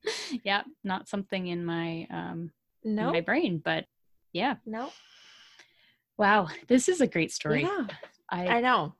yeah, 0.45 0.63
not 0.85 1.09
something 1.09 1.47
in 1.47 1.65
my 1.65 2.07
um 2.11 2.51
No. 2.85 3.13
my 3.13 3.21
brain, 3.21 3.61
but 3.65 3.87
yeah. 4.33 4.57
No. 4.67 4.91
Wow, 6.19 6.49
this 6.69 6.89
is 6.89 7.01
a 7.01 7.07
great 7.07 7.33
story. 7.33 7.63
Yeah. 7.63 7.87
I 8.31 8.47
I, 8.47 8.61
know. 8.61 8.95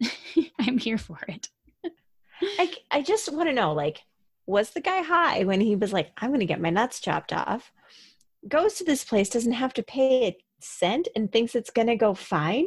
I'm 0.60 0.78
here 0.78 0.98
for 0.98 1.18
it. 1.28 1.48
I, 2.42 2.72
I 2.90 3.02
just 3.02 3.32
want 3.32 3.48
to 3.48 3.54
know 3.54 3.72
like 3.72 4.00
was 4.46 4.70
the 4.70 4.80
guy 4.80 5.02
high 5.02 5.44
when 5.44 5.60
he 5.60 5.76
was 5.76 5.92
like 5.92 6.10
i'm 6.18 6.30
going 6.30 6.40
to 6.40 6.46
get 6.46 6.60
my 6.60 6.70
nuts 6.70 7.00
chopped 7.00 7.32
off 7.32 7.72
goes 8.48 8.74
to 8.74 8.84
this 8.84 9.04
place 9.04 9.28
doesn't 9.28 9.52
have 9.52 9.72
to 9.74 9.82
pay 9.82 10.26
a 10.26 10.36
cent 10.60 11.08
and 11.14 11.30
thinks 11.30 11.54
it's 11.54 11.70
going 11.70 11.86
to 11.86 11.96
go 11.96 12.14
fine 12.14 12.66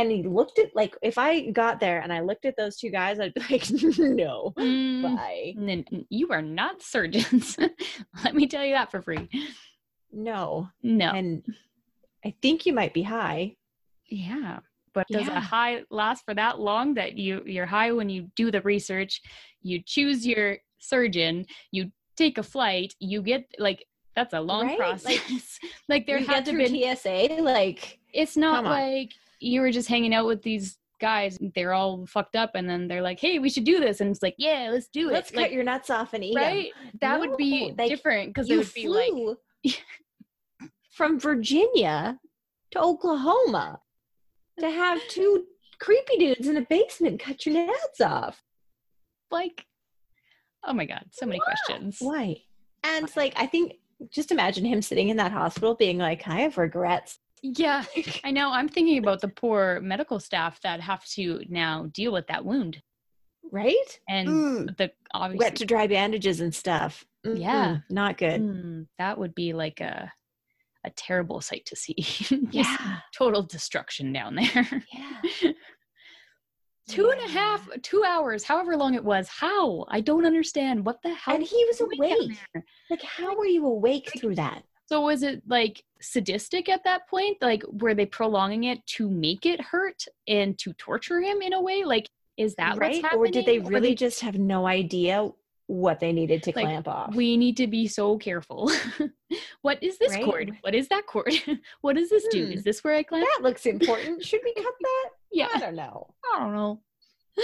and 0.00 0.10
he 0.10 0.22
looked 0.22 0.58
at 0.58 0.74
like 0.74 0.96
if 1.02 1.18
i 1.18 1.50
got 1.50 1.80
there 1.80 2.00
and 2.00 2.12
i 2.12 2.20
looked 2.20 2.44
at 2.44 2.56
those 2.56 2.76
two 2.76 2.90
guys 2.90 3.18
i'd 3.20 3.34
be 3.34 3.40
like 3.50 3.70
no 3.98 4.52
Mm, 4.58 5.02
bye 5.02 5.54
n- 5.56 5.84
n- 5.92 6.06
you 6.10 6.28
are 6.30 6.42
not 6.42 6.82
surgeons. 6.82 7.56
Let 8.24 8.34
me 8.34 8.46
tell 8.46 8.64
you 8.64 8.74
that 8.74 8.90
for 8.90 9.02
free. 9.02 9.28
no 10.12 10.68
No. 10.82 11.10
and 11.10 11.44
i 12.24 12.34
think 12.42 12.66
you 12.66 12.72
might 12.72 12.94
be 12.94 13.02
high 13.02 13.56
yeah. 14.10 14.60
but 14.94 15.06
does 15.08 15.26
Yeah. 15.26 15.36
a 15.36 15.40
high 15.40 15.82
last 15.90 16.24
for 16.24 16.34
that 16.34 16.58
long 16.58 16.94
that 16.94 17.18
you 17.18 17.42
you're 17.44 17.66
high 17.66 17.92
when 17.92 18.08
you 18.08 18.30
do 18.36 18.50
the 18.50 18.62
research 18.62 19.20
you 19.60 19.80
choose 19.84 20.26
your 20.26 20.58
surgeon 20.78 21.44
you 21.72 21.90
take 22.16 22.38
a 22.38 22.42
flight 22.42 22.94
you 23.00 23.20
get 23.22 23.44
like 23.58 23.84
that's 24.16 24.34
a 24.34 24.40
long 24.40 24.66
Right? 24.66 24.78
Process 24.78 25.58
like, 25.88 26.04
there 26.06 26.18
you 26.18 26.26
had 26.26 26.44
to 26.46 26.52
be 26.56 26.66
TSA, 26.66 27.36
like 27.40 28.00
it's 28.12 28.36
not 28.36 28.64
like 28.64 29.12
you 29.40 29.60
were 29.60 29.70
just 29.70 29.88
hanging 29.88 30.14
out 30.14 30.26
with 30.26 30.42
these 30.42 30.78
guys 31.00 31.38
they're 31.54 31.72
all 31.72 32.04
fucked 32.06 32.34
up 32.34 32.50
and 32.54 32.68
then 32.68 32.88
they're 32.88 33.02
like 33.02 33.20
hey 33.20 33.38
we 33.38 33.48
should 33.48 33.64
do 33.64 33.78
this 33.78 34.00
and 34.00 34.10
it's 34.10 34.22
like 34.22 34.34
yeah 34.36 34.68
let's 34.72 34.88
do 34.88 35.08
it. 35.08 35.12
let's 35.12 35.30
it 35.30 35.34
cut 35.34 35.52
your 35.52 35.62
nuts 35.62 35.90
off 35.90 36.12
and 36.12 36.24
eat 36.24 36.36
'em." 36.36 36.42
right 36.42 36.72
that 37.00 37.20
would 37.20 37.36
be 37.36 37.72
like, 37.78 37.88
different 37.88 38.30
because 38.34 38.50
it 38.50 38.56
would 38.56 38.74
be 38.74 38.88
like 38.88 39.10
flew 39.10 39.36
from 40.92 41.20
Virginia 41.20 42.18
to 42.72 42.80
Oklahoma 42.80 43.80
to 44.58 44.68
have 44.68 45.00
two 45.08 45.44
creepy 45.78 46.16
dudes 46.16 46.48
in 46.48 46.56
a 46.56 46.62
basement 46.62 47.20
cut 47.20 47.46
your 47.46 47.64
nuts 47.64 48.00
off. 48.00 48.42
like 49.30 49.64
oh 50.64 50.72
my 50.72 50.84
god 50.84 51.04
so 51.12 51.26
many 51.26 51.38
questions 51.38 51.98
Why? 52.00 52.42
And 52.84 53.04
it's 53.04 53.16
like 53.16 53.34
I 53.36 53.46
think 53.46 53.74
just 54.10 54.30
imagine 54.30 54.64
him 54.64 54.82
sitting 54.82 55.08
in 55.08 55.16
that 55.16 55.32
hospital 55.32 55.74
being 55.74 55.98
like, 55.98 56.26
I 56.26 56.40
have 56.40 56.58
regrets. 56.58 57.18
Yeah, 57.42 57.84
I 58.24 58.30
know. 58.30 58.50
I'm 58.52 58.68
thinking 58.68 58.98
about 58.98 59.20
the 59.20 59.28
poor 59.28 59.80
medical 59.80 60.20
staff 60.20 60.60
that 60.62 60.80
have 60.80 61.04
to 61.10 61.42
now 61.48 61.88
deal 61.92 62.12
with 62.12 62.26
that 62.28 62.44
wound 62.44 62.82
Right? 63.50 64.00
and 64.08 64.28
Mm. 64.28 64.76
the 64.76 64.90
obviously 65.14 65.44
Wet 65.44 65.56
to 65.56 65.64
dry 65.66 65.86
bandages 65.86 66.40
and 66.40 66.54
stuff. 66.54 67.04
Mm-mm, 67.26 67.40
Yeah. 67.40 67.78
Not 67.88 68.18
good. 68.18 68.40
Mm, 68.42 68.86
that 68.98 69.18
would 69.18 69.34
be 69.34 69.52
like 69.52 69.80
a 69.80 70.12
a 70.84 70.90
terrible 70.90 71.40
sight 71.40 71.66
to 71.66 71.76
see. 71.76 71.96
Yeah. 72.52 72.98
total 73.14 73.42
destruction 73.42 74.12
down 74.12 74.36
there. 74.36 74.82
Yeah. 74.92 75.52
Two 76.88 77.10
and 77.10 77.20
a 77.20 77.28
half, 77.28 77.68
two 77.82 78.02
hours, 78.06 78.44
however 78.44 78.74
long 78.76 78.94
it 78.94 79.04
was. 79.04 79.28
How? 79.28 79.84
I 79.90 80.00
don't 80.00 80.24
understand. 80.24 80.86
What 80.86 81.02
the 81.02 81.12
hell? 81.12 81.34
And 81.34 81.44
he 81.44 81.64
was 81.66 81.80
awake. 81.82 82.38
Like, 82.88 83.02
how 83.02 83.36
were 83.36 83.44
you 83.44 83.66
awake 83.66 84.10
through 84.18 84.36
that? 84.36 84.62
So 84.88 85.02
was 85.02 85.22
it 85.22 85.42
like 85.46 85.84
sadistic 86.00 86.68
at 86.70 86.84
that 86.84 87.08
point? 87.08 87.36
Like 87.42 87.62
were 87.70 87.94
they 87.94 88.06
prolonging 88.06 88.64
it 88.64 88.84
to 88.96 89.08
make 89.10 89.44
it 89.44 89.60
hurt 89.60 90.04
and 90.26 90.56
to 90.58 90.72
torture 90.74 91.20
him 91.20 91.42
in 91.42 91.52
a 91.52 91.60
way? 91.60 91.84
Like 91.84 92.08
is 92.38 92.54
that 92.54 92.70
what's 92.70 92.80
right? 92.80 93.02
happening? 93.02 93.20
Or 93.20 93.26
did 93.30 93.46
they 93.46 93.58
really 93.58 93.94
just 93.94 94.20
have 94.20 94.38
no 94.38 94.66
idea 94.66 95.28
what 95.66 96.00
they 96.00 96.12
needed 96.12 96.42
to 96.44 96.52
Like, 96.56 96.64
clamp 96.64 96.88
off? 96.88 97.14
we 97.14 97.36
need 97.36 97.56
to 97.58 97.66
be 97.66 97.86
so 97.86 98.16
careful. 98.16 98.70
what 99.62 99.82
is 99.82 99.98
this 99.98 100.14
Right? 100.14 100.24
cord? 100.24 100.56
What 100.62 100.74
is 100.74 100.88
that 100.88 101.04
cord? 101.06 101.32
what 101.82 101.96
does 101.96 102.08
this 102.08 102.26
do? 102.30 102.46
Hmm. 102.46 102.52
Is 102.52 102.64
this 102.64 102.82
where 102.82 102.94
I 102.94 103.02
clamp? 103.02 103.26
that 103.36 103.42
looks 103.42 103.66
important. 103.66 104.24
Should 104.28 104.40
we 104.42 104.54
cut 104.54 104.72
that? 104.80 105.08
Yeah, 105.32 105.48
I 105.54 105.58
don't 105.58 105.76
know. 105.76 106.14
I 106.34 106.38
don't 106.38 106.54
know. 106.54 106.80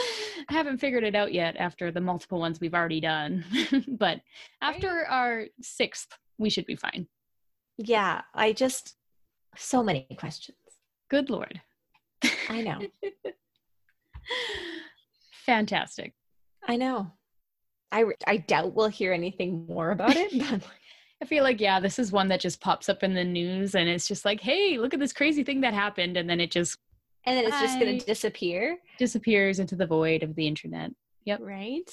I 0.48 0.52
haven't 0.52 0.78
figured 0.78 1.04
it 1.04 1.14
out 1.14 1.35
yet 1.35 1.57
after 1.59 1.90
the 1.90 2.00
multiple 2.00 2.38
ones 2.38 2.59
we've 2.61 2.72
already 2.74 3.00
done. 3.00 3.44
but 3.87 4.20
after 4.62 5.04
our 5.07 5.44
sixth, 5.61 6.16
we 6.38 6.48
should 6.50 6.66
be 6.66 6.76
fine. 6.76 7.07
Yeah, 7.78 8.22
I 8.34 8.52
just 8.52 8.96
so 9.56 9.82
many 9.82 10.06
questions. 10.18 10.58
Good 11.10 11.30
lord. 11.30 11.60
I 12.48 12.60
know. 12.62 12.80
Fantastic. 15.46 16.14
I 16.66 16.76
know. 16.76 17.12
I 17.92 18.04
I 18.26 18.38
doubt 18.38 18.74
we'll 18.74 18.88
hear 18.88 19.12
anything 19.12 19.66
more 19.66 19.90
about 19.90 20.16
it, 20.16 20.38
but 20.38 20.62
I 21.22 21.26
feel 21.26 21.44
like, 21.44 21.60
yeah, 21.60 21.80
this 21.80 21.98
is 21.98 22.12
one 22.12 22.28
that 22.28 22.40
just 22.40 22.60
pops 22.60 22.88
up 22.88 23.02
in 23.02 23.14
the 23.14 23.24
news 23.24 23.74
and 23.74 23.88
it's 23.88 24.06
just 24.06 24.24
like, 24.24 24.40
hey, 24.40 24.76
look 24.78 24.92
at 24.92 25.00
this 25.00 25.12
crazy 25.12 25.42
thing 25.42 25.60
that 25.62 25.72
happened. 25.72 26.16
And 26.16 26.28
then 26.28 26.40
it 26.40 26.50
just 26.50 26.78
and 27.24 27.38
then 27.38 27.46
it's 27.46 27.60
just 27.60 27.80
going 27.80 27.98
to 27.98 28.04
disappear, 28.04 28.76
disappears 28.98 29.58
into 29.58 29.76
the 29.76 29.87
void 29.87 30.22
of 30.22 30.34
the 30.34 30.46
internet. 30.46 30.90
Yep. 31.24 31.40
right? 31.42 31.90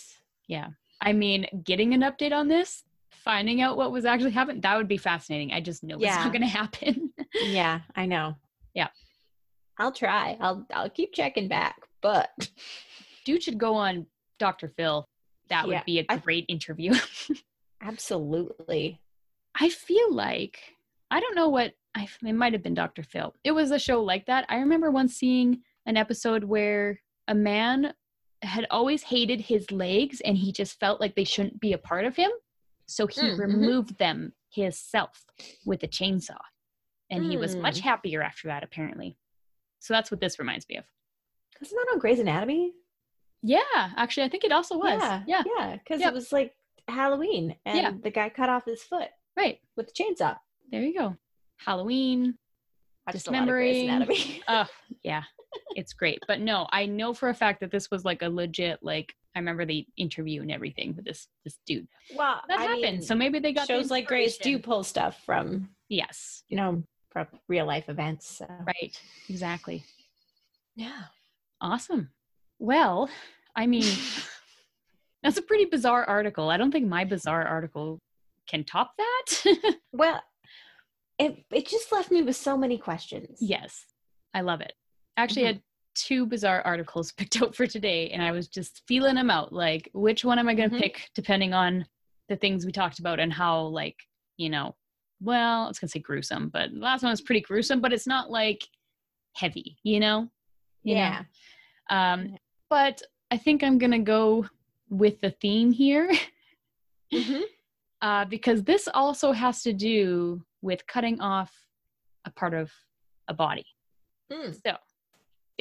Yeah. 0.48 0.68
I 1.00 1.14
mean, 1.14 1.48
getting 1.64 1.94
an 1.94 2.02
update 2.02 2.34
on 2.34 2.50
this, 2.50 2.84
finding 3.12 3.62
out 3.62 3.78
what 3.78 3.92
was 3.92 4.06
actually 4.06 4.32
happening, 4.32 4.62
that 4.62 4.78
would 4.78 4.88
be 4.88 4.98
fascinating. 4.98 5.52
I 5.52 5.62
just 5.62 5.84
know 5.84 5.98
it's 6.00 6.06
not 6.16 6.32
going 6.32 6.42
to 6.42 6.48
happen. 6.48 7.12
Yeah, 7.44 7.82
I 7.96 8.06
know. 8.06 8.36
Yeah. 8.74 8.90
I'll 9.78 9.92
try. 9.92 10.38
I'll 10.40 10.66
I'll 10.74 10.90
keep 10.90 11.14
checking 11.14 11.48
back, 11.48 11.78
but 12.02 12.30
Dude 13.26 13.44
should 13.44 13.58
go 13.58 13.76
on 13.76 14.06
Dr. 14.40 14.68
Phil. 14.68 15.08
That 15.50 15.68
would 15.68 15.84
be 15.86 16.00
a 16.00 16.18
great 16.20 16.46
interview. 16.48 16.94
absolutely. 17.82 19.02
I 19.60 19.70
feel 19.70 20.14
like 20.14 20.60
I 21.10 21.20
don't 21.20 21.36
know 21.36 21.50
what 21.50 21.74
I 21.96 22.08
it 22.24 22.34
might 22.34 22.54
have 22.54 22.64
been 22.64 22.74
Dr. 22.74 23.04
Phil. 23.04 23.34
It 23.44 23.52
was 23.52 23.72
a 23.72 23.80
show 23.80 24.02
like 24.02 24.26
that. 24.28 24.46
I 24.50 24.58
remember 24.58 24.92
once 24.92 25.16
seeing 25.16 25.62
an 25.86 25.98
episode 25.98 26.44
where 26.44 27.02
a 27.28 27.36
man 27.36 27.94
had 28.44 28.66
always 28.72 29.04
hated 29.04 29.42
his 29.42 29.72
legs 29.72 30.22
and 30.22 30.38
he 30.38 30.52
just 30.52 30.80
felt 30.80 31.00
like 31.00 31.16
they 31.16 31.24
shouldn't 31.24 31.60
be 31.60 31.74
a 31.74 31.78
part 31.78 32.06
of 32.06 32.16
him. 32.16 32.32
So 32.92 33.08
he 33.08 33.22
Mm, 33.22 33.36
mhm. 33.36 33.40
removed 33.40 33.98
them 33.98 34.34
himself 34.54 35.26
with 35.66 35.82
a 35.84 35.88
chainsaw. 35.88 36.38
And 37.10 37.24
he 37.26 37.38
was 37.38 37.56
much 37.56 37.80
Mm. 37.80 37.84
happier 37.84 38.22
after 38.22 38.48
that 38.48 38.64
apparently. 38.64 39.18
So 39.80 39.94
that's 39.94 40.12
what 40.12 40.20
this 40.20 40.40
reminds 40.40 40.68
me 40.70 40.78
of. 40.78 40.86
Wasn't 41.62 41.80
that 41.80 41.92
on 41.94 42.00
Grey's 42.00 42.20
Anatomy? 42.20 42.74
Yeah, 43.42 43.60
actually 43.76 44.24
I 44.24 44.30
think 44.30 44.44
it 44.44 44.52
also 44.52 44.78
was. 44.78 45.02
Yeah, 45.02 45.24
Yeah. 45.28 45.44
yeah, 45.58 45.76
because 45.78 46.00
Yep. 46.02 46.12
it 46.12 46.14
was 46.14 46.32
like 46.32 46.56
Halloween, 46.88 47.58
and 47.66 47.78
Yeah. 47.78 47.92
the 48.02 48.12
guy 48.12 48.30
cut 48.30 48.50
off 48.50 48.66
his 48.66 48.84
foot 48.84 49.10
Right. 49.36 49.62
with 49.76 49.88
the 49.88 49.94
chainsaw. 49.94 50.40
There 50.70 50.82
you 50.84 50.94
go. 50.98 51.18
Halloween. 51.58 52.38
Watched 53.08 53.28
a 53.28 53.32
lot 53.32 53.44
of 53.44 53.48
Grey's 53.50 53.84
Dismembering. 53.84 53.90
Anatomy. 53.90 54.44
Oh, 54.48 54.68
yeah. 55.04 55.24
It's 55.76 55.94
great. 55.94 56.20
But 56.28 56.40
no, 56.42 56.68
I 56.72 56.86
know 56.86 57.14
for 57.14 57.30
a 57.30 57.34
fact 57.34 57.60
that 57.62 57.72
this 57.72 57.90
was 57.92 58.04
like 58.06 58.22
a 58.22 58.30
legit 58.30 58.80
like 58.82 59.14
I 59.36 59.40
remember 59.40 59.66
the 59.66 59.86
interview 59.98 60.42
and 60.42 60.52
everything 60.52 60.96
with 60.96 61.06
this 61.06 61.28
this 61.46 61.58
dude. 61.66 61.88
well, 62.16 62.42
That 62.48 62.60
I 62.60 62.64
happened. 62.64 62.82
mean, 62.82 63.02
so 63.02 63.16
maybe 63.16 63.40
they 63.40 63.54
got 63.54 63.68
shows 63.68 63.90
like 63.92 64.08
Grey's 64.08 64.38
do 64.38 64.60
pull 64.60 64.84
stuff 64.84 65.22
from 65.26 65.70
Yes. 65.90 66.44
you 66.50 66.58
know 66.58 66.84
from 67.12 67.28
real 67.48 67.66
life 67.66 67.90
events. 67.90 68.28
So. 68.38 68.46
Right. 68.66 69.00
Exactly. 69.30 69.84
Yeah. 70.76 71.04
Awesome. 71.60 72.10
Well, 72.60 73.10
I 73.56 73.68
mean 73.68 73.84
that's 75.24 75.38
a 75.38 75.42
pretty 75.42 75.66
bizarre 75.66 76.04
article. 76.06 76.50
I 76.50 76.58
don't 76.58 76.72
think 76.72 76.88
my 76.88 77.04
bizarre 77.06 77.46
article 77.46 78.00
can 78.48 78.64
top 78.64 78.94
that. 78.98 79.76
Well, 79.94 80.22
it 81.20 81.44
it 81.52 81.68
just 81.68 81.92
left 81.92 82.12
me 82.12 82.22
with 82.24 82.36
so 82.36 82.58
many 82.58 82.78
questions. 82.78 83.38
yes. 83.42 83.86
I 84.34 84.42
love 84.42 84.62
it. 84.62 84.74
Actually, 85.18 85.44
I 85.44 85.48
had 85.48 85.62
two 85.96 86.26
bizarre 86.26 86.62
articles 86.62 87.12
picked 87.18 87.42
out 87.42 87.56
for 87.56 87.68
today, 87.68 88.10
and 88.12 88.22
I 88.24 88.32
was 88.32 88.48
just 88.48 88.82
feeling 88.88 89.16
them 89.16 89.30
out. 89.30 89.54
Like, 89.54 89.90
which 89.94 90.24
one 90.26 90.40
am 90.40 90.48
I 90.50 90.54
going 90.54 90.70
to 90.70 90.76
Mhm. 90.76 90.82
pick 90.82 91.10
depending 91.16 91.54
on 91.54 91.86
the 92.30 92.36
things 92.38 92.66
we 92.66 92.72
talked 92.72 93.00
about 93.00 93.20
and 93.20 93.32
how, 93.34 93.62
like, 93.64 93.98
you 94.38 94.50
know, 94.50 94.76
well, 95.22 95.66
I 95.66 95.68
was 95.68 95.80
going 95.80 95.88
to 95.90 95.92
say 95.92 96.00
gruesome, 96.00 96.50
but 96.50 96.72
the 96.72 96.80
last 96.80 97.04
one 97.04 97.12
was 97.12 97.22
pretty 97.22 97.42
gruesome, 97.42 97.82
but 97.82 97.94
it's 97.94 98.08
not 98.08 98.32
like 98.32 98.64
heavy, 99.36 99.78
you 99.84 100.00
know? 100.00 100.30
You 100.84 100.96
know? 100.96 101.02
Yeah. 101.02 101.24
Um, 101.90 102.38
but 102.70 103.02
I 103.30 103.38
think 103.38 103.64
I'm 103.64 103.78
going 103.78 103.92
to 103.92 104.00
go 104.00 104.48
with 104.90 105.20
the 105.22 105.32
theme 105.32 105.72
here 105.72 106.12
Mhm. 107.14 107.44
uh, 108.02 108.26
because 108.26 108.64
this 108.64 108.88
also 108.94 109.32
has 109.32 109.62
to 109.64 109.74
do 109.74 110.44
with 110.62 110.88
cutting 110.88 111.20
off 111.22 111.52
a 112.26 112.32
part 112.32 112.54
of 112.54 112.72
a 113.28 113.34
body. 113.34 113.66
Mm. 114.32 114.54
So 114.66 114.78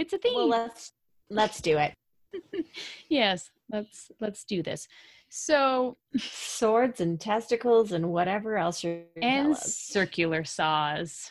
it's 0.01 0.13
a 0.13 0.19
theme. 0.19 0.35
Well, 0.35 0.49
let's 0.49 0.93
let's 1.29 1.61
do 1.61 1.79
it. 1.79 1.95
yes, 3.09 3.51
let's 3.71 4.11
let's 4.21 4.45
do 4.45 4.63
this. 4.63 4.89
So 5.29 5.97
Swords 6.19 7.01
and 7.01 7.21
testicles 7.21 7.93
and 7.93 8.11
whatever 8.11 8.57
else 8.57 8.83
you're 8.83 9.03
and 9.23 9.57
circular 9.57 10.45
saws. 10.45 11.31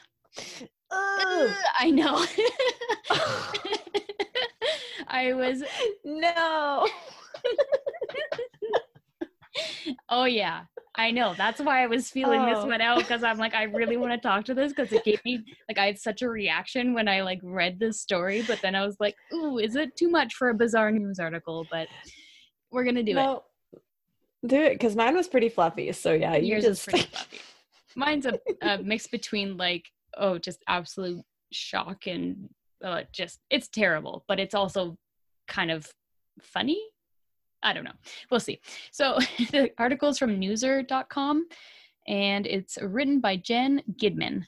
Ugh. 0.92 1.52
I 1.78 1.92
know. 1.92 2.26
I 5.08 5.34
was 5.34 5.64
no. 6.06 6.88
Oh 10.10 10.26
yeah. 10.26 10.62
I 10.96 11.12
know. 11.12 11.34
That's 11.38 11.62
why 11.62 11.84
I 11.84 11.88
was 11.88 12.10
feeling 12.10 12.46
this 12.46 12.58
Oh. 12.58 12.66
one 12.66 12.82
out 12.82 12.98
because 12.98 13.24
I'm 13.24 13.38
like, 13.38 13.54
I 13.54 13.64
really 13.64 13.96
want 13.96 14.12
to 14.12 14.18
talk 14.18 14.44
to 14.46 14.54
this 14.54 14.74
because 14.74 14.92
it 14.92 15.04
gave 15.06 15.24
me 15.24 15.44
like 15.70 15.78
I 15.78 15.86
had 15.86 16.00
such 16.00 16.22
a 16.22 16.30
reaction 16.30 16.94
when 16.94 17.08
I 17.08 17.22
like 17.22 17.40
read 17.44 17.80
this 17.80 18.02
story, 18.02 18.44
but 18.46 18.60
then 18.62 18.76
I 18.76 18.86
was 18.86 18.98
like, 19.00 19.16
ooh, 19.34 19.60
is 19.60 19.76
it 19.76 19.96
too 19.96 20.10
much 20.10 20.34
for 20.36 20.50
a 20.50 20.54
bizarre 20.54 20.92
news 20.92 21.20
article? 21.20 21.66
But 21.72 21.88
we're 22.72 22.84
gonna 22.84 23.04
do 23.04 23.18
it. 23.18 23.40
Do 24.46 24.62
it 24.62 24.74
because 24.74 24.96
mine 24.96 25.16
was 25.16 25.28
pretty 25.28 25.50
fluffy. 25.50 25.92
So 25.94 26.14
yeah, 26.14 26.36
you 26.36 26.54
Yours 26.54 26.66
is 26.66 26.78
just 26.78 26.90
pretty 26.90 27.06
fluffy. 27.08 27.40
Mine's 27.96 28.26
a, 28.26 28.40
a 28.62 28.78
mix 28.80 29.08
between 29.08 29.58
like, 29.58 29.86
oh, 30.18 30.38
just 30.38 30.64
absolute 30.68 31.24
shock 31.52 32.08
and 32.08 32.50
uh, 32.84 33.04
just 33.12 33.40
it's 33.50 33.68
terrible, 33.70 34.24
but 34.28 34.40
it's 34.40 34.56
also 34.56 34.98
kind 35.48 35.72
of 35.72 35.88
funny. 36.42 36.82
I 37.64 37.74
don't 37.74 37.84
know. 37.84 37.92
We'll 38.32 38.40
see. 38.40 38.60
So 38.92 39.20
the 39.52 39.72
article 39.78 40.10
is 40.10 40.18
from 40.18 40.40
newser.com 40.40 41.48
and 42.08 42.48
it's 42.48 42.78
written 42.82 43.20
by 43.20 43.38
Jenn 43.38 43.82
Gidman. 44.02 44.46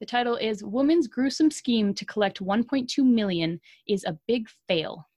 The 0.00 0.06
title 0.06 0.36
is 0.36 0.62
Woman's 0.62 1.08
Gruesome 1.08 1.50
Scheme 1.50 1.92
to 1.94 2.04
Collect 2.04 2.40
1.2 2.40 3.04
Million 3.04 3.60
is 3.88 4.04
a 4.04 4.16
Big 4.28 4.48
Fail. 4.68 5.08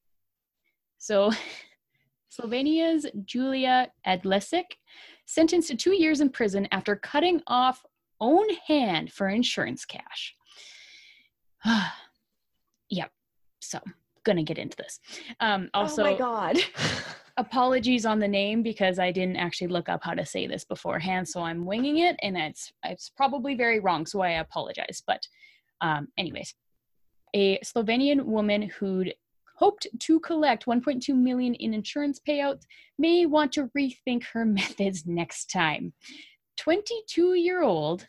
So, 0.97 1.31
Slovenia's 2.29 3.05
Julia 3.25 3.89
Adlesic 4.07 4.63
sentenced 5.25 5.67
to 5.67 5.75
two 5.75 5.93
years 5.93 6.21
in 6.21 6.29
prison 6.29 6.67
after 6.71 6.95
cutting 6.95 7.41
off 7.45 7.85
own 8.19 8.47
hand 8.67 9.11
for 9.11 9.29
insurance 9.29 9.85
cash. 9.85 10.35
yep. 12.89 13.11
So, 13.59 13.79
gonna 14.23 14.43
get 14.43 14.57
into 14.57 14.77
this. 14.77 14.99
Um, 15.39 15.69
also, 15.73 16.03
oh 16.03 16.11
my 16.11 16.17
god. 16.17 16.57
apologies 17.37 18.05
on 18.05 18.19
the 18.19 18.27
name 18.27 18.61
because 18.61 18.99
I 18.99 19.11
didn't 19.11 19.37
actually 19.37 19.67
look 19.67 19.89
up 19.89 20.01
how 20.03 20.13
to 20.13 20.25
say 20.25 20.47
this 20.47 20.65
beforehand, 20.65 21.27
so 21.27 21.41
I'm 21.41 21.65
winging 21.65 21.99
it, 21.99 22.15
and 22.21 22.37
it's 22.37 22.71
it's 22.83 23.09
probably 23.09 23.55
very 23.55 23.79
wrong. 23.79 24.05
So 24.05 24.21
I 24.21 24.31
apologize. 24.39 25.01
But, 25.05 25.21
um, 25.81 26.07
anyways, 26.17 26.53
a 27.33 27.59
Slovenian 27.59 28.25
woman 28.25 28.63
who'd 28.63 29.13
hoped 29.55 29.87
to 29.99 30.19
collect 30.21 30.65
1.2 30.65 31.15
million 31.15 31.53
in 31.55 31.73
insurance 31.73 32.19
payouts 32.27 32.63
may 32.97 33.27
want 33.27 33.51
to 33.53 33.69
rethink 33.77 34.23
her 34.33 34.45
methods 34.59 35.05
next 35.05 35.51
time. 35.51 35.93
22 36.57 37.35
year 37.35 37.63
old 37.63 38.05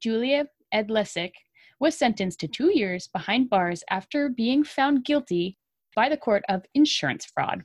Julia 0.00 0.46
Edlesik 0.74 1.32
was 1.78 1.96
sentenced 1.96 2.40
to 2.40 2.48
two 2.48 2.76
years 2.76 3.08
behind 3.08 3.50
bars 3.50 3.84
after 3.90 4.28
being 4.28 4.64
found 4.64 5.04
guilty 5.04 5.58
by 5.94 6.08
the 6.08 6.16
court 6.16 6.44
of 6.48 6.64
insurance 6.74 7.26
fraud. 7.26 7.62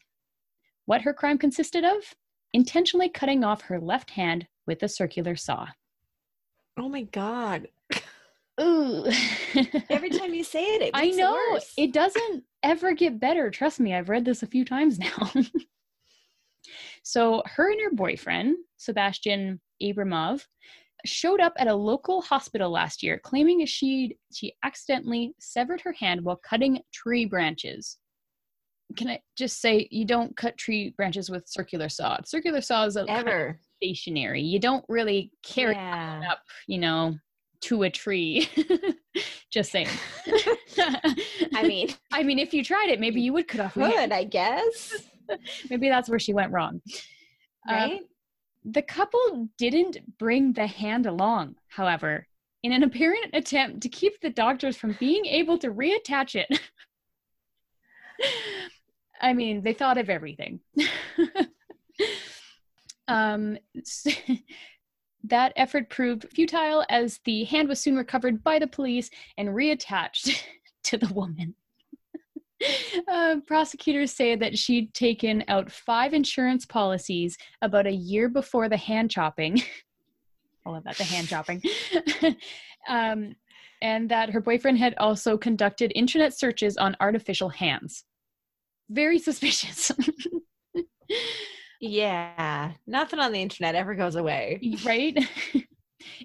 What 0.86 1.02
her 1.02 1.14
crime 1.14 1.38
consisted 1.38 1.86
of? 1.86 2.16
Intentionally 2.54 3.10
cutting 3.10 3.44
off 3.44 3.62
her 3.64 3.80
left 3.80 4.12
hand 4.12 4.48
with 4.68 4.84
a 4.84 4.90
circular 4.90 5.36
saw. 5.36 5.68
Oh 6.78 6.90
my 6.90 7.04
god. 7.04 7.68
Ooh. 8.62 9.06
Every 9.90 10.10
time 10.10 10.34
you 10.34 10.44
say 10.44 10.64
it, 10.64 10.82
it 10.82 10.92
I 10.94 11.10
know 11.10 11.38
it 11.56 11.64
it 11.78 11.94
doesn't 11.94 12.44
ever 12.64 12.94
get 12.94 13.20
better. 13.20 13.50
Trust 13.50 13.80
me, 13.80 13.94
I've 13.94 14.10
read 14.10 14.26
this 14.26 14.44
a 14.44 14.48
few 14.48 14.66
times 14.66 15.00
now. 15.00 15.32
so, 17.04 17.44
her 17.46 17.72
and 17.72 17.82
her 17.82 17.92
boyfriend, 17.92 18.58
Sebastian 18.78 19.62
Abramov, 19.82 20.46
showed 21.06 21.40
up 21.42 21.54
at 21.58 21.68
a 21.68 21.74
local 21.76 22.22
hospital 22.22 22.70
last 22.72 23.02
year 23.04 23.20
claiming 23.24 23.66
she 23.66 24.16
she 24.34 24.54
accidentally 24.64 25.34
severed 25.40 25.82
her 25.82 25.94
hand 25.94 26.24
while 26.24 26.40
cutting 26.48 26.80
tree 26.94 27.26
branches. 27.26 27.98
Can 28.98 29.08
I 29.10 29.20
just 29.38 29.62
say 29.62 29.88
you 29.92 30.04
don't 30.06 30.36
cut 30.36 30.58
tree 30.58 30.94
branches 30.98 31.30
with 31.30 31.48
circular 31.48 31.88
saw. 31.90 32.18
Circular 32.26 32.60
saws 32.62 32.98
are 32.98 33.06
kind 33.06 33.22
of 33.22 33.28
ever. 33.28 33.60
stationary. 33.78 34.42
You 34.42 34.60
don't 34.60 34.84
really 34.90 35.32
carry 35.46 35.76
Yeah. 35.76 36.22
up, 36.30 36.40
you 36.68 36.78
know, 36.78 37.16
to 37.62 37.84
a 37.84 37.90
tree. 37.90 38.50
just 39.52 39.72
saying. 39.72 39.88
I 41.56 41.64
mean, 41.64 41.90
I 42.12 42.24
mean, 42.24 42.38
if 42.40 42.54
you 42.54 42.64
tried 42.64 42.90
it, 42.90 43.00
maybe 43.00 43.22
you 43.22 43.34
would 43.34 43.48
cut 43.48 43.62
off 43.62 43.76
your 43.76 43.88
hand. 43.88 44.14
I 44.14 44.24
guess. 44.26 44.94
Maybe 45.70 45.88
that's 45.88 46.10
where 46.10 46.20
she 46.20 46.34
went 46.34 46.52
wrong. 46.52 46.82
Uh, 47.70 47.74
Right? 47.74 48.02
The 48.64 48.82
couple 48.82 49.50
didn't 49.58 50.18
bring 50.18 50.54
the 50.54 50.68
hand 50.68 51.06
along, 51.06 51.56
however, 51.68 52.28
in 52.64 52.72
an 52.72 52.84
apparent 52.84 53.32
attempt 53.34 53.82
to 53.82 53.90
keep 53.90 54.22
the 54.22 54.30
doctors 54.30 54.78
from 54.78 54.96
being 55.00 55.26
able 55.26 55.58
to 55.58 55.72
reattach 55.72 56.36
it. 56.36 56.62
I 59.22 59.34
mean, 59.34 59.64
they 59.64 59.74
thought 59.74 59.98
of 59.98 60.10
everything. 60.10 60.60
um, 63.08 63.58
that 65.24 65.54
effort 65.56 65.90
proved 65.90 66.28
futile 66.32 66.86
as 66.90 67.20
the 67.26 67.44
hand 67.46 67.70
was 67.70 67.80
soon 67.80 67.96
recovered 67.96 68.44
by 68.44 68.60
the 68.60 68.68
police 68.68 69.10
and 69.38 69.50
reattached 69.50 70.44
to 70.84 70.98
the 70.98 71.12
woman. 71.14 71.56
Uh, 73.08 73.38
prosecutors 73.48 74.12
say 74.12 74.36
that 74.36 74.58
she'd 74.58 74.94
taken 74.94 75.44
out 75.48 75.72
five 75.72 76.14
insurance 76.14 76.66
policies 76.66 77.38
about 77.62 77.88
a 77.88 77.92
year 77.92 78.30
before 78.30 78.70
the 78.70 78.78
hand 78.78 79.10
chopping. 79.10 79.62
I 80.66 80.70
love 80.70 80.84
that, 80.84 80.98
the 80.98 81.04
hand 81.04 81.28
chopping. 81.28 81.62
um, 82.88 83.36
and 83.82 84.10
that 84.10 84.30
her 84.30 84.40
boyfriend 84.40 84.78
had 84.78 84.96
also 84.98 85.38
conducted 85.38 85.92
internet 85.96 86.38
searches 86.38 86.78
on 86.78 86.96
artificial 87.00 87.50
hands. 87.50 88.06
Very 88.90 89.20
suspicious. 89.20 89.92
Yeah. 91.82 92.74
Nothing 92.86 93.20
on 93.20 93.32
the 93.32 93.42
internet 93.42 93.74
ever 93.74 93.96
goes 93.96 94.16
away. 94.16 94.60
right? 94.86 95.18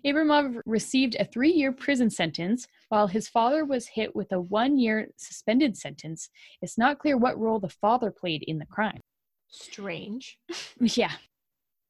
Abramov 0.05 0.61
received 0.67 1.17
a 1.19 1.25
three 1.25 1.51
year 1.51 1.73
prison 1.73 2.11
sentence 2.11 2.67
while 2.89 3.07
his 3.07 3.29
father 3.29 3.65
was 3.65 3.89
hit 3.89 4.15
with 4.15 4.33
a 4.33 4.41
one 4.41 4.79
year 4.79 5.09
suspended 5.17 5.77
sentence. 5.77 6.29
It's 6.63 6.79
not 6.79 6.99
clear 6.99 7.17
what 7.17 7.39
role 7.39 7.59
the 7.59 7.69
father 7.69 8.11
played 8.11 8.43
in 8.45 8.59
the 8.59 8.67
crime. 8.67 9.01
Strange. 9.49 10.39
Yeah. 10.81 11.13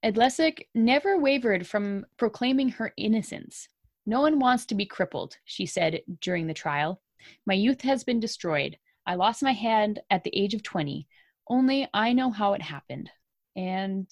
Edlesic 0.05 0.69
never 0.75 1.19
wavered 1.19 1.67
from 1.67 2.07
proclaiming 2.17 2.69
her 2.69 2.93
innocence. 2.97 3.69
No 4.05 4.21
one 4.21 4.39
wants 4.39 4.65
to 4.67 4.75
be 4.77 4.87
crippled, 4.87 5.37
she 5.45 5.67
said 5.67 6.03
during 6.21 6.47
the 6.47 6.55
trial. 6.55 7.01
My 7.45 7.55
youth 7.55 7.81
has 7.83 8.05
been 8.05 8.21
destroyed. 8.21 8.79
I 9.05 9.17
lost 9.17 9.43
my 9.43 9.53
hand 9.53 10.01
at 10.11 10.23
the 10.23 10.37
age 10.37 10.55
of 10.55 10.63
20. 10.63 11.09
Only 11.49 11.89
I 11.93 12.13
know 12.13 12.31
how 12.31 12.53
it 12.53 12.63
happened. 12.63 13.11
And 13.57 14.09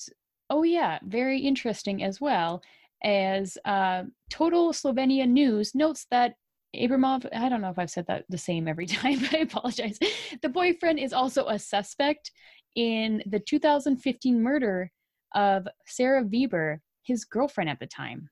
oh, 0.51 0.63
yeah, 0.63 0.99
very 1.05 1.41
interesting 1.41 2.03
as 2.03 2.21
well, 2.21 2.63
as 3.05 3.59
uh, 3.65 4.05
Total 4.31 4.73
Slovenia 4.73 5.29
News 5.29 5.75
notes 5.75 6.07
that 6.11 6.35
Abramov, 6.75 7.27
I 7.33 7.49
don't 7.49 7.61
know 7.61 7.71
if 7.71 7.79
I've 7.79 7.91
said 7.91 8.07
that 8.09 8.25
the 8.29 8.39
same 8.39 8.67
every 8.67 8.87
time, 9.01 9.21
but 9.21 9.35
I 9.35 9.39
apologize. 9.39 9.99
The 10.43 10.49
boyfriend 10.49 10.99
is 10.99 11.13
also 11.13 11.47
a 11.47 11.59
suspect 11.59 12.33
in 12.75 13.23
the 13.27 13.39
2015 13.39 14.43
murder 14.43 14.91
of 15.35 15.69
Sarah 15.87 16.25
Weber, 16.25 16.81
his 17.03 17.25
girlfriend 17.25 17.71
at 17.71 17.79
the 17.79 17.87
time. 17.87 18.31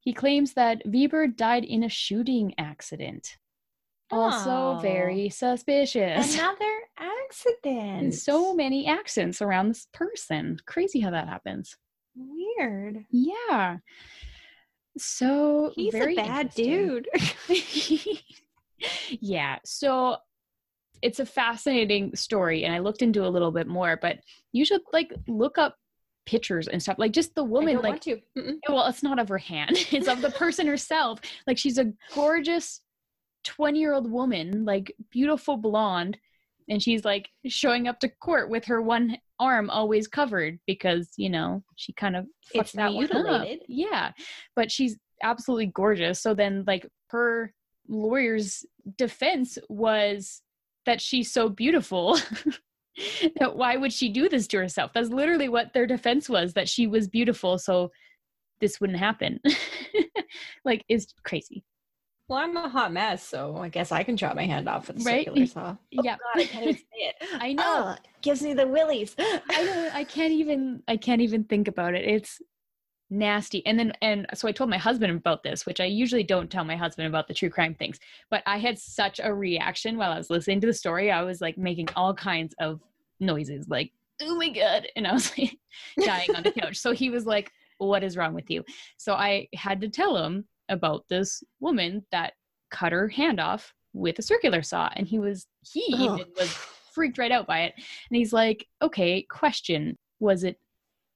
He 0.00 0.12
claims 0.12 0.54
that 0.54 0.82
Weber 0.86 1.26
died 1.26 1.64
in 1.64 1.84
a 1.84 1.88
shooting 1.88 2.54
accident. 2.58 3.36
Also, 4.10 4.80
very 4.80 5.28
suspicious. 5.28 6.34
Another 6.34 6.78
accident. 6.98 8.02
And 8.02 8.14
so 8.14 8.54
many 8.54 8.86
accidents 8.86 9.40
around 9.40 9.68
this 9.68 9.86
person. 9.92 10.56
Crazy 10.66 11.00
how 11.00 11.10
that 11.10 11.28
happens. 11.28 11.76
Weird. 12.14 13.04
Yeah. 13.10 13.78
So 14.98 15.72
He's 15.74 15.92
very 15.92 16.14
a 16.14 16.16
bad 16.16 16.54
dude. 16.54 17.08
yeah. 19.08 19.58
So 19.64 20.16
it's 21.02 21.20
a 21.20 21.26
fascinating 21.26 22.14
story, 22.14 22.64
and 22.64 22.74
I 22.74 22.80
looked 22.80 23.02
into 23.02 23.26
a 23.26 23.28
little 23.28 23.52
bit 23.52 23.66
more, 23.66 23.98
but 24.00 24.18
you 24.52 24.64
should 24.64 24.82
like 24.92 25.12
look 25.28 25.58
up 25.58 25.76
pictures 26.26 26.68
and 26.68 26.82
stuff. 26.82 26.98
Like 26.98 27.12
just 27.12 27.34
the 27.34 27.44
woman, 27.44 27.76
like 27.76 27.84
want 27.84 28.02
to. 28.02 28.20
Well, 28.68 28.86
it's 28.86 29.02
not 29.02 29.18
of 29.18 29.28
her 29.28 29.38
hand, 29.38 29.72
it's 29.90 30.08
of 30.08 30.20
the 30.20 30.30
person 30.30 30.66
herself. 30.66 31.20
Like 31.46 31.58
she's 31.58 31.78
a 31.78 31.92
gorgeous 32.14 32.80
20 33.44 33.78
year 33.78 33.94
old 33.94 34.10
woman, 34.10 34.64
like 34.64 34.94
beautiful 35.10 35.56
blonde, 35.56 36.18
and 36.70 36.80
she's 36.80 37.04
like 37.04 37.28
showing 37.46 37.88
up 37.88 37.98
to 38.00 38.08
court 38.08 38.48
with 38.48 38.64
her 38.66 38.80
one 38.80 39.18
arm 39.40 39.68
always 39.68 40.06
covered 40.06 40.60
because, 40.66 41.10
you 41.16 41.28
know, 41.28 41.64
she 41.74 41.92
kind 41.92 42.14
of 42.14 42.26
It's 42.54 42.72
that 42.72 42.92
mutilated. 42.92 43.62
Yeah. 43.68 44.12
But 44.54 44.70
she's 44.70 44.96
absolutely 45.22 45.66
gorgeous. 45.66 46.22
So 46.22 46.32
then, 46.32 46.64
like, 46.68 46.86
her 47.08 47.52
lawyer's 47.88 48.64
defense 48.96 49.58
was 49.68 50.42
that 50.86 51.00
she's 51.00 51.32
so 51.32 51.48
beautiful. 51.48 52.18
that 53.40 53.56
why 53.56 53.76
would 53.76 53.92
she 53.92 54.08
do 54.08 54.28
this 54.28 54.46
to 54.48 54.58
herself? 54.58 54.92
That's 54.94 55.10
literally 55.10 55.48
what 55.48 55.72
their 55.74 55.88
defense 55.88 56.28
was 56.28 56.52
that 56.52 56.68
she 56.68 56.86
was 56.86 57.08
beautiful. 57.08 57.58
So 57.58 57.90
this 58.60 58.80
wouldn't 58.80 59.00
happen. 59.00 59.40
like, 60.64 60.84
it's 60.88 61.12
crazy. 61.24 61.64
Well, 62.30 62.38
I'm 62.38 62.56
a 62.56 62.68
hot 62.68 62.92
mess, 62.92 63.26
so 63.26 63.56
I 63.56 63.68
guess 63.68 63.90
I 63.90 64.04
can 64.04 64.16
chop 64.16 64.36
my 64.36 64.46
hand 64.46 64.68
off 64.68 64.86
with 64.86 65.00
a 65.00 65.04
Right? 65.04 65.26
circular 65.26 65.46
saw. 65.46 65.76
Oh, 65.98 66.02
Yeah. 66.04 66.16
God, 66.16 66.42
I 66.42 66.44
can't 66.46 66.62
even 66.62 66.76
say 66.76 66.84
it. 66.98 67.16
I 67.40 67.52
know. 67.54 67.64
Ugh, 67.88 67.98
gives 68.22 68.40
me 68.40 68.54
the 68.54 68.68
willies. 68.68 69.16
I 69.50 69.64
know 69.64 69.90
I 69.92 70.04
can't 70.04 70.32
even 70.32 70.80
I 70.86 70.96
can't 70.96 71.20
even 71.20 71.42
think 71.42 71.66
about 71.66 71.94
it. 71.94 72.04
It's 72.08 72.40
nasty. 73.10 73.66
And 73.66 73.76
then 73.76 73.92
and 74.00 74.26
so 74.34 74.46
I 74.46 74.52
told 74.52 74.70
my 74.70 74.78
husband 74.78 75.10
about 75.10 75.42
this, 75.42 75.66
which 75.66 75.80
I 75.80 75.86
usually 75.86 76.22
don't 76.22 76.48
tell 76.48 76.62
my 76.62 76.76
husband 76.76 77.08
about 77.08 77.26
the 77.26 77.34
true 77.34 77.50
crime 77.50 77.74
things. 77.74 77.98
But 78.30 78.44
I 78.46 78.58
had 78.58 78.78
such 78.78 79.18
a 79.20 79.34
reaction 79.34 79.96
while 79.98 80.12
I 80.12 80.18
was 80.18 80.30
listening 80.30 80.60
to 80.60 80.68
the 80.68 80.72
story. 80.72 81.10
I 81.10 81.22
was 81.22 81.40
like 81.40 81.58
making 81.58 81.88
all 81.96 82.14
kinds 82.14 82.54
of 82.60 82.80
noises 83.18 83.68
like, 83.68 83.90
"Oh 84.22 84.36
my 84.36 84.50
god." 84.50 84.86
And 84.94 85.04
I 85.04 85.12
was 85.12 85.36
like 85.36 85.58
dying 86.00 86.30
on 86.36 86.44
the 86.44 86.52
couch. 86.52 86.76
So 86.76 86.92
he 86.92 87.10
was 87.10 87.26
like, 87.26 87.50
"What 87.78 88.04
is 88.04 88.16
wrong 88.16 88.34
with 88.34 88.48
you?" 88.52 88.64
So 88.98 89.14
I 89.14 89.48
had 89.52 89.80
to 89.80 89.88
tell 89.88 90.16
him 90.16 90.44
about 90.70 91.04
this 91.08 91.42
woman 91.60 92.04
that 92.12 92.32
cut 92.70 92.92
her 92.92 93.08
hand 93.08 93.38
off 93.40 93.74
with 93.92 94.18
a 94.18 94.22
circular 94.22 94.62
saw 94.62 94.88
and 94.94 95.06
he 95.06 95.18
was 95.18 95.46
he 95.62 95.84
Ugh. 95.92 96.00
even 96.20 96.32
was 96.38 96.48
freaked 96.94 97.18
right 97.18 97.32
out 97.32 97.46
by 97.46 97.62
it 97.62 97.74
and 97.76 98.16
he's 98.16 98.32
like, 98.32 98.66
okay, 98.82 99.22
question. 99.22 99.96
Was 100.20 100.44
it 100.44 100.58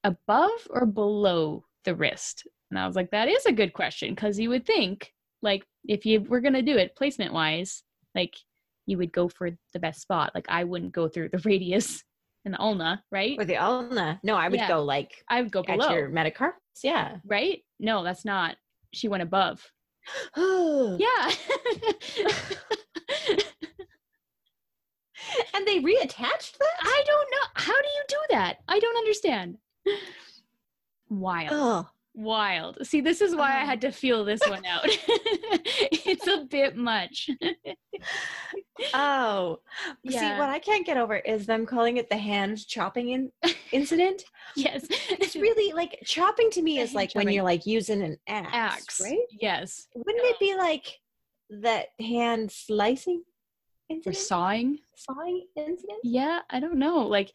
above 0.03 0.67
or 0.69 0.85
below 0.85 1.63
the 1.85 1.95
wrist? 1.95 2.47
And 2.71 2.79
I 2.79 2.85
was 2.87 2.95
like, 2.95 3.11
that 3.11 3.27
is 3.27 3.45
a 3.45 3.51
good 3.53 3.73
question 3.73 4.13
because 4.13 4.39
you 4.39 4.49
would 4.49 4.65
think 4.65 5.11
Like 5.41 5.65
if 5.87 6.05
you 6.05 6.21
were 6.21 6.41
gonna 6.41 6.61
do 6.61 6.77
it 6.77 6.95
placement 6.95 7.33
wise, 7.33 7.83
like 8.13 8.35
you 8.87 8.97
would 8.97 9.11
go 9.11 9.27
for 9.29 9.51
the 9.73 9.79
best 9.79 10.01
spot. 10.01 10.31
Like 10.35 10.45
I 10.49 10.63
wouldn't 10.63 10.91
go 10.91 11.07
through 11.07 11.29
the 11.29 11.37
radius 11.45 12.03
and 12.43 12.53
the 12.53 12.59
ulna, 12.61 13.03
right? 13.11 13.37
With 13.37 13.47
the 13.47 13.57
ulna. 13.57 14.19
No, 14.23 14.35
I 14.35 14.49
would 14.49 14.59
Yeah. 14.59 14.67
go 14.67 14.83
like 14.83 15.23
I 15.29 15.41
would 15.41 15.51
go 15.51 15.61
at 15.61 15.77
below, 15.77 15.89
your 15.93 16.09
metacarpus. 16.09 16.53
Yeah. 16.83 17.17
right? 17.25 17.61
No, 17.79 18.03
that's 18.03 18.25
not. 18.25 18.57
She 18.95 19.07
went 19.09 19.23
above. 19.23 19.61
yeah. 20.37 20.97
Yeah. 20.97 21.31
And 25.55 25.65
they 25.67 25.79
reattached 25.79 26.57
that? 26.57 26.75
I 26.81 27.03
don't 27.05 27.31
know. 27.31 27.47
How 27.55 27.73
do 27.73 27.87
you 27.87 28.03
do 28.07 28.17
that? 28.31 28.57
I 28.67 28.79
don't 28.79 28.97
understand. 28.97 29.57
Wild. 31.09 31.49
Oh. 31.51 31.87
Wild. 32.13 32.77
See, 32.85 33.01
this 33.01 33.21
is 33.21 33.35
why 33.35 33.57
I 33.59 33.63
Oh. 33.63 33.65
had 33.65 33.81
to 33.81 33.91
feel 33.91 34.23
this 34.23 34.41
one 34.47 34.65
out. 34.67 34.81
it's 34.85 36.27
a 36.27 36.45
bit 36.45 36.77
much. 36.77 37.29
Oh. 38.93 39.59
See, 40.07 40.15
what 40.15 40.49
I 40.49 40.59
can't 40.59 40.85
get 40.85 40.97
over 40.97 41.15
is 41.17 41.45
them 41.47 41.65
calling 41.65 41.97
it 41.97 42.09
the 42.09 42.17
hand 42.17 42.65
chopping 42.67 43.09
in- 43.09 43.31
incident. 43.71 44.23
yes. 44.55 44.85
It's 45.09 45.35
really 45.47 45.73
like 45.73 45.99
chopping 46.05 46.49
to 46.51 46.61
me 46.61 46.79
is 46.79 46.93
like 46.93 47.11
when 47.13 47.29
you're 47.29 47.43
like 47.43 47.65
using 47.65 48.01
an 48.01 48.17
axe, 48.27 48.49
axe. 48.53 49.01
right? 49.01 49.17
Yes. 49.41 49.87
Wouldn't 49.95 50.25
it 50.25 50.39
be 50.39 50.55
like 50.55 50.99
that 51.49 51.87
hand 51.99 52.51
slicing 52.51 53.23
incident? 53.89 54.15
Or 54.15 54.19
sawing. 54.19 54.79
sawing 54.95 55.45
incident? 55.55 55.99
Yeah, 56.03 56.39
I 56.49 56.59
don't 56.59 56.79
know. 56.79 56.99
Like 56.99 57.31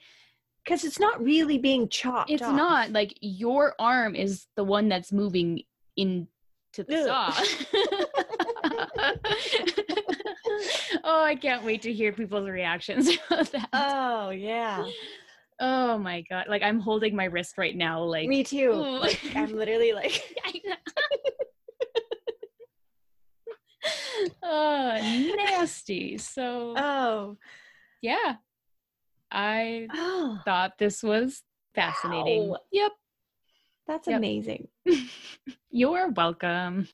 Because 0.64 0.84
it's 0.84 1.00
not 1.00 1.22
really 1.22 1.58
being 1.58 1.88
chopped. 1.88 2.30
it's 2.30 2.42
off. 2.42 2.54
not 2.54 2.90
like 2.90 3.16
your 3.20 3.74
arm 3.78 4.14
is 4.14 4.46
the 4.56 4.64
one 4.64 4.88
that's 4.88 5.12
moving 5.12 5.62
into 5.96 6.26
the 6.76 7.04
saw. 7.04 7.32
oh, 11.04 11.24
I 11.24 11.36
can't 11.40 11.64
wait 11.64 11.82
to 11.82 11.92
hear 11.92 12.12
people's 12.12 12.48
reactions 12.48 13.08
about 13.28 13.50
that. 13.52 13.68
Oh 13.72 14.30
yeah, 14.30 14.86
oh 15.60 15.98
my 15.98 16.22
god. 16.22 16.46
Like 16.48 16.62
I'm 16.62 16.80
holding 16.80 17.14
my 17.14 17.24
wrist 17.24 17.58
right 17.58 17.76
now 17.76 18.02
like 18.02 18.28
me 18.28 18.42
too. 18.42 18.72
Like 18.72 19.20
I'm 19.34 19.54
literally 19.54 19.92
like, 19.92 20.22
oh, 24.42 25.34
nasty. 25.36 26.18
So 26.18 26.74
oh, 26.76 27.36
yeah. 28.02 28.36
I 29.30 29.86
oh, 29.94 30.40
thought 30.44 30.72
this 30.78 31.02
was 31.02 31.42
fascinating. 31.74 32.48
Wow. 32.48 32.58
Yep. 32.72 32.92
that's 33.86 34.08
Yep. 34.08 34.18
amazing. 34.18 34.68
You're 35.70 36.08
welcome. 36.10 36.88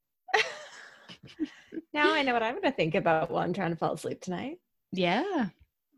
Now 1.92 2.12
I 2.12 2.22
know 2.22 2.34
what 2.34 2.42
I'm 2.42 2.54
going 2.54 2.64
to 2.64 2.72
think 2.72 2.94
about 2.94 3.30
while 3.30 3.42
I'm 3.42 3.54
trying 3.54 3.70
to 3.70 3.76
fall 3.76 3.94
asleep 3.94 4.20
tonight. 4.20 4.58
Yeah. 4.92 5.46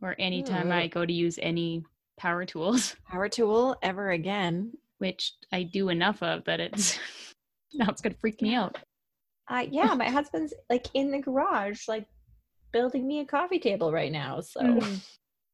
Or 0.00 0.14
anytime 0.18 0.70
I 0.70 0.86
go 0.86 1.04
to 1.04 1.12
use 1.12 1.38
any 1.42 1.84
power 2.18 2.44
tools, 2.44 2.96
Power 3.10 3.28
tool 3.28 3.76
ever 3.82 4.10
again? 4.10 4.72
which 4.98 5.34
I 5.52 5.62
do 5.62 5.90
enough 5.90 6.22
of 6.24 6.44
that 6.46 6.58
it's 6.58 6.98
now 7.74 7.88
it's 7.88 8.00
gonna 8.00 8.16
freak 8.20 8.42
me 8.42 8.54
out. 8.54 8.76
Uh, 9.48 9.64
yeah, 9.70 9.94
my 9.94 10.10
husband's 10.10 10.52
like 10.68 10.88
in 10.94 11.10
the 11.10 11.20
garage, 11.20 11.86
like 11.88 12.06
building 12.72 13.06
me 13.06 13.20
a 13.20 13.24
coffee 13.24 13.60
table 13.60 13.92
right 13.92 14.12
now. 14.12 14.40
So 14.40 14.60
Mm. 14.60 15.00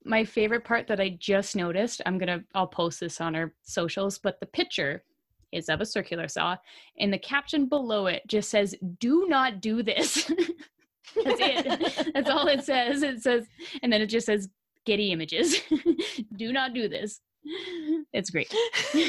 My 0.07 0.23
favorite 0.23 0.65
part 0.65 0.87
that 0.89 1.01
I 1.01 1.17
just 1.19 1.57
noticed, 1.57 2.03
I'm 2.05 2.19
gonna 2.19 2.43
I'll 2.55 2.67
post 2.67 3.01
this 3.01 3.21
on 3.21 3.35
our 3.35 3.55
socials, 3.63 4.19
but 4.19 4.39
the 4.41 4.47
picture 4.47 5.03
is 5.53 5.69
of 5.69 5.81
a 5.81 5.87
circular 5.87 6.29
saw 6.29 6.57
and 6.99 7.13
the 7.13 7.19
caption 7.19 7.67
below 7.67 8.07
it 8.07 8.23
just 8.27 8.51
says, 8.51 8.75
Do 8.99 9.27
not 9.29 9.61
do 9.61 9.83
this. 9.83 10.31
That's 11.25 11.41
it. 11.41 12.13
That's 12.15 12.31
all 12.31 12.49
it 12.49 12.65
says. 12.65 13.03
It 13.03 13.23
says, 13.23 13.47
and 13.83 13.93
then 13.93 14.03
it 14.03 14.07
just 14.07 14.27
says 14.27 14.49
Getty 14.87 15.13
images. 15.13 15.61
do 16.37 16.53
not 16.53 16.75
do 16.75 16.89
this. 16.89 17.21
It's 18.13 18.31
great. 18.31 18.53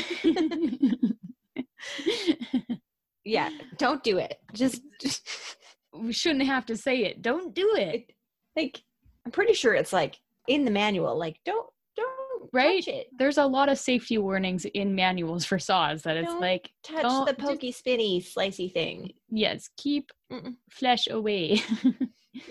yeah, 3.23 3.49
don't 3.77 4.03
do 4.03 4.17
it. 4.17 4.37
Just, 4.53 4.81
just 5.01 5.27
we 5.93 6.13
shouldn't 6.13 6.45
have 6.45 6.65
to 6.67 6.77
say 6.77 7.03
it. 7.05 7.21
Don't 7.21 7.53
do 7.53 7.71
it. 7.75 8.11
like 8.55 8.81
I'm 9.25 9.31
pretty 9.31 9.53
sure 9.53 9.73
it's 9.73 9.93
like 9.93 10.17
in 10.47 10.65
the 10.65 10.71
manual. 10.71 11.17
Like 11.17 11.37
don't 11.45 11.67
don't 11.95 12.49
Right? 12.53 12.83
touch 12.83 12.93
it. 12.93 13.07
There's 13.17 13.37
a 13.37 13.45
lot 13.45 13.69
of 13.69 13.79
safety 13.79 14.17
warnings 14.17 14.65
in 14.65 14.93
manuals 14.95 15.45
for 15.45 15.57
saws 15.57 16.03
that 16.03 16.15
it's 16.17 16.27
Don't 16.31 16.41
like, 16.41 16.69
Touch 16.83 17.25
the 17.27 17.33
pokey 17.33 17.71
spinny 17.71 18.21
slicey 18.21 18.71
thing. 18.71 19.11
yes, 19.29 19.69
keep 19.77 20.11
Mm-mm. 20.31 20.55
flesh 20.69 21.07
away. 21.09 21.61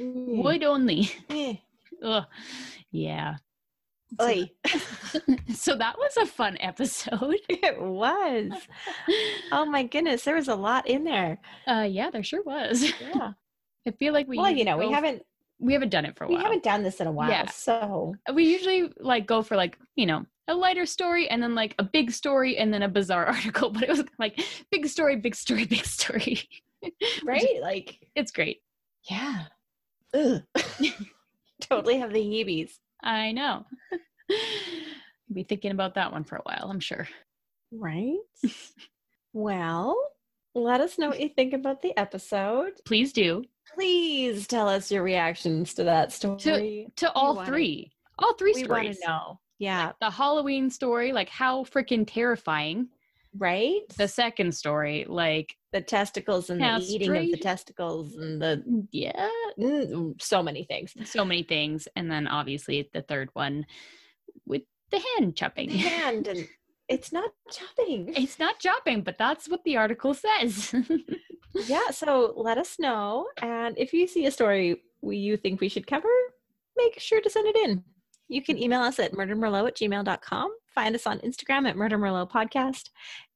Mm. 0.00 0.42
Wood 0.42 0.64
only. 0.64 1.10
Eh. 1.30 1.54
Ugh. 2.02 2.24
Yeah. 2.90 3.36
So, 4.20 4.26
Oy. 4.26 4.50
so 5.54 5.76
that 5.76 5.96
was 5.98 6.16
a 6.16 6.26
fun 6.26 6.56
episode. 6.60 7.36
it 7.48 7.80
was. 7.80 8.52
Oh 9.52 9.64
my 9.66 9.84
goodness, 9.84 10.24
there 10.24 10.34
was 10.34 10.48
a 10.48 10.54
lot 10.54 10.88
in 10.88 11.04
there. 11.04 11.38
Uh 11.66 11.86
yeah, 11.88 12.10
there 12.10 12.22
sure 12.22 12.42
was. 12.42 12.82
Yeah. 13.00 13.32
I 13.86 13.90
feel 13.92 14.12
like 14.12 14.26
we 14.26 14.36
well, 14.38 14.50
you 14.50 14.64
know, 14.64 14.76
we 14.76 14.90
haven't 14.90 15.22
we 15.60 15.72
haven't 15.72 15.90
done 15.90 16.04
it 16.04 16.16
for 16.16 16.24
a 16.24 16.28
while. 16.28 16.36
we 16.38 16.42
haven't 16.42 16.62
done 16.64 16.82
this 16.82 17.00
in 17.00 17.06
a 17.06 17.12
while, 17.12 17.30
Yeah. 17.30 17.46
so 17.46 18.14
we 18.32 18.44
usually 18.44 18.92
like 18.98 19.26
go 19.26 19.42
for 19.42 19.56
like 19.56 19.78
you 19.94 20.06
know 20.06 20.24
a 20.48 20.54
lighter 20.54 20.84
story 20.86 21.28
and 21.28 21.42
then 21.42 21.54
like 21.54 21.74
a 21.78 21.84
big 21.84 22.10
story 22.10 22.56
and 22.58 22.72
then 22.74 22.82
a 22.82 22.88
bizarre 22.88 23.26
article 23.26 23.70
but 23.70 23.82
it 23.84 23.88
was 23.88 24.02
like 24.18 24.40
big 24.70 24.86
story 24.86 25.16
big 25.16 25.34
story 25.34 25.64
big 25.64 25.84
story 25.84 26.40
right, 27.24 27.60
like 27.62 27.98
it's 28.14 28.32
great 28.32 28.60
yeah. 29.08 29.44
Totally 31.60 31.98
have 31.98 32.12
the 32.12 32.20
heebies. 32.20 32.72
i 33.02 33.32
know 33.32 33.64
be 35.32 35.42
thinking 35.42 35.70
about 35.72 35.94
that 35.94 36.12
one 36.12 36.24
for 36.24 36.36
a 36.36 36.42
while 36.42 36.68
i'm 36.70 36.80
sure 36.80 37.08
Right. 37.76 38.18
well, 39.32 39.96
let 40.54 40.80
us 40.80 40.96
know 40.96 41.08
what 41.08 41.18
you 41.18 41.28
think 41.28 41.52
about 41.54 41.82
the 41.82 41.96
episode. 41.98 42.72
please 42.84 43.12
do 43.12 43.42
Please 43.74 44.46
tell 44.46 44.68
us 44.68 44.92
your 44.92 45.02
reactions 45.02 45.74
to 45.74 45.84
that 45.84 46.12
story. 46.12 46.86
to 46.96 47.10
all 47.12 47.34
wanna- 47.36 47.46
three 47.48 47.90
all 48.20 48.34
three 48.34 48.52
we 48.54 48.60
want 48.64 48.82
stories 48.84 49.00
to 49.00 49.08
know. 49.08 49.40
Yeah. 49.58 49.92
the 50.00 50.10
halloween 50.10 50.70
story 50.70 51.12
like 51.12 51.28
how 51.28 51.64
freaking 51.64 52.06
terrifying 52.06 52.88
right. 53.36 53.82
the 53.96 54.08
second 54.08 54.54
story 54.54 55.04
like 55.08 55.56
the 55.72 55.80
testicles 55.80 56.50
and 56.50 56.60
the 56.60 56.84
eating 56.88 57.16
of 57.16 57.30
the 57.30 57.36
testicles 57.36 58.14
and 58.16 58.40
the 58.40 58.86
yeah 58.90 59.28
mm, 59.58 60.20
so 60.22 60.42
many 60.42 60.64
things. 60.64 60.94
so 61.04 61.24
many 61.24 61.42
things 61.42 61.88
and 61.96 62.10
then 62.10 62.26
obviously 62.26 62.88
the 62.92 63.02
third 63.02 63.28
one 63.32 63.66
with 64.46 64.62
the 64.90 65.02
hand 65.16 65.36
chopping 65.36 65.68
The 65.68 65.78
hand 65.78 66.28
and 66.28 66.48
it's 66.88 67.12
not 67.12 67.30
chopping. 67.50 68.12
It's 68.14 68.38
not 68.38 68.58
chopping, 68.58 69.02
but 69.02 69.18
that's 69.18 69.48
what 69.48 69.64
the 69.64 69.76
article 69.76 70.14
says. 70.14 70.74
yeah. 71.66 71.90
So 71.90 72.34
let 72.36 72.58
us 72.58 72.78
know, 72.78 73.28
and 73.40 73.76
if 73.78 73.92
you 73.92 74.06
see 74.06 74.26
a 74.26 74.30
story 74.30 74.82
we, 75.00 75.16
you 75.16 75.36
think 75.36 75.60
we 75.60 75.68
should 75.68 75.86
cover, 75.86 76.08
make 76.76 76.98
sure 76.98 77.20
to 77.20 77.30
send 77.30 77.46
it 77.46 77.56
in. 77.56 77.82
You 78.28 78.42
can 78.42 78.58
email 78.58 78.80
us 78.80 78.98
at 78.98 79.12
murdermerlot 79.12 79.68
at 79.68 79.76
gmail.com. 79.76 80.50
Find 80.74 80.94
us 80.94 81.06
on 81.06 81.20
Instagram 81.20 81.68
at 81.68 81.76
Murder 81.76 81.98
Merlot 81.98 82.30
Podcast 82.30 82.90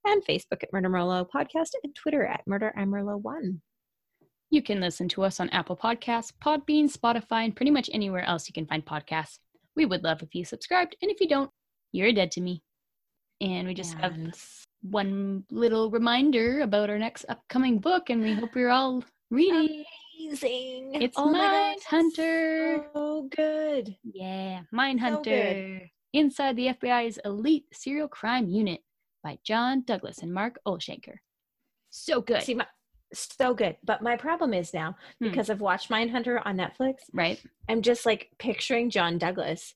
and 0.05 0.23
Facebook 0.25 0.61
at 0.63 0.73
Murder 0.73 0.89
Merlot 0.89 1.29
Podcast 1.33 1.69
and 1.83 1.95
Twitter 1.95 2.25
at 2.25 2.45
Murder 2.45 2.73
Merlot 2.77 3.21
One. 3.21 3.61
you 4.51 4.61
can 4.61 4.79
listen 4.81 5.07
to 5.09 5.23
us 5.23 5.39
on 5.39 5.49
Apple 5.51 5.77
Podcasts, 5.77 6.33
Podbean, 6.43 6.91
Spotify, 6.91 7.45
and 7.45 7.55
pretty 7.55 7.71
much 7.71 7.89
anywhere 7.93 8.23
else 8.23 8.47
you 8.49 8.53
can 8.53 8.65
find 8.65 8.83
podcasts. 8.85 9.37
We 9.75 9.85
would 9.85 10.03
love 10.03 10.21
if 10.23 10.33
you 10.33 10.43
subscribed, 10.43 10.95
and 11.01 11.09
if 11.11 11.21
you 11.21 11.27
don't, 11.29 11.51
you're 11.91 12.11
dead 12.11 12.31
to 12.31 12.41
me. 12.41 12.61
And 13.41 13.67
we 13.67 13.73
just 13.73 13.93
have 13.93 14.17
one 14.81 15.43
little 15.51 15.89
reminder 15.91 16.61
about 16.61 16.89
our 16.89 16.97
next 16.97 17.25
upcoming 17.29 17.79
book, 17.79 18.09
and 18.09 18.21
we 18.21 18.33
hope 18.33 18.55
you're 18.55 18.69
all 18.71 19.03
reading. 19.31 19.85
amazing. 20.19 20.95
It's 21.01 21.15
Oh 21.17 21.31
God, 21.31 21.75
it's 21.77 22.15
So 22.93 23.29
good. 23.33 23.95
Yeah, 24.03 24.61
So 24.69 24.75
Mindhunter. 24.75 25.89
Inside 26.13 26.55
the 26.55 26.67
FBI's 26.67 27.19
elite 27.23 27.65
serial 27.71 28.07
crime 28.07 28.49
unit 28.49 28.81
by 29.23 29.37
John 29.43 29.83
Douglas 29.85 30.19
and 30.19 30.33
Mark 30.33 30.57
Olshaker. 30.67 31.17
So 31.91 32.21
good, 32.21 32.41
See, 32.43 32.55
my, 32.55 32.65
so 33.13 33.53
good. 33.53 33.77
But 33.83 34.01
my 34.01 34.15
problem 34.15 34.53
is 34.53 34.73
now 34.73 34.95
Hmm. 35.19 35.29
because 35.29 35.49
I've 35.49 35.61
watched 35.61 35.89
Mindhunter 35.89 36.41
on 36.45 36.57
Netflix. 36.57 36.95
right? 37.13 37.41
I'm 37.67 37.81
just 37.81 38.05
like 38.05 38.29
picturing 38.39 38.89
John 38.89 39.17
Douglas 39.17 39.73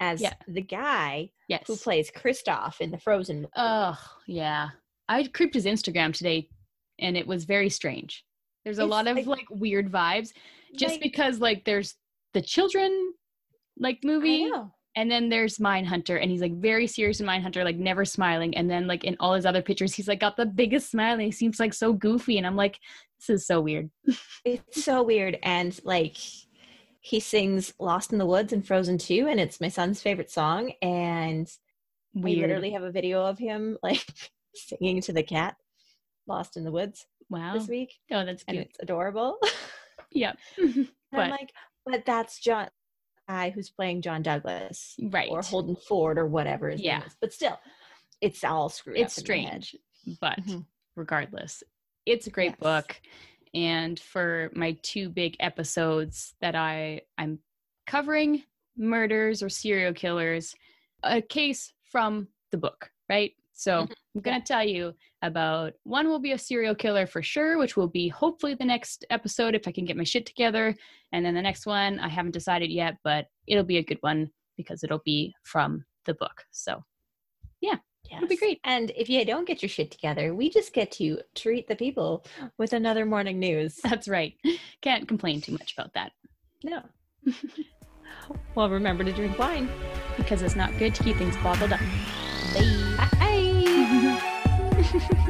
as 0.00 0.20
Yeah. 0.22 0.34
the 0.46 0.62
guy 0.62 1.30
Yes. 1.48 1.64
who 1.66 1.76
plays 1.76 2.10
Kristoff 2.10 2.80
in 2.80 2.90
the 2.90 2.98
Frozen. 2.98 3.36
movie. 3.38 3.50
Oh, 3.56 3.98
yeah. 4.26 4.70
I 5.08 5.24
creeped 5.28 5.54
his 5.54 5.64
Instagram 5.66 6.12
today 6.14 6.48
and 6.98 7.16
it 7.16 7.26
was 7.26 7.44
very 7.44 7.68
strange. 7.70 8.24
There's 8.64 8.78
a 8.78 8.82
It's 8.82 8.90
lot 8.90 9.06
of 9.06 9.16
like- 9.16 9.26
like, 9.26 9.46
weird 9.50 9.90
vibes 9.90 10.32
just 10.76 10.94
Like, 10.94 11.00
because 11.02 11.40
like 11.40 11.64
there's 11.64 11.94
the 12.34 12.42
children 12.42 13.14
like 13.76 14.02
movie. 14.04 14.50
And 14.98 15.08
then 15.08 15.28
there's 15.28 15.58
Mindhunter, 15.58 16.20
and 16.20 16.28
he's 16.28 16.40
like 16.40 16.56
very 16.56 16.88
serious 16.88 17.20
in 17.20 17.26
Mindhunter, 17.26 17.62
like 17.62 17.76
never 17.76 18.04
smiling. 18.04 18.56
And 18.56 18.68
then 18.68 18.88
like 18.88 19.04
in 19.04 19.16
all 19.20 19.34
his 19.34 19.46
other 19.46 19.62
pictures, 19.62 19.94
he's 19.94 20.08
like 20.08 20.18
got 20.18 20.36
the 20.36 20.44
biggest 20.44 20.90
smile, 20.90 21.12
and 21.12 21.22
he 21.22 21.30
seems 21.30 21.60
like 21.60 21.72
so 21.72 21.92
goofy. 21.92 22.36
And 22.36 22.44
I'm 22.44 22.56
like, 22.56 22.80
this 23.20 23.30
is 23.30 23.46
so 23.46 23.60
weird. 23.60 23.90
It's 24.44 24.84
so 24.84 25.04
weird. 25.04 25.38
And 25.44 25.78
like 25.84 26.16
he 27.00 27.20
sings 27.20 27.72
Lost 27.78 28.10
in 28.12 28.18
the 28.18 28.26
Woods 28.26 28.52
and 28.52 28.66
Frozen 28.66 28.98
2, 28.98 29.28
and 29.28 29.38
it's 29.38 29.60
my 29.60 29.68
son's 29.68 30.02
favorite 30.02 30.32
song. 30.32 30.72
And 30.82 31.48
we 32.12 32.34
literally 32.34 32.72
have 32.72 32.82
a 32.82 32.90
video 32.90 33.24
of 33.24 33.38
him 33.38 33.78
like 33.84 34.04
singing 34.56 35.00
to 35.02 35.12
the 35.12 35.22
cat 35.22 35.54
Lost 36.26 36.56
in 36.56 36.64
the 36.64 36.72
Woods 36.72 37.06
wow. 37.30 37.54
this 37.54 37.68
week. 37.68 37.94
Oh, 38.10 38.24
that's 38.24 38.42
And 38.48 38.56
cute. 38.56 38.66
it's 38.66 38.78
adorable. 38.80 39.38
Yep. 40.10 40.38
But- 41.12 41.20
I'm 41.20 41.30
like, 41.30 41.52
but 41.84 42.06
that's 42.06 42.40
John 42.40 42.68
guy 43.28 43.50
who's 43.50 43.68
playing 43.70 44.02
John 44.02 44.22
Douglas 44.22 44.96
right. 45.00 45.28
or 45.30 45.42
Holden 45.42 45.76
Ford 45.76 46.18
or 46.18 46.26
whatever 46.26 46.70
his 46.70 46.80
Yeah. 46.80 47.02
But 47.20 47.32
still, 47.32 47.60
it's 48.20 48.42
all 48.42 48.68
screwed 48.68 48.98
it's 48.98 49.14
strange, 49.14 49.76
but 50.20 50.38
Mhm. 50.40 50.64
regardless, 50.96 51.62
it's 52.06 52.26
a 52.26 52.30
great 52.30 52.52
Yes. 52.52 52.60
book. 52.60 53.00
And 53.54 53.98
for 54.00 54.50
my 54.54 54.72
two 54.82 55.08
big 55.10 55.36
episodes 55.40 56.34
that 56.40 56.54
I 56.54 57.02
I'm 57.18 57.40
covering 57.86 58.44
murders 58.76 59.42
or 59.42 59.48
serial 59.48 59.92
killers, 59.94 60.54
a 61.02 61.22
case 61.22 61.72
from 61.82 62.28
the 62.50 62.58
book, 62.58 62.92
right? 63.08 63.34
So 63.58 63.82
Mhm. 63.86 63.92
I'm 64.14 64.20
gonna 64.22 64.40
tell 64.40 64.62
you 64.64 64.94
about 65.22 65.72
one 65.82 66.06
will 66.08 66.20
be 66.20 66.30
a 66.32 66.38
serial 66.38 66.76
killer 66.76 67.06
for 67.08 67.22
sure, 67.22 67.58
which 67.58 67.76
will 67.76 67.88
be 67.88 68.06
hopefully 68.08 68.54
the 68.54 68.64
next 68.64 69.04
episode 69.10 69.54
if 69.56 69.66
I 69.66 69.72
can 69.72 69.84
get 69.84 69.96
my 69.96 70.04
shit 70.04 70.26
together. 70.26 70.76
And 71.12 71.24
then 71.26 71.34
the 71.34 71.42
next 71.42 71.66
one 71.66 71.98
I 71.98 72.08
haven't 72.08 72.30
decided 72.32 72.70
yet, 72.70 72.96
but 73.02 73.26
it'll 73.48 73.64
be 73.64 73.78
a 73.78 73.82
good 73.84 73.98
one 74.00 74.30
because 74.56 74.84
it'll 74.84 75.02
be 75.04 75.34
from 75.42 75.84
the 76.04 76.14
book. 76.14 76.44
So 76.52 76.82
yeah. 77.60 77.76
It'll 78.10 78.26
be 78.28 78.36
great. 78.38 78.58
And 78.64 78.90
if 78.96 79.10
you 79.10 79.22
don't 79.26 79.46
get 79.46 79.60
your 79.60 79.68
shit 79.68 79.90
together, 79.90 80.34
we 80.34 80.48
just 80.48 80.72
get 80.72 80.90
to 80.92 81.20
treat 81.34 81.68
the 81.68 81.76
people 81.76 82.24
with 82.56 82.72
another 82.72 83.04
morning 83.04 83.38
news. 83.38 83.76
That's 83.84 84.08
right. 84.08 84.32
Can't 84.80 85.06
complain 85.06 85.42
too 85.42 85.52
much 85.52 85.74
about 85.76 85.92
that 85.92 86.12
No. 86.64 86.80
well, 88.54 88.70
remember 88.70 89.04
to 89.04 89.12
drink 89.12 89.38
wine. 89.38 89.68
because 90.16 90.40
it's 90.40 90.56
not 90.56 90.70
good 90.78 90.94
to 90.94 91.02
keep 91.04 91.16
things 91.18 91.36
bottled 91.38 91.72
up. 91.72 91.80
Bye. 92.54 92.84
Hehehehe 94.92 95.24